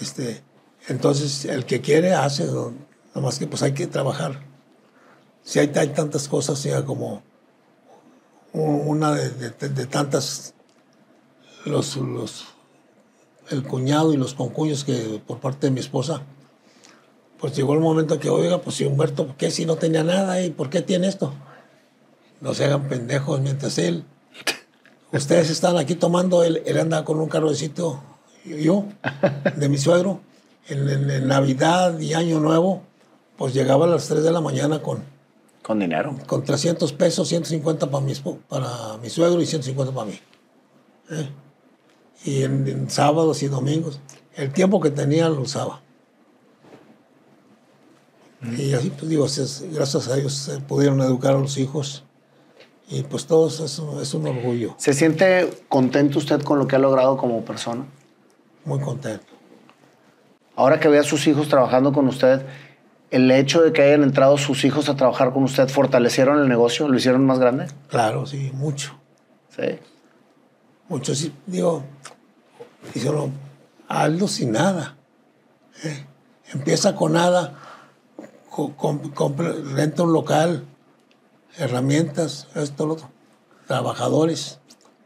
Este, 0.00 0.42
entonces, 0.88 1.44
el 1.44 1.64
que 1.64 1.80
quiere 1.80 2.14
hace, 2.14 2.44
nada 2.46 2.72
más 3.14 3.38
que 3.38 3.46
pues 3.46 3.62
hay 3.62 3.72
que 3.72 3.86
trabajar. 3.86 4.40
Si 5.42 5.58
hay, 5.58 5.72
hay 5.76 5.88
tantas 5.88 6.28
cosas, 6.28 6.66
como 6.84 7.22
una 8.52 9.14
de, 9.14 9.86
tantas, 9.86 10.54
los, 11.64 11.96
los, 11.96 12.46
el 13.50 13.62
cuñado 13.62 14.12
y 14.12 14.16
los 14.16 14.34
concuños 14.34 14.84
que 14.84 15.22
por 15.26 15.40
parte 15.40 15.68
de 15.68 15.70
mi 15.70 15.80
esposa, 15.80 16.22
pues 17.38 17.54
llegó 17.56 17.74
el 17.74 17.80
momento 17.80 18.18
que, 18.18 18.30
oiga, 18.30 18.58
pues 18.58 18.76
si 18.76 18.84
Humberto, 18.84 19.26
¿por 19.26 19.36
qué 19.36 19.50
si 19.50 19.64
no 19.64 19.76
tenía 19.76 20.02
nada 20.02 20.42
y 20.42 20.50
por 20.50 20.70
qué 20.70 20.82
tiene 20.82 21.06
esto? 21.06 21.32
No 22.40 22.54
se 22.54 22.64
hagan 22.64 22.88
pendejos 22.88 23.40
mientras 23.40 23.78
él, 23.78 24.04
ustedes 25.12 25.50
están 25.50 25.76
aquí 25.76 25.94
tomando, 25.94 26.44
él, 26.44 26.62
él 26.66 26.78
anda 26.78 27.04
con 27.04 27.18
un 27.18 27.28
carrocito, 27.28 28.02
yo, 28.44 28.84
de 29.56 29.68
mi 29.68 29.78
suegro, 29.78 30.20
en, 30.68 30.88
en 30.88 31.26
Navidad 31.26 31.98
y 31.98 32.14
Año 32.14 32.40
Nuevo, 32.40 32.82
pues 33.36 33.54
llegaba 33.54 33.86
a 33.86 33.88
las 33.88 34.06
3 34.08 34.22
de 34.22 34.32
la 34.32 34.40
mañana 34.40 34.82
con 34.82 35.02
con 35.68 35.80
dinero. 35.80 36.16
Con 36.26 36.44
300 36.44 36.94
pesos, 36.94 37.28
150 37.28 37.90
para 37.90 38.02
mi, 38.02 38.14
para 38.48 38.96
mi 39.02 39.10
suegro 39.10 39.42
y 39.42 39.44
150 39.44 39.92
para 39.92 40.06
mí. 40.06 40.18
¿Eh? 41.10 41.30
Y 42.24 42.42
en, 42.42 42.88
sábados 42.88 43.42
y 43.42 43.48
domingos, 43.48 44.00
el 44.34 44.50
tiempo 44.50 44.80
que 44.80 44.90
tenía 44.90 45.28
lo 45.28 45.42
usaba. 45.42 45.82
Y 48.56 48.72
así, 48.72 48.88
pues 48.88 49.10
digo, 49.10 49.26
gracias 49.74 50.08
a 50.08 50.16
ellos 50.16 50.32
se 50.32 50.58
pudieron 50.60 51.02
educar 51.02 51.34
a 51.34 51.38
los 51.38 51.58
hijos. 51.58 52.04
Y 52.90 53.02
pues 53.02 53.26
todo 53.26 53.48
eso 53.48 54.00
es 54.00 54.14
un 54.14 54.26
orgullo. 54.26 54.74
¿Se 54.78 54.94
siente 54.94 55.50
contento 55.68 56.18
usted 56.18 56.42
con 56.42 56.58
lo 56.58 56.66
que 56.66 56.76
ha 56.76 56.78
logrado 56.78 57.16
como 57.16 57.44
persona? 57.44 57.84
Muy 58.64 58.80
contento. 58.80 59.26
Ahora 60.56 60.80
que 60.80 60.88
ve 60.88 60.98
a 60.98 61.02
sus 61.02 61.26
hijos 61.26 61.48
trabajando 61.48 61.92
con 61.92 62.08
usted, 62.08 62.44
el 63.10 63.30
hecho 63.30 63.62
de 63.62 63.72
que 63.72 63.82
hayan 63.82 64.02
entrado 64.02 64.38
sus 64.38 64.64
hijos 64.64 64.88
a 64.88 64.96
trabajar 64.96 65.32
con 65.32 65.44
usted, 65.44 65.68
¿fortalecieron 65.68 66.40
el 66.40 66.48
negocio? 66.48 66.88
¿Lo 66.88 66.96
hicieron 66.96 67.24
más 67.26 67.38
grande? 67.38 67.66
Claro, 67.88 68.26
sí, 68.26 68.50
mucho. 68.54 68.98
Sí. 69.54 69.78
Mucho, 70.88 71.14
sí. 71.14 71.32
Digo, 71.46 71.84
hicieron 72.94 73.32
algo 73.86 74.28
sin 74.28 74.52
nada. 74.52 74.96
¿eh? 75.84 76.06
Empieza 76.52 76.94
con 76.94 77.12
nada, 77.12 77.54
renta 79.74 80.02
un 80.02 80.12
local, 80.12 80.64
herramientas, 81.58 82.48
esto, 82.54 82.86
lo 82.86 82.94
otro. 82.94 83.10
Trabajadores. 83.66 84.60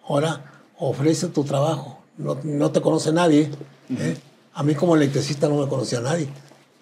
Ahora 0.07 0.63
ofrece 0.79 1.29
tu 1.29 1.45
trabajo. 1.45 1.99
No, 2.17 2.71
te 2.71 2.81
conoce 2.81 3.13
nadie. 3.13 3.51
¿eh? 3.91 4.17
A 4.55 4.63
mí 4.63 4.75
como 4.75 4.95
electricista 4.95 5.49
no 5.49 5.57
me 5.57 5.69
conocía 5.69 6.01
nadie 6.01 6.29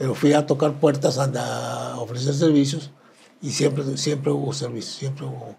pero 0.01 0.15
fui 0.15 0.33
a 0.33 0.47
tocar 0.47 0.81
puertas, 0.81 1.19
a, 1.19 2.01
ofrecer 2.01 2.33
servicios 2.33 2.91
y 3.43 3.51
siempre, 3.51 3.99
siempre 3.99 4.33
hubo 4.33 4.51
servicios, 4.55 4.95
siempre 4.95 5.27
hubo. 5.27 5.57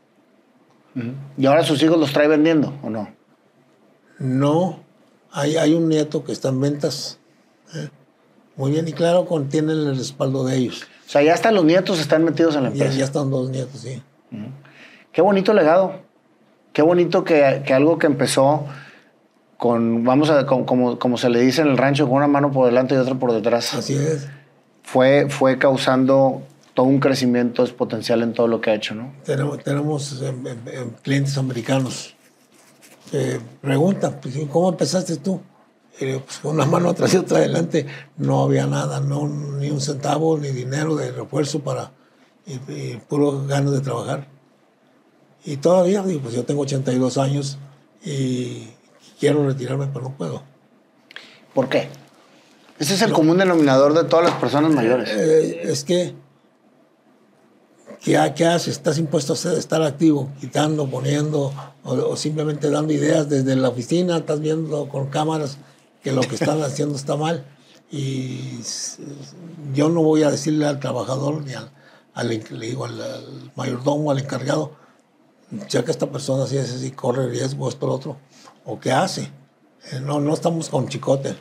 ¿Y 1.38 1.46
ahora 1.46 1.64
sus 1.64 1.84
hijos 1.84 2.00
los 2.00 2.12
trae 2.12 2.28
vendiendo 2.28 2.74
o 2.82 2.90
no? 2.90 3.08
No, 4.18 4.80
hay, 5.32 5.58
hay 5.58 5.76
un 5.76 5.88
nieto 5.88 6.24
que 6.24 6.32
está 6.32 6.50
en 6.50 6.60
ventas. 6.60 7.20
¿eh? 7.76 7.90
Muy 8.56 8.72
bien, 8.72 8.88
y 8.88 8.94
claro, 8.94 9.28
contiene 9.28 9.74
el 9.74 9.96
respaldo 9.96 10.44
de 10.44 10.58
ellos. 10.58 10.88
O 11.12 11.14
sea, 11.14 11.24
ya 11.24 11.34
hasta 11.34 11.52
los 11.52 11.66
nietos 11.66 12.00
están 12.00 12.24
metidos 12.24 12.56
en 12.56 12.64
la 12.64 12.70
empresa. 12.70 12.98
Ya, 12.98 13.04
están 13.04 13.30
dos 13.30 13.50
nietos, 13.50 13.82
sí. 13.82 14.02
Qué 15.12 15.22
bonito 15.22 15.54
legado. 15.54 15.96
Qué 16.72 16.82
bonito 16.84 17.26
que, 17.26 17.64
que 17.66 17.74
algo 17.74 18.00
que 18.00 18.08
empezó 18.08 18.66
con, 19.58 20.06
vamos 20.06 20.30
a, 20.30 20.46
como, 20.46 20.98
como 20.98 21.18
se 21.18 21.30
le 21.30 21.42
dice 21.42 21.64
en 21.64 21.68
el 21.68 21.78
rancho, 21.78 22.08
con 22.08 22.16
una 22.16 22.28
mano 22.28 22.50
por 22.54 22.66
delante 22.66 22.96
y 22.96 22.98
otra 22.98 23.16
por 23.16 23.34
detrás. 23.34 23.74
Así 23.74 23.94
es. 23.94 24.30
Fue, 24.84 25.28
fue 25.28 25.58
causando 25.58 26.44
todo 26.74 26.86
un 26.86 27.02
crecimiento 27.02 27.64
exponencial 27.64 28.22
en 28.22 28.32
todo 28.32 28.48
lo 28.48 28.62
que 28.62 28.70
ha 28.70 28.76
hecho, 28.76 28.96
¿no? 28.96 29.12
Tenemos, 29.26 29.62
tenemos 29.66 30.22
em, 30.22 30.48
em, 30.48 30.58
em, 30.68 30.90
clientes 31.02 31.38
americanos 31.38 32.16
que 33.12 33.42
preguntan, 33.60 34.18
pues, 34.22 34.34
¿cómo 34.50 34.70
empezaste 34.70 35.18
tú? 35.18 35.42
Y 36.00 36.18
pues 36.18 36.40
con 36.40 36.56
una 36.56 36.66
mano 36.66 36.90
atrás 36.90 37.14
y 37.14 37.18
otra 37.18 37.40
adelante 37.40 37.86
no 38.18 38.44
había 38.44 38.66
nada, 38.66 39.00
no, 39.00 39.28
ni 39.28 39.70
un 39.70 39.82
centavo, 39.82 40.38
ni 40.38 40.50
dinero 40.50 40.96
de 40.96 41.12
refuerzo 41.12 41.60
para, 41.60 41.92
y, 42.46 42.96
puro 43.08 43.46
ganas 43.46 43.72
de 43.72 43.82
trabajar. 43.82 44.28
Y 45.44 45.58
todavía, 45.58 46.04
pues 46.04 46.34
yo 46.34 46.44
tengo 46.44 46.62
82 46.62 47.18
años 47.18 47.58
y 48.04 48.68
quiero 49.20 49.46
retirarme, 49.46 49.88
pero 49.88 50.06
no 50.06 50.18
puedo. 50.18 50.44
¿Por 51.54 51.68
qué? 51.70 51.90
Ese 52.80 52.96
es 52.96 53.02
el 53.04 53.12
común 53.12 53.38
denominador 53.38 53.94
de 53.94 54.06
todas 54.06 54.26
las 54.26 54.36
personas 54.36 54.72
mayores. 54.72 55.10
Eh, 55.12 55.62
es 55.66 55.84
que, 55.84 56.16
¿qué, 58.04 58.18
haces? 58.18 58.70
¿Estás 58.70 58.98
impuesto 58.98 59.34
a 59.34 59.54
estar 59.54 59.84
activo, 59.84 60.32
quitando, 60.40 60.88
poniendo, 60.88 61.54
o, 61.84 62.16
simplemente 62.16 62.72
dando 62.72 62.92
ideas 62.92 63.30
desde 63.30 63.56
la 63.56 63.70
oficina? 63.70 64.18
¿Estás 64.18 64.40
viendo 64.40 64.90
con 64.90 65.08
cámaras 65.08 65.58
que 66.04 66.12
lo 66.12 66.22
que 66.22 66.36
están 66.36 66.62
haciendo 66.62 66.96
está 66.96 67.16
mal? 67.16 67.46
Y 67.92 68.60
yo 69.74 69.90
no 69.90 70.02
voy 70.02 70.24
a 70.24 70.32
decirle 70.32 70.66
al 70.66 70.80
trabajador 70.80 71.44
ni 71.44 71.54
al, 71.54 71.72
al, 72.14 72.32
al, 72.32 73.52
mayordomo, 73.56 74.12
al 74.12 74.20
encargado, 74.20 74.74
ya 75.70 75.84
que 75.84 75.92
esta 75.92 76.10
persona 76.10 76.48
si 76.48 76.58
es 76.58 76.72
así, 76.72 76.92
corre 76.92 77.28
riesgo, 77.28 77.68
esto, 77.68 77.88
lo 77.88 77.94
otro 77.94 78.18
o 78.66 78.80
qué 78.80 78.92
hace. 78.92 79.32
Eh, 79.92 80.00
no, 80.02 80.20
no 80.20 80.34
estamos 80.34 80.70
con 80.70 80.88
chicote. 80.88 81.36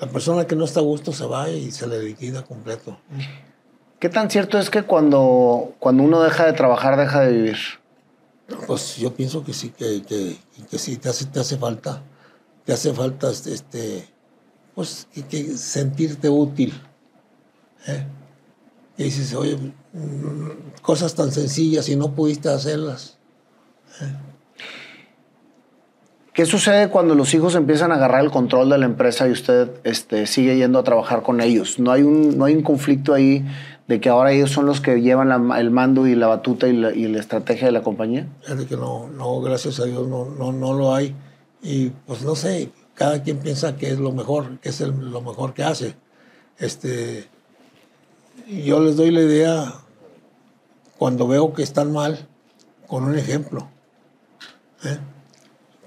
La 0.00 0.08
persona 0.08 0.46
que 0.46 0.56
no 0.56 0.64
está 0.64 0.80
a 0.80 0.82
gusto 0.82 1.12
se 1.12 1.24
va 1.24 1.48
y 1.48 1.70
se 1.70 1.86
le 1.86 2.02
liquida 2.02 2.44
completo. 2.44 2.98
¿Qué 3.98 4.10
tan 4.10 4.30
cierto 4.30 4.58
es 4.58 4.68
que 4.68 4.82
cuando, 4.82 5.74
cuando 5.78 6.02
uno 6.02 6.22
deja 6.22 6.44
de 6.44 6.52
trabajar, 6.52 6.98
deja 6.98 7.22
de 7.22 7.32
vivir? 7.32 7.56
Pues 8.66 8.96
yo 8.96 9.14
pienso 9.14 9.42
que 9.42 9.54
sí, 9.54 9.70
que, 9.70 10.02
que, 10.02 10.36
que 10.70 10.78
sí, 10.78 10.98
te 10.98 11.08
hace, 11.08 11.24
te 11.24 11.40
hace 11.40 11.56
falta. 11.56 12.02
Te 12.66 12.72
hace 12.72 12.92
falta 12.92 13.30
este, 13.30 14.04
pues, 14.74 15.06
que, 15.30 15.56
sentirte 15.56 16.28
útil. 16.28 16.74
¿eh? 17.86 18.04
Y 18.98 19.04
dices, 19.04 19.34
oye, 19.34 19.56
cosas 20.82 21.14
tan 21.14 21.30
sencillas 21.30 21.88
y 21.88 21.96
no 21.96 22.12
pudiste 22.12 22.48
hacerlas. 22.48 23.18
¿eh? 24.02 24.12
¿Qué 26.34 26.44
sucede 26.44 26.88
cuando 26.88 27.14
los 27.14 27.32
hijos 27.34 27.54
empiezan 27.54 27.92
a 27.92 27.94
agarrar 27.94 28.24
el 28.24 28.30
control 28.30 28.68
de 28.68 28.78
la 28.78 28.84
empresa 28.84 29.28
y 29.28 29.30
usted 29.30 29.70
este, 29.84 30.26
sigue 30.26 30.56
yendo 30.56 30.80
a 30.80 30.82
trabajar 30.82 31.22
con 31.22 31.40
ellos? 31.40 31.78
¿No 31.78 31.92
hay, 31.92 32.02
un, 32.02 32.36
¿No 32.36 32.46
hay 32.46 32.54
un 32.56 32.62
conflicto 32.62 33.14
ahí 33.14 33.46
de 33.86 34.00
que 34.00 34.08
ahora 34.08 34.32
ellos 34.32 34.50
son 34.50 34.66
los 34.66 34.80
que 34.80 35.00
llevan 35.00 35.30
el 35.52 35.70
mando 35.70 36.06
y 36.08 36.16
la 36.16 36.26
batuta 36.26 36.66
y 36.66 36.76
la, 36.76 36.92
y 36.92 37.06
la 37.06 37.20
estrategia 37.20 37.68
de 37.68 37.72
la 37.72 37.82
compañía? 37.82 38.26
Es 38.46 38.66
que 38.66 38.76
no, 38.76 39.08
no, 39.08 39.40
gracias 39.40 39.78
a 39.78 39.84
Dios 39.84 40.08
no, 40.08 40.26
no, 40.26 40.52
no 40.52 40.74
lo 40.74 40.92
hay. 40.92 41.14
Y 41.66 41.90
pues 42.06 42.22
no 42.22 42.36
sé, 42.36 42.70
cada 42.94 43.24
quien 43.24 43.38
piensa 43.38 43.76
que 43.76 43.90
es 43.90 43.98
lo 43.98 44.12
mejor, 44.12 44.60
que 44.60 44.68
es 44.68 44.80
lo 44.80 45.20
mejor 45.20 45.52
que 45.52 45.64
hace. 45.64 45.96
Este, 46.58 47.28
yo 48.46 48.78
les 48.78 48.96
doy 48.96 49.10
la 49.10 49.22
idea 49.22 49.74
cuando 50.96 51.26
veo 51.26 51.52
que 51.54 51.64
están 51.64 51.92
mal, 51.92 52.28
con 52.86 53.02
un 53.02 53.18
ejemplo. 53.18 53.68
¿eh? 54.84 54.98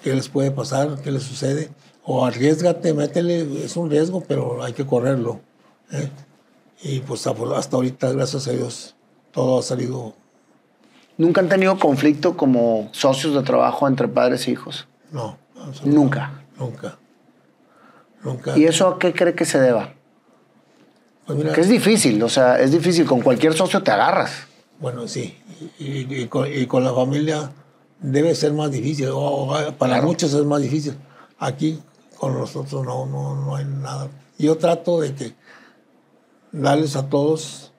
¿Qué 0.04 0.14
les 0.14 0.28
puede 0.28 0.52
pasar? 0.52 1.02
¿Qué 1.02 1.14
les 1.14 1.24
sucede? 1.24 1.70
O 2.04 2.26
arriesgate, 2.26 2.94
métele, 2.94 3.64
es 3.64 3.78
un 3.78 3.90
riesgo, 3.90 4.22
pero 4.28 4.62
hay 4.62 4.74
que 4.74 4.86
correrlo. 4.86 5.40
¿eh? 5.94 6.10
Y 6.84 7.00
pues 7.00 7.26
hasta 7.26 7.78
ahorita, 7.78 8.12
gracias 8.12 8.50
a 8.50 8.52
Dios, 8.52 8.98
todo 9.32 9.60
ha 9.60 9.64
salido. 9.64 10.14
¿Nunca 11.18 11.40
han 11.40 11.48
tenido 11.48 11.80
conflicto 11.80 12.36
como 12.36 12.90
socios 12.92 13.34
de 13.34 13.44
trabajo 13.44 13.88
entre 13.88 14.10
padres 14.10 14.46
e 14.46 14.52
hijos? 14.52 14.86
No. 15.10 15.38
Nunca. 15.84 16.44
Nunca. 16.58 16.98
Nunca. 18.24 18.58
¿Y 18.58 18.66
eso 18.66 18.88
a 18.88 19.00
qué 19.00 19.14
cree 19.14 19.34
que 19.34 19.46
se 19.46 19.60
deba? 19.60 19.94
Pues 21.26 21.54
que 21.54 21.62
es 21.62 21.70
difícil, 21.70 22.22
o 22.24 22.30
sea, 22.30 22.60
es 22.60 22.72
difícil. 22.72 23.06
Con 23.06 23.22
cualquier 23.22 23.54
socio 23.54 23.84
te 23.84 23.92
agarras. 23.92 24.32
Bueno, 24.80 25.08
sí. 25.08 25.38
Y, 25.78 26.26
con, 26.28 26.84
la 26.84 26.94
familia 26.94 27.52
debe 28.00 28.34
ser 28.34 28.54
más 28.54 28.72
difícil. 28.72 29.10
para 29.78 30.02
muchos 30.02 30.34
es 30.34 30.46
más 30.46 30.62
difícil. 30.62 30.96
Aquí 31.38 31.80
con 32.18 32.34
nosotros 32.34 32.84
no, 32.86 33.06
no, 33.06 33.36
no 33.36 33.56
hay 33.56 33.66
nada. 33.66 34.10
Yo 34.38 34.58
trato 34.58 35.02
de 35.02 35.14
que 35.14 35.34
darles 36.52 36.96
a 36.96 37.10
todos 37.10 37.72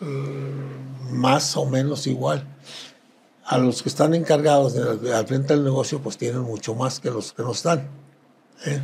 mm, 0.00 1.12
más 1.12 1.56
o 1.56 1.66
menos 1.66 2.06
igual. 2.06 2.46
A 3.46 3.58
los 3.58 3.82
que 3.82 3.88
están 3.88 4.14
encargados 4.14 4.74
de, 4.74 5.14
al 5.14 5.26
frente 5.26 5.54
del 5.54 5.64
negocio, 5.64 6.00
pues 6.00 6.18
tienen 6.18 6.42
mucho 6.42 6.74
más 6.74 7.00
que 7.00 7.10
los 7.10 7.32
que 7.32 7.42
no 7.42 7.52
están. 7.52 7.88
¿eh? 8.66 8.80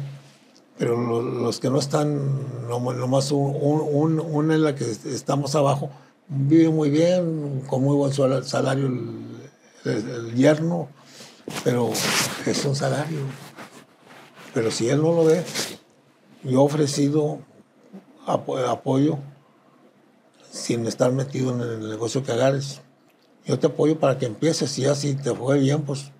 Pero 0.78 0.96
los 1.20 1.58
que 1.58 1.68
no 1.68 1.78
están, 1.78 2.68
nomás 2.68 3.32
un, 3.32 3.56
un, 3.60 4.20
una 4.20 4.54
en 4.54 4.62
la 4.62 4.74
que 4.74 4.88
estamos 4.90 5.54
abajo, 5.54 5.90
vive 6.28 6.70
muy 6.70 6.90
bien, 6.90 7.62
con 7.66 7.82
muy 7.82 7.96
buen 7.96 8.12
salario 8.44 8.86
el, 8.86 9.50
el 9.84 10.34
yerno, 10.34 10.88
pero 11.64 11.90
es 12.46 12.64
un 12.64 12.76
salario. 12.76 13.20
Pero 14.54 14.70
si 14.70 14.88
él 14.88 15.02
no 15.02 15.12
lo 15.12 15.24
ve, 15.24 15.44
yo 16.44 16.50
he 16.52 16.64
ofrecido 16.64 17.40
apoyo 18.26 19.18
sin 20.50 20.86
estar 20.86 21.12
metido 21.12 21.54
en 21.54 21.60
el 21.60 21.88
negocio 21.88 22.22
que 22.22 22.32
agarres. 22.32 22.80
Yo 23.44 23.58
te 23.58 23.66
apoyo 23.66 23.98
para 23.98 24.18
que 24.18 24.26
empieces 24.26 24.78
y 24.78 24.86
así 24.86 25.14
te 25.14 25.34
fue 25.34 25.58
bien, 25.58 25.82
pues... 25.82 26.10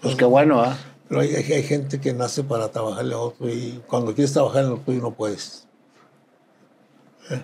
Pues 0.00 0.16
qué 0.16 0.24
bueno, 0.24 0.60
¿ah? 0.60 0.76
Pero 1.08 1.20
hay, 1.20 1.34
hay, 1.34 1.62
gente 1.62 2.00
que 2.00 2.14
nace 2.14 2.42
para 2.42 2.70
trabajarle 2.70 3.14
a 3.14 3.18
otro 3.18 3.48
y 3.48 3.82
cuando 3.86 4.14
quieres 4.14 4.32
trabajar 4.32 4.64
en 4.64 4.70
lo 4.70 4.78
tuyo 4.78 5.00
no 5.02 5.12
puedes. 5.12 5.66
¿Eh? 7.30 7.42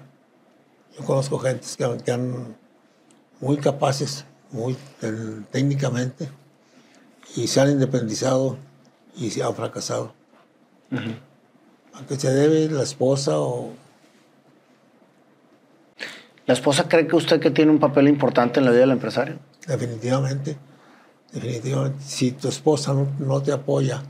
Yo 0.97 1.05
conozco 1.05 1.39
gente 1.39 1.67
que, 1.77 2.05
que, 2.05 2.13
han 2.13 2.57
muy 3.41 3.59
capaces, 3.59 4.25
muy 4.51 4.77
técnicamente, 5.51 6.31
y 7.37 7.47
se 7.47 7.61
han 7.61 7.71
independizado 7.71 8.57
y 9.17 9.31
se 9.31 9.43
han 9.43 9.55
fracasado. 9.55 10.15
¿A 11.93 12.07
qué 12.07 12.19
se 12.19 12.33
debe 12.33 12.73
la 12.73 12.83
esposa 12.83 13.39
o...? 13.39 13.73
¿La 16.49 16.55
esposa 16.55 16.89
cree 16.89 17.07
que 17.07 17.15
usted 17.15 17.41
que 17.41 17.51
tiene 17.51 17.71
un 17.71 17.79
papel 17.79 18.09
importante 18.09 18.59
en 18.59 18.65
la 18.65 18.71
vida 18.71 18.81
del 18.81 18.93
empresario? 18.93 19.39
Definitivamente, 19.67 20.57
definitivamente. 21.31 21.99
Si 22.03 22.33
tu 22.33 22.49
esposa 22.49 22.95
no, 23.19 23.43
te 23.43 23.53
apoya 23.53 24.03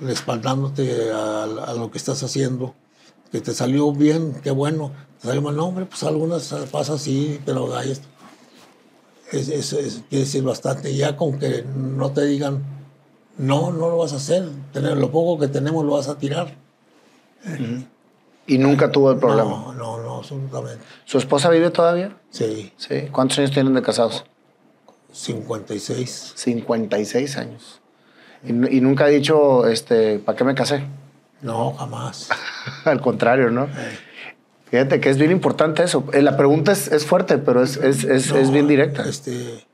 respaldándote 0.00 1.12
a, 1.12 1.72
lo 1.76 1.88
que 1.92 1.98
estás 1.98 2.24
haciendo, 2.24 2.74
que 3.30 3.40
te 3.40 3.54
salió 3.54 3.92
bien, 3.92 4.34
qué 4.42 4.50
bueno, 4.50 4.90
te 5.20 5.28
salió 5.28 5.42
mal 5.42 5.54
nombre, 5.54 5.86
pues 5.86 6.02
algunas 6.02 6.52
pasa 6.72 6.94
así, 6.94 7.38
pero 7.46 7.72
hay 7.76 7.92
esto. 7.92 8.08
Es, 9.30 10.02
quiere 10.08 10.24
decir 10.24 10.42
bastante. 10.42 10.92
Ya 10.96 11.16
con 11.16 11.38
que 11.38 11.64
no 11.76 12.10
te 12.10 12.24
digan, 12.24 12.64
no, 13.38 13.70
no 13.70 13.90
lo 13.90 13.98
vas 13.98 14.12
a 14.12 14.16
hacer, 14.16 14.48
tener 14.72 14.96
lo 14.96 15.12
poco 15.12 15.38
que 15.38 15.46
tenemos 15.46 15.84
lo 15.84 15.92
vas 15.92 16.08
a 16.08 16.18
tirar. 16.18 16.52
¿Y 18.50 18.58
nunca 18.58 18.90
tuvo 18.90 19.12
el 19.12 19.18
problema? 19.18 19.48
No, 19.48 19.72
no, 19.74 20.02
no, 20.02 20.16
absolutamente. 20.16 20.84
¿Su 21.04 21.18
esposa 21.18 21.50
vive 21.50 21.70
todavía? 21.70 22.16
Sí. 22.30 22.72
sí. 22.76 23.02
¿Cuántos 23.12 23.38
años 23.38 23.52
tienen 23.52 23.74
de 23.74 23.80
casados? 23.80 24.24
56. 25.12 26.32
56 26.34 27.36
años. 27.36 27.80
¿Y, 28.42 28.52
nunca 28.52 29.04
ha 29.04 29.06
dicho, 29.06 29.68
este, 29.68 30.18
¿para 30.18 30.36
qué 30.36 30.42
me 30.42 30.56
casé? 30.56 30.82
No, 31.42 31.74
jamás. 31.74 32.28
Al 32.84 33.00
contrario, 33.00 33.52
¿no? 33.52 33.68
Fíjate 34.64 34.98
que 34.98 35.10
es 35.10 35.16
bien 35.16 35.30
importante 35.30 35.84
eso. 35.84 36.04
Eh, 36.12 36.20
la 36.20 36.36
pregunta 36.36 36.72
es, 36.72 37.06
fuerte, 37.06 37.38
pero 37.38 37.62
es, 37.62 37.76
es, 37.76 38.50
bien 38.50 38.66
directa. 38.66 39.08
Este, 39.08 39.64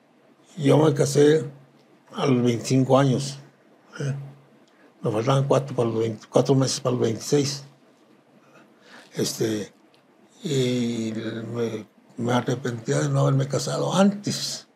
yo 0.58 0.76
me 0.76 0.92
casé 0.92 1.46
a 2.14 2.26
los 2.26 2.42
25 2.42 2.98
años. 2.98 3.38
¿eh? 4.00 4.12
Me 5.00 5.10
faltaban 5.10 5.44
cuatro, 5.44 5.74
para 5.74 5.88
los 5.88 6.58
meses 6.58 6.80
para 6.80 6.92
los 6.92 7.00
26. 7.00 7.64
Este, 9.16 9.72
y 10.44 11.12
me, 12.18 12.32
arrepentía 12.32 13.00
de 13.00 13.08
no 13.08 13.20
haberme 13.20 13.48
casado 13.48 13.94
antes. 13.94 14.68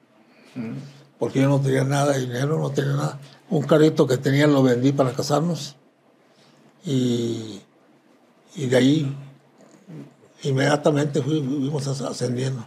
Porque 1.18 1.40
yo 1.40 1.48
no 1.48 1.60
tenía 1.60 1.84
nada 1.84 2.12
de 2.12 2.20
dinero, 2.20 2.58
no 2.58 2.70
tenía 2.70 2.92
nada. 2.92 3.20
Un 3.50 3.62
carrito 3.62 4.06
que 4.06 4.16
tenía 4.16 4.46
lo 4.46 4.62
vendí 4.62 4.92
para 4.92 5.12
casarnos. 5.12 5.76
Y, 6.84 7.60
y 8.56 8.66
de 8.66 8.76
ahí 8.76 9.16
inmediatamente 10.42 11.22
fuimos 11.22 11.86
ascendiendo. 11.86 12.66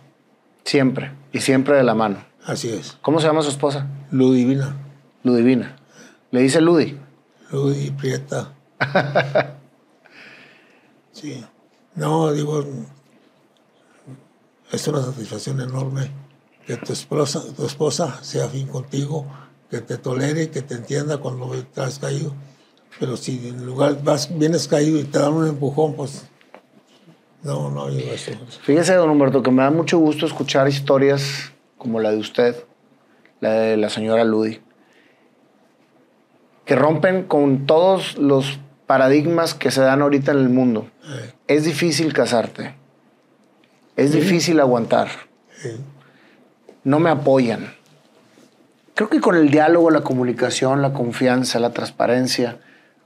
Siempre, 0.63 1.11
y 1.31 1.41
siempre 1.41 1.75
de 1.75 1.83
la 1.83 1.95
mano. 1.95 2.23
Así 2.45 2.69
es. 2.69 2.97
¿Cómo 3.01 3.19
se 3.19 3.27
llama 3.27 3.41
su 3.41 3.49
esposa? 3.49 3.87
Ludivina. 4.11 4.75
Ludivina. 5.23 5.75
¿Le 6.31 6.41
dice 6.41 6.61
Ludi? 6.61 6.97
Ludi 7.51 7.91
Prieta. 7.91 8.53
sí. 11.11 11.43
No, 11.95 12.31
digo, 12.31 12.63
es 14.71 14.87
una 14.87 15.01
satisfacción 15.01 15.61
enorme 15.61 16.11
que 16.65 16.77
tu 16.77 16.93
esposa, 16.93 17.43
tu 17.55 17.65
esposa 17.65 18.23
sea 18.23 18.47
fin 18.49 18.67
contigo, 18.67 19.25
que 19.69 19.81
te 19.81 19.97
tolere, 19.97 20.49
que 20.49 20.61
te 20.61 20.75
entienda 20.75 21.17
cuando 21.17 21.53
estás 21.53 21.99
caído. 21.99 22.33
Pero 22.99 23.17
si 23.17 23.49
en 23.49 23.65
lugar 23.65 24.03
vas, 24.03 24.35
vienes 24.37 24.67
caído 24.67 24.99
y 24.99 25.03
te 25.03 25.19
dan 25.19 25.33
un 25.33 25.47
empujón, 25.47 25.95
pues 25.95 26.25
no, 27.43 27.69
no 27.69 27.89
digo 27.89 28.11
eso. 28.11 28.31
Fíjese, 28.63 28.93
don 28.95 29.09
Humberto, 29.09 29.43
que 29.43 29.51
me 29.51 29.63
da 29.63 29.71
mucho 29.71 29.97
gusto 29.97 30.25
escuchar 30.25 30.67
historias 30.67 31.51
como 31.77 31.99
la 31.99 32.11
de 32.11 32.17
usted, 32.17 32.63
la 33.41 33.51
de 33.51 33.77
la 33.77 33.89
señora 33.89 34.23
Ludi 34.23 34.61
que 36.65 36.75
rompen 36.75 37.23
con 37.23 37.65
todos 37.65 38.17
los 38.17 38.59
paradigmas 38.87 39.53
que 39.53 39.71
se 39.71 39.81
dan 39.81 40.01
ahorita 40.01 40.31
en 40.31 40.37
el 40.37 40.49
mundo. 40.49 40.87
Es 41.53 41.65
difícil 41.65 42.13
casarte. 42.13 42.73
Es 43.95 44.11
difícil 44.11 44.59
aguantar. 44.59 45.09
No 46.83 46.99
me 46.99 47.11
apoyan. 47.11 47.75
Creo 48.95 49.07
que 49.07 49.21
con 49.21 49.35
el 49.35 49.51
diálogo, 49.51 49.91
la 49.91 50.01
comunicación, 50.01 50.81
la 50.81 50.93
confianza, 50.93 51.59
la 51.59 51.71
transparencia, 51.71 52.57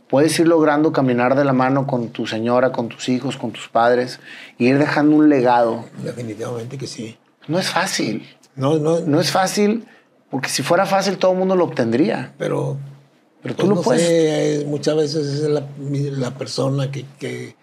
puedes 0.08 0.40
ir 0.40 0.48
logrando 0.48 0.94
caminar 0.94 1.36
de 1.36 1.44
la 1.44 1.52
mano 1.52 1.88
con 1.88 2.08
tu 2.08 2.26
señora, 2.26 2.72
con 2.72 2.88
tus 2.88 3.10
hijos, 3.10 3.36
con 3.36 3.52
tus 3.52 3.68
padres, 3.68 4.22
e 4.60 4.64
ir 4.64 4.80
dejando 4.80 5.18
un 5.18 5.28
legado. 5.28 5.84
Definitivamente 6.02 6.78
que 6.78 6.88
sí. 6.88 7.18
No 7.50 7.60
es 7.60 7.70
fácil. 7.70 8.26
No, 8.56 8.80
no, 8.80 9.02
no 9.02 9.20
es 9.20 9.30
fácil, 9.30 9.86
porque 10.32 10.48
si 10.48 10.64
fuera 10.64 10.86
fácil 10.86 11.18
todo 11.18 11.34
el 11.34 11.38
mundo 11.38 11.58
lo 11.58 11.66
obtendría. 11.66 12.34
Pero 12.38 12.78
pero 13.42 13.56
tú 13.56 13.68
pues 13.68 13.76
no, 13.76 13.82
puedes. 13.84 14.66
muchas 14.66 14.96
veces 14.96 15.26
es 15.28 15.50
la, 15.50 16.32
persona 16.32 16.92
que, 16.92 17.06
que, 17.20 17.56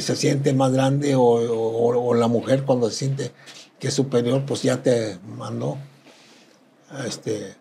se 0.00 0.16
siente 0.16 0.52
más 0.52 0.72
grande 0.72 1.14
o, 1.16 1.22
o, 1.22 2.14
la 2.14 2.28
mujer 2.28 2.64
cuando 2.64 2.90
se 2.90 2.96
siente 2.96 3.32
que 3.78 3.88
es 3.88 3.94
superior, 3.94 4.44
pues 4.46 4.62
ya 4.62 4.82
te 4.82 5.18
mandó. 5.36 5.78
Este, 7.06 7.54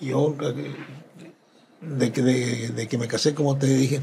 yo 0.00 0.36
de 1.80 2.12
que, 2.12 2.22
de, 2.22 2.88
que 2.88 2.98
me 2.98 3.08
casé, 3.08 3.34
como 3.34 3.56
te 3.56 3.66
dije, 3.66 4.00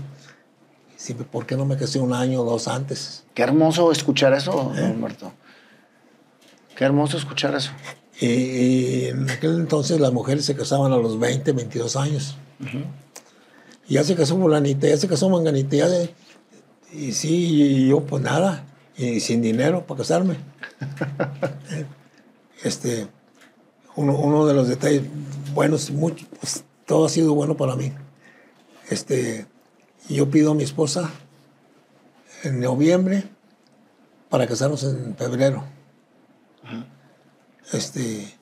¿por 1.31 1.45
qué 1.45 1.55
no 1.55 1.65
me 1.65 1.77
casé 1.77 1.99
un 1.99 2.13
año 2.13 2.41
o 2.41 2.45
dos 2.45 2.67
antes? 2.67 3.23
Qué 3.33 3.43
hermoso 3.43 3.91
escuchar 3.91 4.33
eso, 4.33 4.73
¿Eh? 4.75 4.83
Humberto. 4.83 5.31
Qué 6.75 6.83
hermoso 6.85 7.17
escuchar 7.17 7.55
eso. 7.55 7.71
Y, 8.19 9.05
en 9.05 9.29
aquel 9.29 9.55
entonces 9.55 9.99
las 9.99 10.13
mujeres 10.13 10.45
se 10.45 10.55
casaban 10.55 10.91
a 10.91 10.97
los 10.97 11.19
20, 11.19 11.51
22 11.53 11.95
años. 11.95 12.37
Y 13.91 13.95
ya 13.95 14.05
se 14.05 14.15
casó 14.15 14.37
Fulanita, 14.37 14.87
ya 14.87 14.95
se 14.95 15.09
casó 15.09 15.27
Manganita, 15.27 15.75
ya 15.75 15.87
y 16.93 17.11
sí, 17.11 17.89
yo 17.89 17.99
pues 17.99 18.23
nada, 18.23 18.63
y 18.95 19.19
sin 19.19 19.41
dinero 19.41 19.85
para 19.85 19.97
casarme. 19.97 20.37
este, 22.63 23.09
uno, 23.97 24.17
uno, 24.17 24.45
de 24.45 24.53
los 24.53 24.69
detalles 24.69 25.03
buenos, 25.53 25.91
mucho, 25.91 26.25
pues, 26.39 26.63
todo 26.85 27.05
ha 27.05 27.09
sido 27.09 27.33
bueno 27.33 27.57
para 27.57 27.75
mí. 27.75 27.91
Este, 28.89 29.45
yo 30.07 30.31
pido 30.31 30.51
a 30.51 30.55
mi 30.55 30.63
esposa 30.63 31.11
en 32.43 32.61
noviembre 32.61 33.25
para 34.29 34.47
casarnos 34.47 34.85
en 34.85 35.17
febrero. 35.17 35.65
Este, 37.73 38.37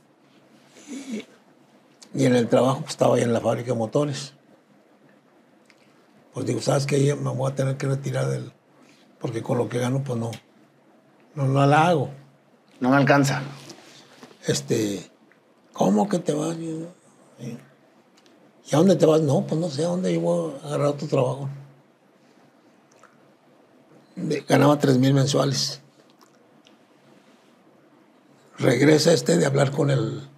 y, 0.92 1.26
en 2.24 2.36
el 2.36 2.48
trabajo 2.48 2.82
pues, 2.82 2.92
estaba 2.92 3.16
ahí 3.16 3.24
en 3.24 3.34
la 3.34 3.42
fábrica 3.42 3.72
de 3.72 3.80
motores. 3.80 4.36
Pues 6.34 6.46
digo, 6.46 6.62
¿sabes 6.62 6.86
qué? 6.86 7.16
Me 7.16 7.30
voy 7.32 7.52
a 7.52 7.56
tener 7.56 7.78
que 7.78 7.88
retirar 7.88 8.28
del... 8.28 8.52
Porque 9.20 9.42
con 9.42 9.58
lo 9.58 9.68
que 9.68 9.80
gano, 9.80 10.04
pues 10.04 10.18
no, 10.18 10.32
no, 11.36 11.48
no 11.48 11.66
la 11.66 11.88
hago. 11.88 12.10
No 12.80 12.90
me 12.90 12.98
alcanza. 12.98 13.42
Este, 14.46 15.10
¿cómo 15.74 16.08
que 16.08 16.20
te 16.20 16.34
vas? 16.34 16.56
¿Y 16.58 16.88
a 18.72 18.78
dónde 18.78 18.96
te 18.96 19.06
vas? 19.06 19.22
No, 19.22 19.46
pues 19.46 19.60
no 19.60 19.70
sé 19.70 19.84
a 19.84 19.90
dónde 19.90 20.14
yo 20.14 20.22
voy 20.22 20.54
a 20.64 20.68
agarrar 20.68 20.88
otro 20.88 21.08
trabajo. 21.08 21.50
Ganaba 24.48 24.80
tres 24.80 24.98
mil 24.98 25.14
mensuales. 25.14 25.82
Regresa 28.58 29.12
este 29.12 29.38
de 29.38 29.46
hablar 29.46 29.72
con 29.72 29.90
el, 29.90 30.30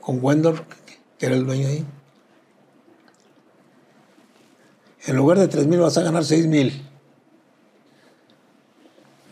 con 0.00 0.24
Wendor, 0.24 0.64
que 1.18 1.26
era 1.26 1.34
el 1.34 1.46
dueño 1.46 1.68
ahí 1.68 1.86
en 5.06 5.16
lugar 5.16 5.38
de 5.38 5.48
3 5.48 5.66
mil 5.66 5.80
vas 5.80 5.96
a 5.98 6.02
ganar 6.02 6.24
6 6.24 6.46
mil. 6.46 6.84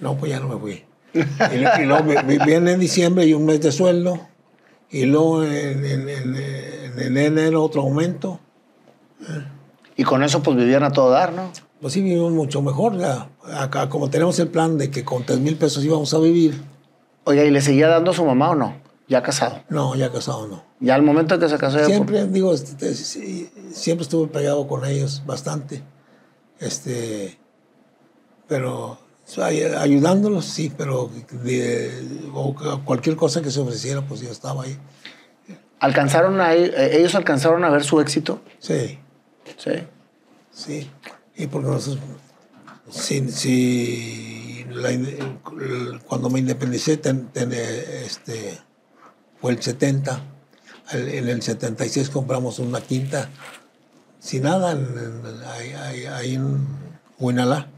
No, 0.01 0.17
pues 0.17 0.31
ya 0.31 0.41
no 0.41 0.49
me 0.49 0.57
fui. 0.57 0.85
y, 1.13 1.85
luego 1.85 2.05
viene 2.45 2.73
en 2.73 2.81
diciembre 2.81 3.27
y 3.27 3.35
un 3.35 3.45
mes 3.45 3.61
de 3.61 3.73
sueldo. 3.73 4.21
Y 4.91 5.07
luego 5.07 5.45
en, 5.45 6.09
enero 7.17 7.63
otro 7.63 7.83
aumento. 7.83 8.41
Y 9.97 10.05
con 10.05 10.23
eso 10.23 10.43
pues 10.43 10.57
vivían 10.57 10.85
a 10.85 10.91
todo 10.91 11.11
dar, 11.11 11.33
¿no? 11.33 11.51
Pues 11.81 11.93
sí, 11.93 12.03
vivimos 12.03 12.33
mucho 12.33 12.63
mejor. 12.63 12.95
Acá, 13.55 13.89
como 13.89 14.11
tenemos 14.11 14.39
el 14.39 14.49
plan 14.49 14.79
de 14.79 14.91
que 14.91 15.05
con 15.05 15.25
3 15.25 15.41
mil 15.41 15.57
pesos 15.57 15.85
íbamos 15.85 16.13
a 16.15 16.19
vivir. 16.19 16.63
Oiga, 17.25 17.45
¿y 17.45 17.51
le 17.51 17.61
seguía 17.61 17.89
dando 17.89 18.11
a 18.11 18.15
su 18.15 18.25
mamá 18.25 18.51
o 18.51 18.55
no? 18.55 18.77
¿Ya 19.09 19.23
casado? 19.23 19.63
No, 19.69 19.95
ya 19.95 20.11
casado 20.13 20.47
no. 20.47 20.63
¿Ya 20.85 20.95
al 20.95 21.03
momento 21.03 21.39
que 21.39 21.49
se 21.49 21.57
casó? 21.57 21.83
siempre, 21.87 22.27
digo, 22.27 22.53
este, 22.53 22.95
siempre 22.95 24.03
estuve 24.03 24.29
pegado 24.29 24.69
con 24.69 24.85
ellos 24.85 25.23
bastante. 25.25 25.83
Este, 26.61 27.39
pero 28.47 28.99
ayudándolos, 29.43 30.45
sí, 30.45 30.71
pero 30.77 31.11
cualquier 32.85 33.17
cosa 33.17 33.41
que 33.41 33.51
se 33.51 33.61
ofreciera, 33.61 34.03
pues 34.03 34.21
yo 34.21 34.31
estaba 34.31 34.65
ahí. 34.65 34.77
¿Alcanzaron 35.81 36.41
a, 36.43 36.55
eh, 36.55 36.99
¿Ellos 36.99 37.15
alcanzaron 37.15 37.65
a 37.65 37.71
ver 37.71 37.83
su 37.83 38.01
éxito? 38.01 38.41
Sí. 38.59 38.99
Sí. 39.57 39.73
Sí. 40.53 40.91
Y 41.37 41.47
porque 41.47 41.69
nosotros, 41.69 42.05
si, 42.91 43.27
si 43.31 44.67
cuando 46.07 46.29
me 46.29 46.41
independicé, 46.41 47.01
este, 48.05 48.59
fue 49.41 49.53
el 49.53 49.63
70. 49.63 50.34
En 50.93 51.29
el 51.29 51.43
76 51.43 52.11
compramos 52.11 52.59
una 52.59 52.81
quinta 52.81 53.31
sin 54.25 54.45
nada 54.45 54.75
ahí, 55.53 56.35
en 56.35 56.67
Huinalá. 57.19 57.69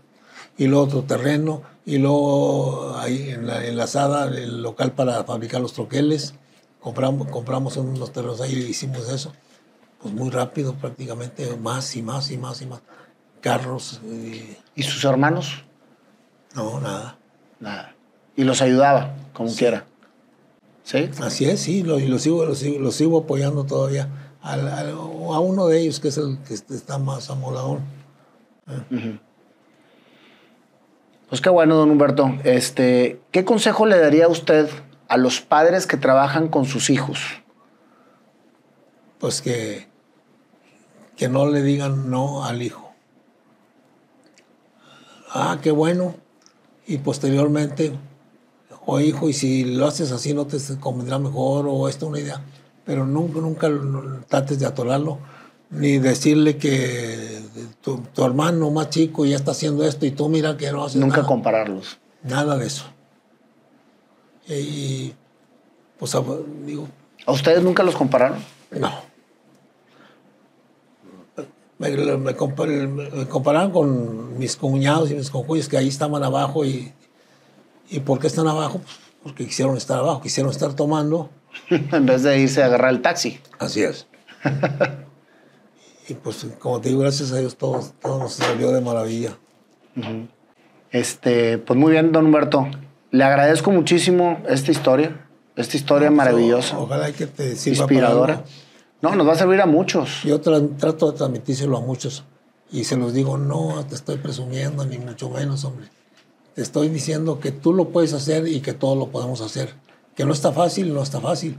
Y 0.57 0.69
luego 0.69 0.85
otro 0.85 1.03
terreno. 1.03 1.63
Y 1.85 1.99
luego 1.99 2.97
ahí 2.97 3.31
en 3.31 3.49
la 3.49 3.65
enlazada, 3.65 4.27
el 4.27 4.63
local 4.63 4.93
para 4.93 5.25
fabricar 5.25 5.61
los 5.61 5.73
troqueles. 5.73 6.35
Compramos, 6.81 7.29
compramos 7.29 7.77
unos 7.77 8.13
terrenos 8.13 8.41
ahí 8.41 8.55
y 8.55 8.71
hicimos 8.71 9.09
eso. 9.09 9.33
Pues 10.01 10.15
muy 10.15 10.31
rápido 10.31 10.75
prácticamente, 10.75 11.57
más 11.57 11.97
y 11.97 12.03
más 12.03 12.31
y 12.31 12.39
más 12.39 12.63
y 12.63 12.67
más. 12.67 12.81
Carros. 13.41 14.01
Y, 14.05 14.57
¿Y 14.77 14.83
sus 14.85 15.05
hermanos? 15.05 15.65
No, 16.55 16.81
nada. 16.81 17.19
Nada. 17.59 17.95
Y 18.37 18.45
los 18.45 18.63
ayudaba, 18.63 19.17
como 19.33 19.53
quiera. 19.53 19.85
¿Sí? 20.87 21.11
Así 21.21 21.47
es, 21.47 21.59
sí, 21.59 21.83
lo, 21.83 21.99
y 21.99 22.07
lo 22.07 22.17
sigo, 22.21 22.45
lo 22.45 22.55
sigo, 22.55 22.79
lo 22.79 22.93
sigo 22.93 23.19
apoyando 23.19 23.65
todavía. 23.65 24.37
A, 24.41 24.55
a, 24.55 25.41
uno 25.41 25.67
de 25.67 25.81
ellos 25.81 25.99
que 25.99 26.07
es 26.07 26.17
el 26.17 26.39
que 26.47 26.55
está 26.55 26.99
más 26.99 27.29
amolador. 27.29 27.81
Pues 31.29 31.41
qué 31.41 31.51
bueno, 31.51 31.75
don 31.75 31.91
Humberto. 31.91 32.39
Este, 32.45 33.21
¿Qué 33.33 33.45
consejo 33.45 33.85
le 33.85 33.99
daría 33.99 34.29
usted 34.29 34.71
a 35.09 35.17
los 35.17 35.41
padres 35.41 35.89
que 35.89 35.97
trabajan 35.97 36.47
con 36.47 36.67
sus 36.67 36.89
hijos? 36.89 37.19
Pues 39.19 39.43
que, 39.43 39.89
que 41.17 41.29
no 41.29 41.51
le 41.51 41.63
digan 41.63 42.13
no 42.13 42.45
al 42.45 42.63
hijo. 42.63 42.93
Ah, 45.31 45.59
qué 45.61 45.73
bueno. 45.73 46.15
Y 46.87 46.99
posteriormente 46.99 47.93
o 48.87 49.01
hijo, 49.01 49.29
y 49.29 49.33
si 49.33 49.65
lo 49.65 49.87
haces 49.87 50.13
así 50.13 50.33
no 50.33 50.47
te 50.47 50.59
convendrá 50.79 51.19
mejor, 51.19 51.67
o 51.69 51.89
esta 51.89 52.07
una 52.07 52.21
idea. 52.21 52.41
Pero 52.85 53.05
nunca, 53.05 53.41
nunca 53.41 53.69
trates 54.29 54.61
de 54.61 54.67
atorarlo, 54.67 55.19
ni 55.71 55.99
decirle 55.99 56.57
que 56.57 57.43
tu, 57.83 58.01
hermano 58.25 58.71
más 58.71 58.91
chico 58.91 59.25
ya 59.25 59.35
está 59.35 59.51
haciendo 59.51 59.85
esto 59.85 60.07
y 60.07 60.13
tú 60.13 60.29
mira 60.29 60.57
que 60.57 60.71
no 60.71 60.85
haces 60.85 61.01
Nunca 61.01 61.25
compararlos. 61.25 61.99
Nada 62.23 62.57
de 62.57 62.67
eso. 62.67 62.85
Y, 64.49 65.13
pues, 65.99 66.17
digo... 66.65 66.89
¿A 67.27 67.33
ustedes 67.33 67.65
nunca 67.65 67.83
los 67.83 67.97
compararon? 67.97 68.39
No. 68.71 68.93
Me, 71.79 71.91
me, 71.91 72.37
compararon 72.37 73.73
con 73.73 74.39
mis 74.39 74.57
cuñados 74.57 75.11
y 75.11 75.15
mis 75.15 75.29
conjuyos 75.29 75.69
que 75.69 75.77
ahí 75.77 75.89
estaban 75.89 76.23
abajo 76.23 76.65
y 76.65 76.93
¿Y 77.91 78.01
por 78.01 78.19
qué 78.19 78.27
están 78.27 78.49
abajo? 78.49 78.81
Pues 78.81 78.97
porque 79.23 79.47
quisieron 79.47 79.77
estar 79.77 79.99
abajo, 79.99 80.21
quisieron 80.21 80.51
estar 80.51 80.75
tomando. 80.75 81.31
en 81.71 82.07
vez 82.07 82.23
de 82.23 82.39
irse 82.39 82.63
a 82.63 82.67
agarrar 82.67 82.93
el 82.93 83.03
taxi. 83.03 83.41
Así 83.59 83.83
es. 83.83 84.07
y 86.09 86.15
pues, 86.15 86.47
como 86.59 86.81
te 86.81 86.91
digo, 86.91 87.01
gracias 87.01 87.33
a 87.33 87.39
Dios 87.39 87.57
todo, 87.57 87.81
todo 88.01 88.19
nos 88.19 88.35
salió 88.35 88.71
de 88.73 88.81
maravilla. 88.81 89.37
Este, 90.91 91.59
pues 91.59 91.79
muy 91.79 91.93
bien, 91.93 92.13
don 92.13 92.27
Humberto. 92.27 92.69
Le 93.11 93.25
agradezco 93.25 93.71
muchísimo 93.71 94.43
esta 94.49 94.71
historia, 94.71 95.27
esta 95.57 95.77
historia 95.77 96.09
pues, 96.09 96.17
maravillosa. 96.17 96.79
ojalá 96.79 97.13
que 97.13 97.27
te 97.27 97.57
sirva 97.57 97.85
Inspiradora. 97.85 98.45
No, 99.03 99.15
nos 99.15 99.27
va 99.27 99.33
a 99.33 99.37
servir 99.37 99.61
a 99.61 99.67
muchos. 99.67 100.23
Yo 100.25 100.41
trato 100.41 101.13
de 101.13 101.19
transmitírselo 101.19 101.77
a 101.77 101.81
muchos. 101.81 102.25
Y 102.73 102.85
se 102.85 102.97
los 102.97 103.13
digo, 103.13 103.39
no 103.39 103.85
te 103.89 103.95
estoy 103.95 104.17
presumiendo, 104.17 104.85
ni 104.85 104.99
mucho 104.99 105.31
menos, 105.31 105.65
hombre. 105.65 105.89
Te 106.57 106.63
estoy 106.63 106.89
diciendo 106.89 107.39
que 107.39 107.53
tú 107.53 107.75
lo 107.75 107.91
puedes 107.91 108.15
hacer 108.15 108.49
y 108.49 108.61
que 108.61 108.73
todos 108.73 108.97
lo 108.97 109.09
podemos 109.11 109.43
hacer. 109.43 109.75
Que 110.15 110.25
no 110.25 110.33
está 110.33 110.53
fácil, 110.53 110.95
no 110.95 111.03
está 111.03 111.21
fácil, 111.21 111.59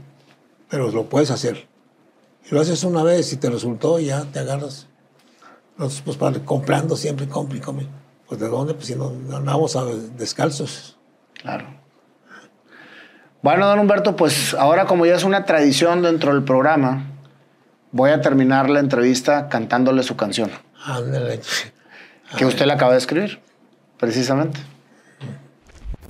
pero 0.68 0.90
lo 0.90 1.04
puedes 1.04 1.30
hacer. 1.30 1.68
Y 2.44 2.52
lo 2.52 2.60
haces 2.60 2.82
una 2.82 3.04
vez 3.04 3.32
y 3.32 3.36
te 3.36 3.48
resultó, 3.48 4.00
ya 4.00 4.24
te 4.24 4.40
agarras. 4.40 4.88
Nosotros, 5.76 6.02
pues, 6.04 6.16
para, 6.16 6.44
comprando 6.44 6.96
siempre, 6.96 7.28
compre, 7.28 7.60
compre. 7.60 7.86
Pues, 8.26 8.40
¿de 8.40 8.48
dónde? 8.48 8.74
Pues, 8.74 8.88
si 8.88 8.96
no 8.96 9.12
andamos 9.32 9.76
a, 9.76 9.84
descalzos. 9.84 10.98
Claro. 11.40 11.66
Bueno, 13.40 13.68
don 13.68 13.78
Humberto, 13.78 14.16
pues 14.16 14.52
ahora 14.52 14.86
como 14.86 15.06
ya 15.06 15.14
es 15.14 15.22
una 15.22 15.44
tradición 15.44 16.02
dentro 16.02 16.34
del 16.34 16.42
programa, 16.42 17.06
voy 17.92 18.10
a 18.10 18.20
terminar 18.20 18.68
la 18.68 18.80
entrevista 18.80 19.48
cantándole 19.48 20.02
su 20.02 20.16
canción. 20.16 20.50
Ándale. 20.84 21.40
Que 22.36 22.44
usted 22.44 22.66
la 22.66 22.74
acaba 22.74 22.94
de 22.94 22.98
escribir, 22.98 23.38
precisamente. 23.96 24.58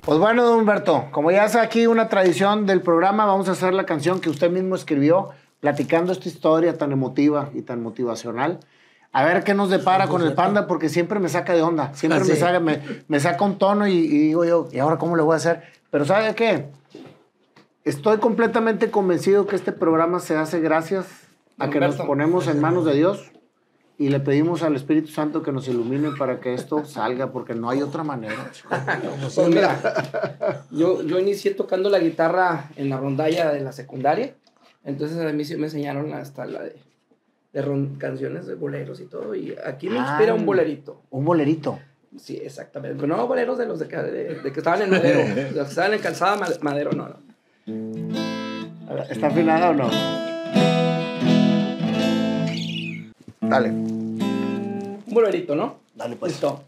Pues 0.03 0.19
bueno, 0.19 0.45
don 0.45 0.61
Humberto, 0.61 1.09
como 1.11 1.31
ya 1.31 1.45
es 1.45 1.55
aquí 1.57 1.87
una 1.87 2.09
tradición 2.09 2.67
del 2.67 2.81
programa, 2.81 3.27
vamos 3.27 3.49
a 3.49 3.53
hacer 3.53 3.75
la 3.75 3.85
canción 3.85 4.21
que 4.21 4.31
usted 4.31 4.51
mismo 4.51 4.75
escribió, 4.75 5.31
platicando 5.61 6.13
esta 6.13 6.29
historia 6.29 6.79
tan 6.79 6.93
emotiva 6.93 7.51
y 7.55 7.63
tan 7.63 7.83
motivacional. 7.83 8.61
A 9.13 9.25
ver 9.25 9.45
qué 9.45 9.55
nos 9.55 9.71
depara 9.71 10.07
con 10.07 10.23
el 10.23 10.35
panda, 10.35 10.67
porque 10.67 10.89
siempre 10.89 11.19
me 11.19 11.29
saca 11.29 11.55
de 11.55 11.63
onda. 11.63 11.93
Siempre 11.95 12.21
me, 12.21 12.37
saca, 12.37 12.61
me, 12.61 13.21
saca 13.21 13.45
un 13.45 13.59
tono 13.59 13.87
y, 13.87 14.07
digo 14.07 14.45
yo, 14.45 14.69
¿y 14.71 14.79
ahora 14.79 14.99
cómo 14.99 15.17
le 15.17 15.23
voy 15.23 15.35
a 15.35 15.37
hacer? 15.37 15.63
Pero 15.91 16.05
¿sabe 16.05 16.35
qué? 16.35 16.67
Estoy 17.85 18.19
completamente 18.19 18.91
convencido 18.91 19.47
que 19.47 19.57
este 19.57 19.73
programa 19.73 20.21
se 20.21 20.37
hace 20.37 20.61
gracias 20.61 21.07
a 21.59 21.71
que 21.71 21.81
nos 21.81 21.97
ponemos 21.97 22.47
en 22.47 22.61
manos 22.61 22.85
de 22.85 22.95
Dios 22.95 23.33
y 24.01 24.09
le 24.11 24.21
pedimos 24.21 24.63
al 24.63 24.77
Espíritu 24.77 25.09
Santo 25.09 25.43
que 25.43 25.51
nos 25.51 25.67
ilumine 25.67 26.11
para 26.17 26.39
que 26.41 26.55
esto 26.55 26.85
salga, 26.85 27.33
porque 27.33 27.55
no 27.55 27.69
hay 27.69 27.83
otra 27.83 28.05
manera. 28.05 28.51
Pues 29.35 29.49
mira, 29.49 30.65
yo, 30.71 31.03
yo 31.03 31.19
inicié 31.19 31.53
tocando 31.55 31.91
la 31.91 31.99
guitarra 31.99 32.71
en 32.77 32.89
la 32.91 32.97
rondalla 32.97 33.51
de 33.53 33.61
la 33.61 33.73
secundaria. 33.73 34.35
Entonces 34.85 35.19
a 35.19 35.33
mí 35.33 35.45
sí 35.45 35.57
me 35.57 35.65
enseñaron 35.67 36.13
hasta 36.15 36.47
la 36.47 36.63
de, 36.63 36.77
de 37.53 37.63
ron- 37.63 37.99
canciones 37.99 38.47
de 38.47 38.55
boleros 38.55 39.01
y 39.01 39.07
todo. 39.07 39.35
Y 39.35 39.55
aquí 39.67 39.89
me 39.91 39.99
inspira 39.99 40.31
Ah. 40.33 40.35
un 40.37 40.47
bolerito. 40.47 41.03
Un 41.11 41.25
bolerito. 41.25 41.79
Sí, 42.17 42.37
exactamente. 42.43 42.97
Pero 43.01 43.17
no 43.17 43.27
boleros 43.27 43.59
de 43.59 43.67
los 43.67 43.81
de, 43.81 43.89
que- 43.89 43.97
de- 43.97 44.35
de 44.43 44.53
que 44.53 44.61
estaban 44.61 44.81
en 44.83 44.91
madero. 44.91 45.19
de 45.35 45.51
los 45.51 45.65
que 45.65 45.71
estaban 45.71 45.93
en 45.95 46.01
calzada 46.01 46.37
ma- 46.37 46.49
madero, 46.63 46.93
no, 46.93 47.09
no. 47.09 47.17
A 48.89 48.95
ver, 48.95 49.07
¿Está 49.11 49.27
afinada 49.27 49.71
o 49.71 49.75
no? 49.75 49.91
Dale. 53.41 53.71
un 53.71 55.05
bolerito, 55.07 55.55
¿no? 55.55 55.77
Dale, 55.95 56.17
pues. 56.17 56.33
Listo. 56.33 56.63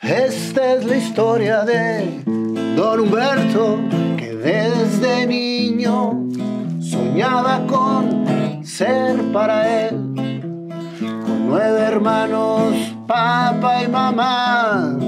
Esta 0.00 0.74
es 0.74 0.84
la 0.84 0.96
historia 0.96 1.64
de 1.64 2.22
Don 2.76 3.00
Humberto, 3.00 3.78
que 4.18 4.34
desde 4.34 5.26
niño 5.26 6.28
soñaba 6.78 7.66
con 7.66 8.62
ser 8.64 9.16
para 9.32 9.86
él. 9.86 9.96
Con 10.98 11.48
nueve 11.48 11.80
hermanos, 11.80 12.74
papá 13.06 13.82
y 13.82 13.88
mamá, 13.88 14.98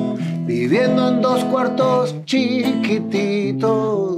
viviendo 0.47 1.11
en 1.11 1.21
dos 1.21 1.45
cuartos 1.45 2.15
chiquititos, 2.25 4.17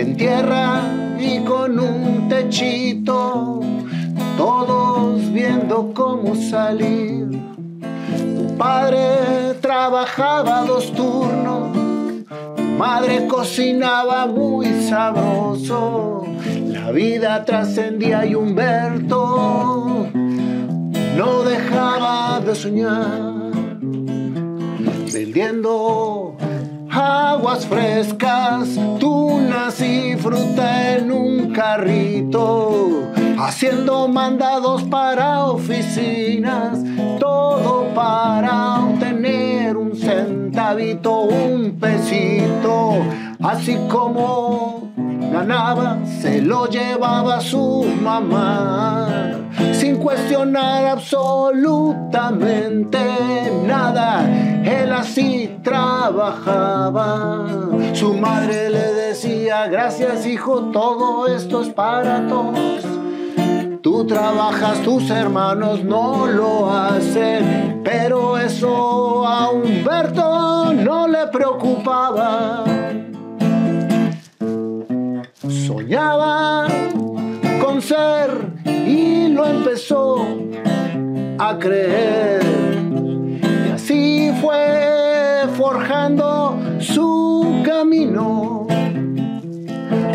en 0.00 0.16
tierra 0.16 0.82
y 1.18 1.40
con 1.40 1.78
un 1.80 2.28
techito, 2.28 3.60
todos 4.36 5.32
viendo 5.32 5.92
cómo 5.92 6.36
salir. 6.36 7.26
Tu 8.36 8.56
padre 8.56 9.54
trabajaba 9.60 10.64
dos 10.64 10.92
turnos, 10.92 11.76
tu 12.56 12.62
madre 12.62 13.26
cocinaba 13.26 14.26
muy 14.26 14.66
sabroso. 14.88 16.24
La 16.68 16.92
vida 16.92 17.44
trascendía 17.44 18.24
y 18.24 18.36
Humberto 18.36 20.06
no 21.16 21.42
dejaba 21.42 22.40
de 22.40 22.54
soñar. 22.54 23.50
Vendiendo 25.12 26.36
aguas 26.98 27.66
frescas, 27.66 28.68
tunas 28.98 29.80
y 29.80 30.16
fruta 30.16 30.96
en 30.96 31.12
un 31.12 31.52
carrito, 31.52 33.12
haciendo 33.38 34.08
mandados 34.08 34.82
para 34.84 35.44
oficinas, 35.44 36.80
todo 37.18 37.94
para 37.94 38.80
obtener 38.84 39.76
un 39.76 39.96
centavito, 39.96 41.20
un 41.22 41.78
pesito, 41.78 42.96
así 43.40 43.78
como 43.88 44.87
ganaba, 45.30 45.98
se 46.20 46.40
lo 46.40 46.66
llevaba 46.66 47.40
su 47.40 47.84
mamá, 48.00 49.08
sin 49.72 49.96
cuestionar 49.96 50.86
absolutamente 50.86 52.98
nada. 53.66 54.24
Él 54.64 54.92
así 54.92 55.58
trabajaba. 55.62 57.46
Su 57.94 58.14
madre 58.14 58.70
le 58.70 58.92
decía, 58.94 59.66
gracias 59.68 60.26
hijo, 60.26 60.70
todo 60.72 61.26
esto 61.26 61.62
es 61.62 61.68
para 61.68 62.26
todos. 62.28 62.84
Tú 63.82 64.06
trabajas, 64.06 64.82
tus 64.82 65.10
hermanos 65.10 65.84
no 65.84 66.26
lo 66.26 66.70
hacen, 66.70 67.80
pero 67.84 68.36
eso 68.36 69.26
a 69.26 69.50
Humberto 69.50 70.74
no 70.74 71.08
le 71.08 71.26
preocupaba. 71.28 72.64
Soñaba 75.68 76.66
con 77.62 77.82
ser 77.82 78.30
y 78.64 79.28
lo 79.28 79.44
empezó 79.44 80.26
a 81.38 81.58
creer. 81.58 82.40
Y 83.68 83.72
así 83.72 84.32
fue 84.40 85.42
forjando 85.58 86.58
su 86.80 87.60
camino. 87.66 88.66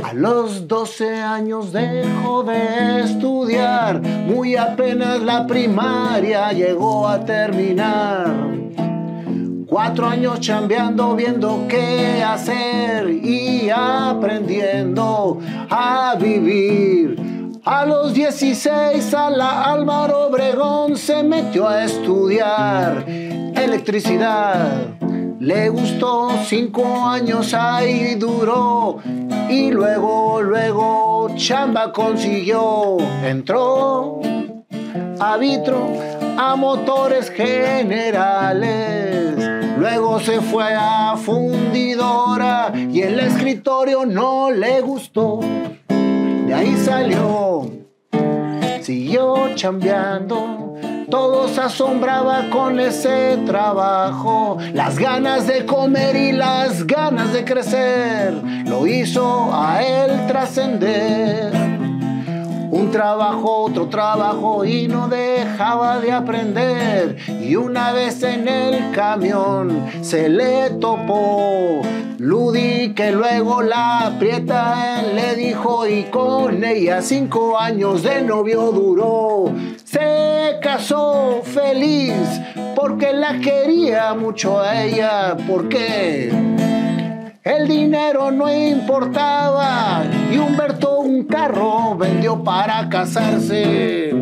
A 0.04 0.12
los 0.16 0.68
12 0.68 1.22
años 1.22 1.72
dejó 1.72 2.41
de 2.41 3.01
estudiar, 3.01 4.01
muy 4.01 4.56
apenas 4.56 5.22
la 5.22 5.45
primaria 5.45 6.51
llegó 6.51 7.08
a 7.08 7.24
terminar. 7.24 8.26
Cuatro 9.74 10.05
años 10.05 10.39
chambeando, 10.39 11.15
viendo 11.15 11.65
qué 11.67 12.24
hacer 12.24 13.09
y 13.09 13.71
aprendiendo 13.71 15.39
a 15.67 16.13
vivir. 16.15 17.59
A 17.65 17.84
los 17.84 18.13
16 18.13 19.11
a 19.15 19.32
la 19.32 19.63
Álvaro 19.63 20.28
Obregón 20.28 20.95
se 20.95 21.24
metió 21.24 21.67
a 21.67 21.86
estudiar 21.86 23.03
electricidad. 23.07 24.89
Le 25.39 25.69
gustó 25.69 26.30
cinco 26.45 27.07
años 27.07 27.55
ahí 27.55 28.13
duró 28.13 28.99
y 29.49 29.71
luego, 29.71 30.39
luego 30.43 31.30
chamba 31.36 31.91
consiguió. 31.91 32.97
Entró 33.24 34.21
a 35.19 35.36
vitro, 35.38 35.93
a 36.38 36.55
motores 36.55 37.32
generales. 37.32 39.03
Luego 39.84 40.17
se 40.21 40.39
fue 40.39 40.73
a 40.73 41.17
fundidora 41.17 42.71
y 42.73 43.01
el 43.01 43.19
escritorio 43.19 44.05
no 44.05 44.49
le 44.49 44.79
gustó. 44.79 45.41
De 45.89 46.53
ahí 46.53 46.77
salió, 46.77 47.69
siguió 48.79 49.53
chambeando. 49.55 50.75
Todo 51.09 51.49
se 51.49 51.59
asombraba 51.59 52.49
con 52.49 52.79
ese 52.79 53.38
trabajo, 53.45 54.57
las 54.73 54.97
ganas 54.97 55.47
de 55.47 55.65
comer 55.65 56.15
y 56.15 56.31
las 56.31 56.88
ganas 56.88 57.34
de 57.34 57.43
crecer, 57.43 58.34
lo 58.65 58.88
hizo 58.88 59.53
a 59.53 59.84
él 59.84 60.27
trascender. 60.27 61.82
Trabajo, 62.93 63.63
otro 63.63 63.87
trabajo 63.87 64.63
y 64.65 64.87
no 64.87 65.07
dejaba 65.07 65.99
de 65.99 66.11
aprender. 66.11 67.17
Y 67.41 67.55
una 67.55 67.91
vez 67.91 68.21
en 68.21 68.47
el 68.47 68.91
camión 68.91 69.87
se 70.03 70.29
le 70.29 70.69
topó 70.79 71.81
Ludi 72.19 72.93
que 72.93 73.11
luego 73.11 73.63
la 73.63 74.05
aprieta, 74.05 75.01
le 75.01 75.35
dijo 75.35 75.87
y 75.87 76.03
con 76.03 76.63
ella 76.63 77.01
cinco 77.01 77.57
años 77.57 78.03
de 78.03 78.21
novio 78.21 78.71
duró. 78.71 79.51
Se 79.83 80.59
casó 80.61 81.41
feliz 81.43 82.13
porque 82.75 83.11
la 83.11 83.39
quería 83.39 84.13
mucho 84.13 84.61
a 84.61 84.83
ella, 84.83 85.35
porque 85.47 86.31
el 87.43 87.67
dinero 87.67 88.31
no 88.31 88.53
importaba 88.53 90.03
y 90.31 90.37
Humberto 90.37 90.82
carro 91.26 91.95
vendió 91.97 92.43
para 92.43 92.89
casarse. 92.89 94.13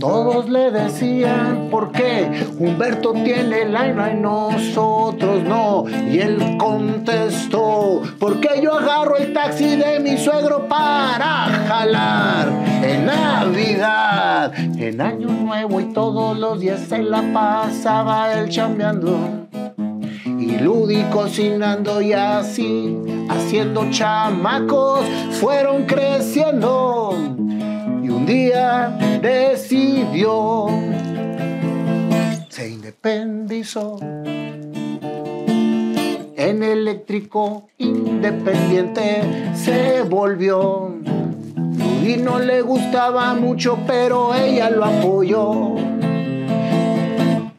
Todos 0.00 0.48
le 0.50 0.70
decían 0.70 1.68
por 1.70 1.92
qué 1.92 2.46
Humberto 2.58 3.12
tiene 3.12 3.64
lana 3.64 4.12
y 4.12 4.16
nosotros 4.16 5.42
no. 5.42 5.84
Y 5.88 6.18
él 6.18 6.56
contestó, 6.58 8.02
porque 8.18 8.60
yo 8.62 8.74
agarro 8.74 9.16
el 9.16 9.32
taxi 9.32 9.76
de 9.76 10.00
mi 10.00 10.16
suegro 10.18 10.68
para 10.68 11.46
jalar 11.68 12.48
en 12.82 13.06
Navidad, 13.06 14.52
en 14.54 15.00
Año 15.00 15.28
Nuevo 15.28 15.80
y 15.80 15.92
todos 15.92 16.38
los 16.38 16.60
días 16.60 16.80
se 16.80 17.02
la 17.02 17.22
pasaba 17.32 18.32
él 18.34 18.48
chambeando 18.48 19.43
y 20.44 20.58
Ludi 20.58 21.02
cocinando 21.04 22.02
y 22.02 22.12
así, 22.12 22.98
haciendo 23.30 23.90
chamacos, 23.90 25.00
fueron 25.40 25.84
creciendo. 25.84 27.16
Y 28.02 28.08
un 28.10 28.26
día 28.26 28.96
decidió, 29.22 30.66
se 32.50 32.68
independizó. 32.68 33.96
En 36.36 36.62
eléctrico 36.62 37.68
independiente 37.78 39.22
se 39.54 40.02
volvió. 40.02 40.94
Ludi 41.56 42.18
no 42.18 42.38
le 42.38 42.60
gustaba 42.60 43.32
mucho, 43.32 43.78
pero 43.86 44.34
ella 44.34 44.68
lo 44.68 44.84
apoyó. 44.84 45.93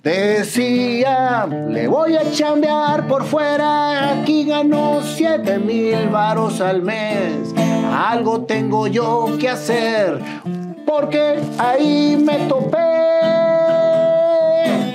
Decía, 0.06 1.47
le 1.68 1.88
voy 1.88 2.16
a 2.16 2.32
chambear 2.32 3.08
por 3.08 3.24
fuera, 3.24 4.12
aquí 4.12 4.45
gano 4.45 5.01
siete 5.01 5.58
mil 5.58 6.10
varos 6.10 6.62
al 6.62 6.84
mes. 6.84 7.51
Algo 7.91 8.41
tengo 8.41 8.86
yo 8.86 9.36
que 9.39 9.49
hacer, 9.49 10.20
porque 10.86 11.39
ahí 11.58 12.24
me 12.24 12.38
topé. 12.47 12.78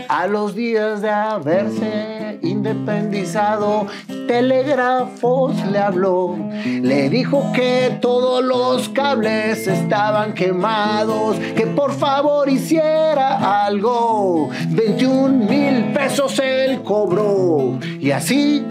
A 0.09 0.29
los 0.29 0.55
días 0.55 1.03
de 1.03 1.11
haberse 1.11 2.30
independizado, 2.43 3.87
Telégrafos 4.27 5.57
le 5.67 5.79
habló. 5.79 6.37
Le 6.65 7.11
dijo 7.11 7.51
que 7.53 7.99
todos 8.01 8.45
los 8.45 8.89
cables 8.91 9.67
estaban 9.67 10.35
quemados, 10.35 11.37
que 11.57 11.67
por 11.67 11.93
favor 11.93 12.49
hiciera 12.49 13.67
algo. 13.67 14.51
21 14.69 15.47
mil 15.47 15.93
pesos 15.93 16.39
él 16.39 16.83
cobró. 16.83 17.79
Y 17.99 18.13
así 18.13 18.65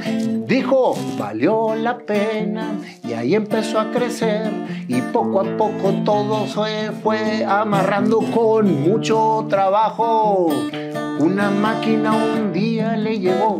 dijo, 0.47 0.95
valió 1.17 1.75
la 1.75 1.97
pena. 1.97 2.75
Y 3.03 3.13
ahí 3.13 3.35
empezó 3.35 3.79
a 3.79 3.91
crecer. 3.91 4.51
Y 4.87 5.01
poco 5.01 5.41
a 5.41 5.57
poco 5.57 5.93
todo 6.03 6.47
se 6.47 6.91
fue 7.03 7.45
amarrando 7.45 8.19
con 8.33 8.81
mucho 8.81 9.45
trabajo. 9.49 10.47
Una 11.19 11.51
máquina 11.51 12.13
un 12.13 12.53
día 12.53 12.95
le 12.95 13.19
llegó 13.19 13.58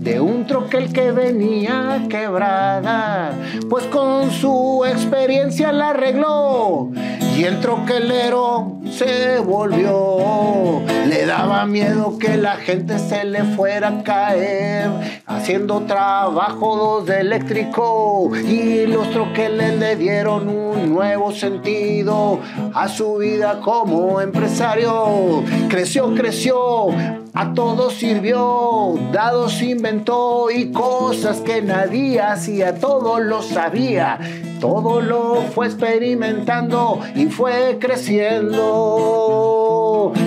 de 0.00 0.18
un 0.18 0.46
troquel 0.46 0.94
que 0.94 1.12
venía 1.12 2.06
quebrada, 2.08 3.32
pues 3.68 3.84
con 3.84 4.30
su 4.30 4.82
experiencia 4.86 5.72
la 5.72 5.90
arregló 5.90 6.90
y 7.36 7.44
el 7.44 7.60
troquelero 7.60 8.80
se 8.90 9.38
volvió. 9.40 10.80
Le 11.06 11.26
daba 11.26 11.66
miedo 11.66 12.18
que 12.18 12.38
la 12.38 12.56
gente 12.56 12.98
se 12.98 13.24
le 13.24 13.44
fuera 13.44 13.88
a 13.88 14.02
caer 14.02 14.90
haciendo 15.26 15.80
trabajos 15.80 17.04
de 17.04 17.20
eléctrico 17.20 18.30
y 18.34 18.86
los 18.86 19.10
troqueles 19.10 19.78
le 19.78 19.96
dieron 19.96 20.48
un 20.48 20.94
nuevo 20.94 21.30
sentido 21.32 22.40
a 22.74 22.88
su 22.88 23.16
vida 23.16 23.60
como 23.60 24.20
empresario. 24.22 25.42
Creció, 25.68 26.14
creció, 26.14 26.88
a 27.32 27.54
todos 27.54 27.94
sirvió, 27.94 28.98
dados 29.12 29.62
inventó 29.62 30.50
y 30.50 30.72
cosas 30.72 31.38
que 31.40 31.62
nadie 31.62 32.20
hacía, 32.20 32.74
todo 32.74 33.20
lo 33.20 33.40
sabía, 33.42 34.18
todo 34.60 35.00
lo 35.00 35.42
fue 35.54 35.66
experimentando 35.66 37.00
y 37.14 37.26
fue 37.26 37.78
creciendo. 37.80 38.60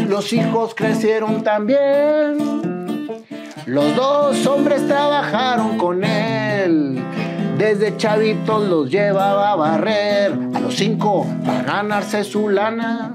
Los 0.08 0.32
hijos 0.34 0.74
crecieron 0.76 1.44
también. 1.44 2.64
Los 3.66 3.96
dos 3.96 4.46
hombres 4.46 4.88
trabajaron 4.88 5.78
con 5.78 6.04
él. 6.04 7.02
Desde 7.58 7.96
chavitos 7.98 8.68
los 8.68 8.90
llevaba 8.90 9.52
a 9.52 9.56
barrer. 9.56 10.38
A 10.54 10.60
los 10.60 10.76
cinco 10.76 11.26
para 11.46 11.64
ganarse 11.64 12.24
su 12.24 12.50
lana. 12.50 13.14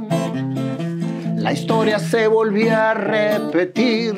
La 1.48 1.54
historia 1.54 1.98
se 1.98 2.28
volvía 2.28 2.90
a 2.90 2.94
repetir. 2.94 4.14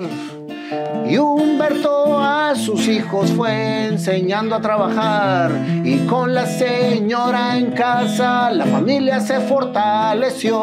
Y 1.09 1.16
Humberto 1.16 2.18
a 2.18 2.57
sus 2.57 2.89
hijos 2.89 3.31
fue 3.31 3.87
enseñando 3.87 4.57
a 4.57 4.61
trabajar 4.61 5.53
y 5.85 5.99
con 6.07 6.35
la 6.35 6.45
señora 6.47 7.57
en 7.57 7.70
casa 7.70 8.51
la 8.51 8.66
familia 8.66 9.20
se 9.20 9.39
fortaleció. 9.39 10.59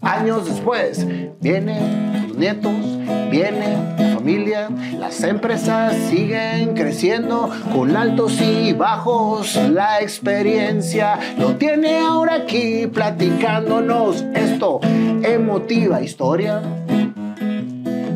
Años 0.00 0.46
después 0.46 1.04
vienen 1.40 2.28
los 2.28 2.36
nietos, 2.36 2.95
viene 3.36 3.76
la 3.98 4.14
familia, 4.14 4.68
las 4.98 5.22
empresas 5.22 5.94
siguen 6.08 6.74
creciendo 6.74 7.50
con 7.70 7.94
altos 7.94 8.40
y 8.40 8.72
bajos. 8.72 9.56
La 9.56 10.00
experiencia 10.00 11.18
lo 11.36 11.56
tiene 11.56 11.98
ahora 11.98 12.36
aquí 12.36 12.86
platicándonos 12.86 14.22
esto 14.34 14.80
emotiva 15.22 16.00
historia 16.00 16.62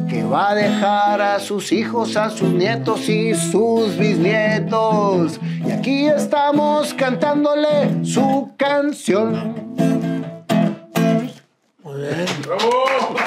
que 0.08 0.24
va 0.24 0.52
a 0.52 0.54
dejar 0.54 1.20
a 1.20 1.38
sus 1.38 1.70
hijos, 1.70 2.16
a 2.16 2.30
sus 2.30 2.48
nietos 2.48 3.06
y 3.10 3.34
sus 3.34 3.98
bisnietos. 3.98 5.38
Y 5.66 5.70
aquí 5.70 6.06
estamos 6.06 6.94
cantándole 6.94 8.06
su 8.06 8.52
canción. 8.56 9.54
Muy 11.84 12.00
bien. 12.00 12.26
¡Bravo! 12.42 13.19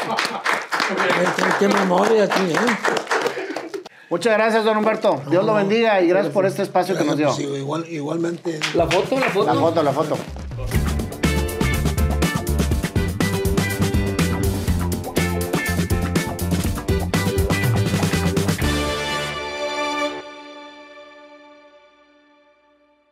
Qué, 0.96 1.44
qué 1.60 1.68
memoria 1.68 2.24
aquí, 2.26 2.42
¿eh? 2.52 2.58
Muchas 4.10 4.34
gracias, 4.34 4.64
don 4.64 4.78
Humberto. 4.78 5.22
Dios 5.30 5.44
lo 5.44 5.56
bendiga 5.56 6.00
y 6.02 6.08
gracias 6.08 6.32
por 6.34 6.46
este 6.46 6.62
espacio 6.62 6.96
que 6.96 7.04
nos 7.04 7.18
dio. 7.18 7.34
Sí, 7.34 7.44
igual, 7.44 7.86
igualmente. 7.90 8.60
La 8.76 8.86
foto, 8.88 9.20
la 9.20 9.30
foto. 9.30 9.54
La 9.54 9.60
foto, 9.60 9.84
la 9.84 9.92
foto. 9.92 10.18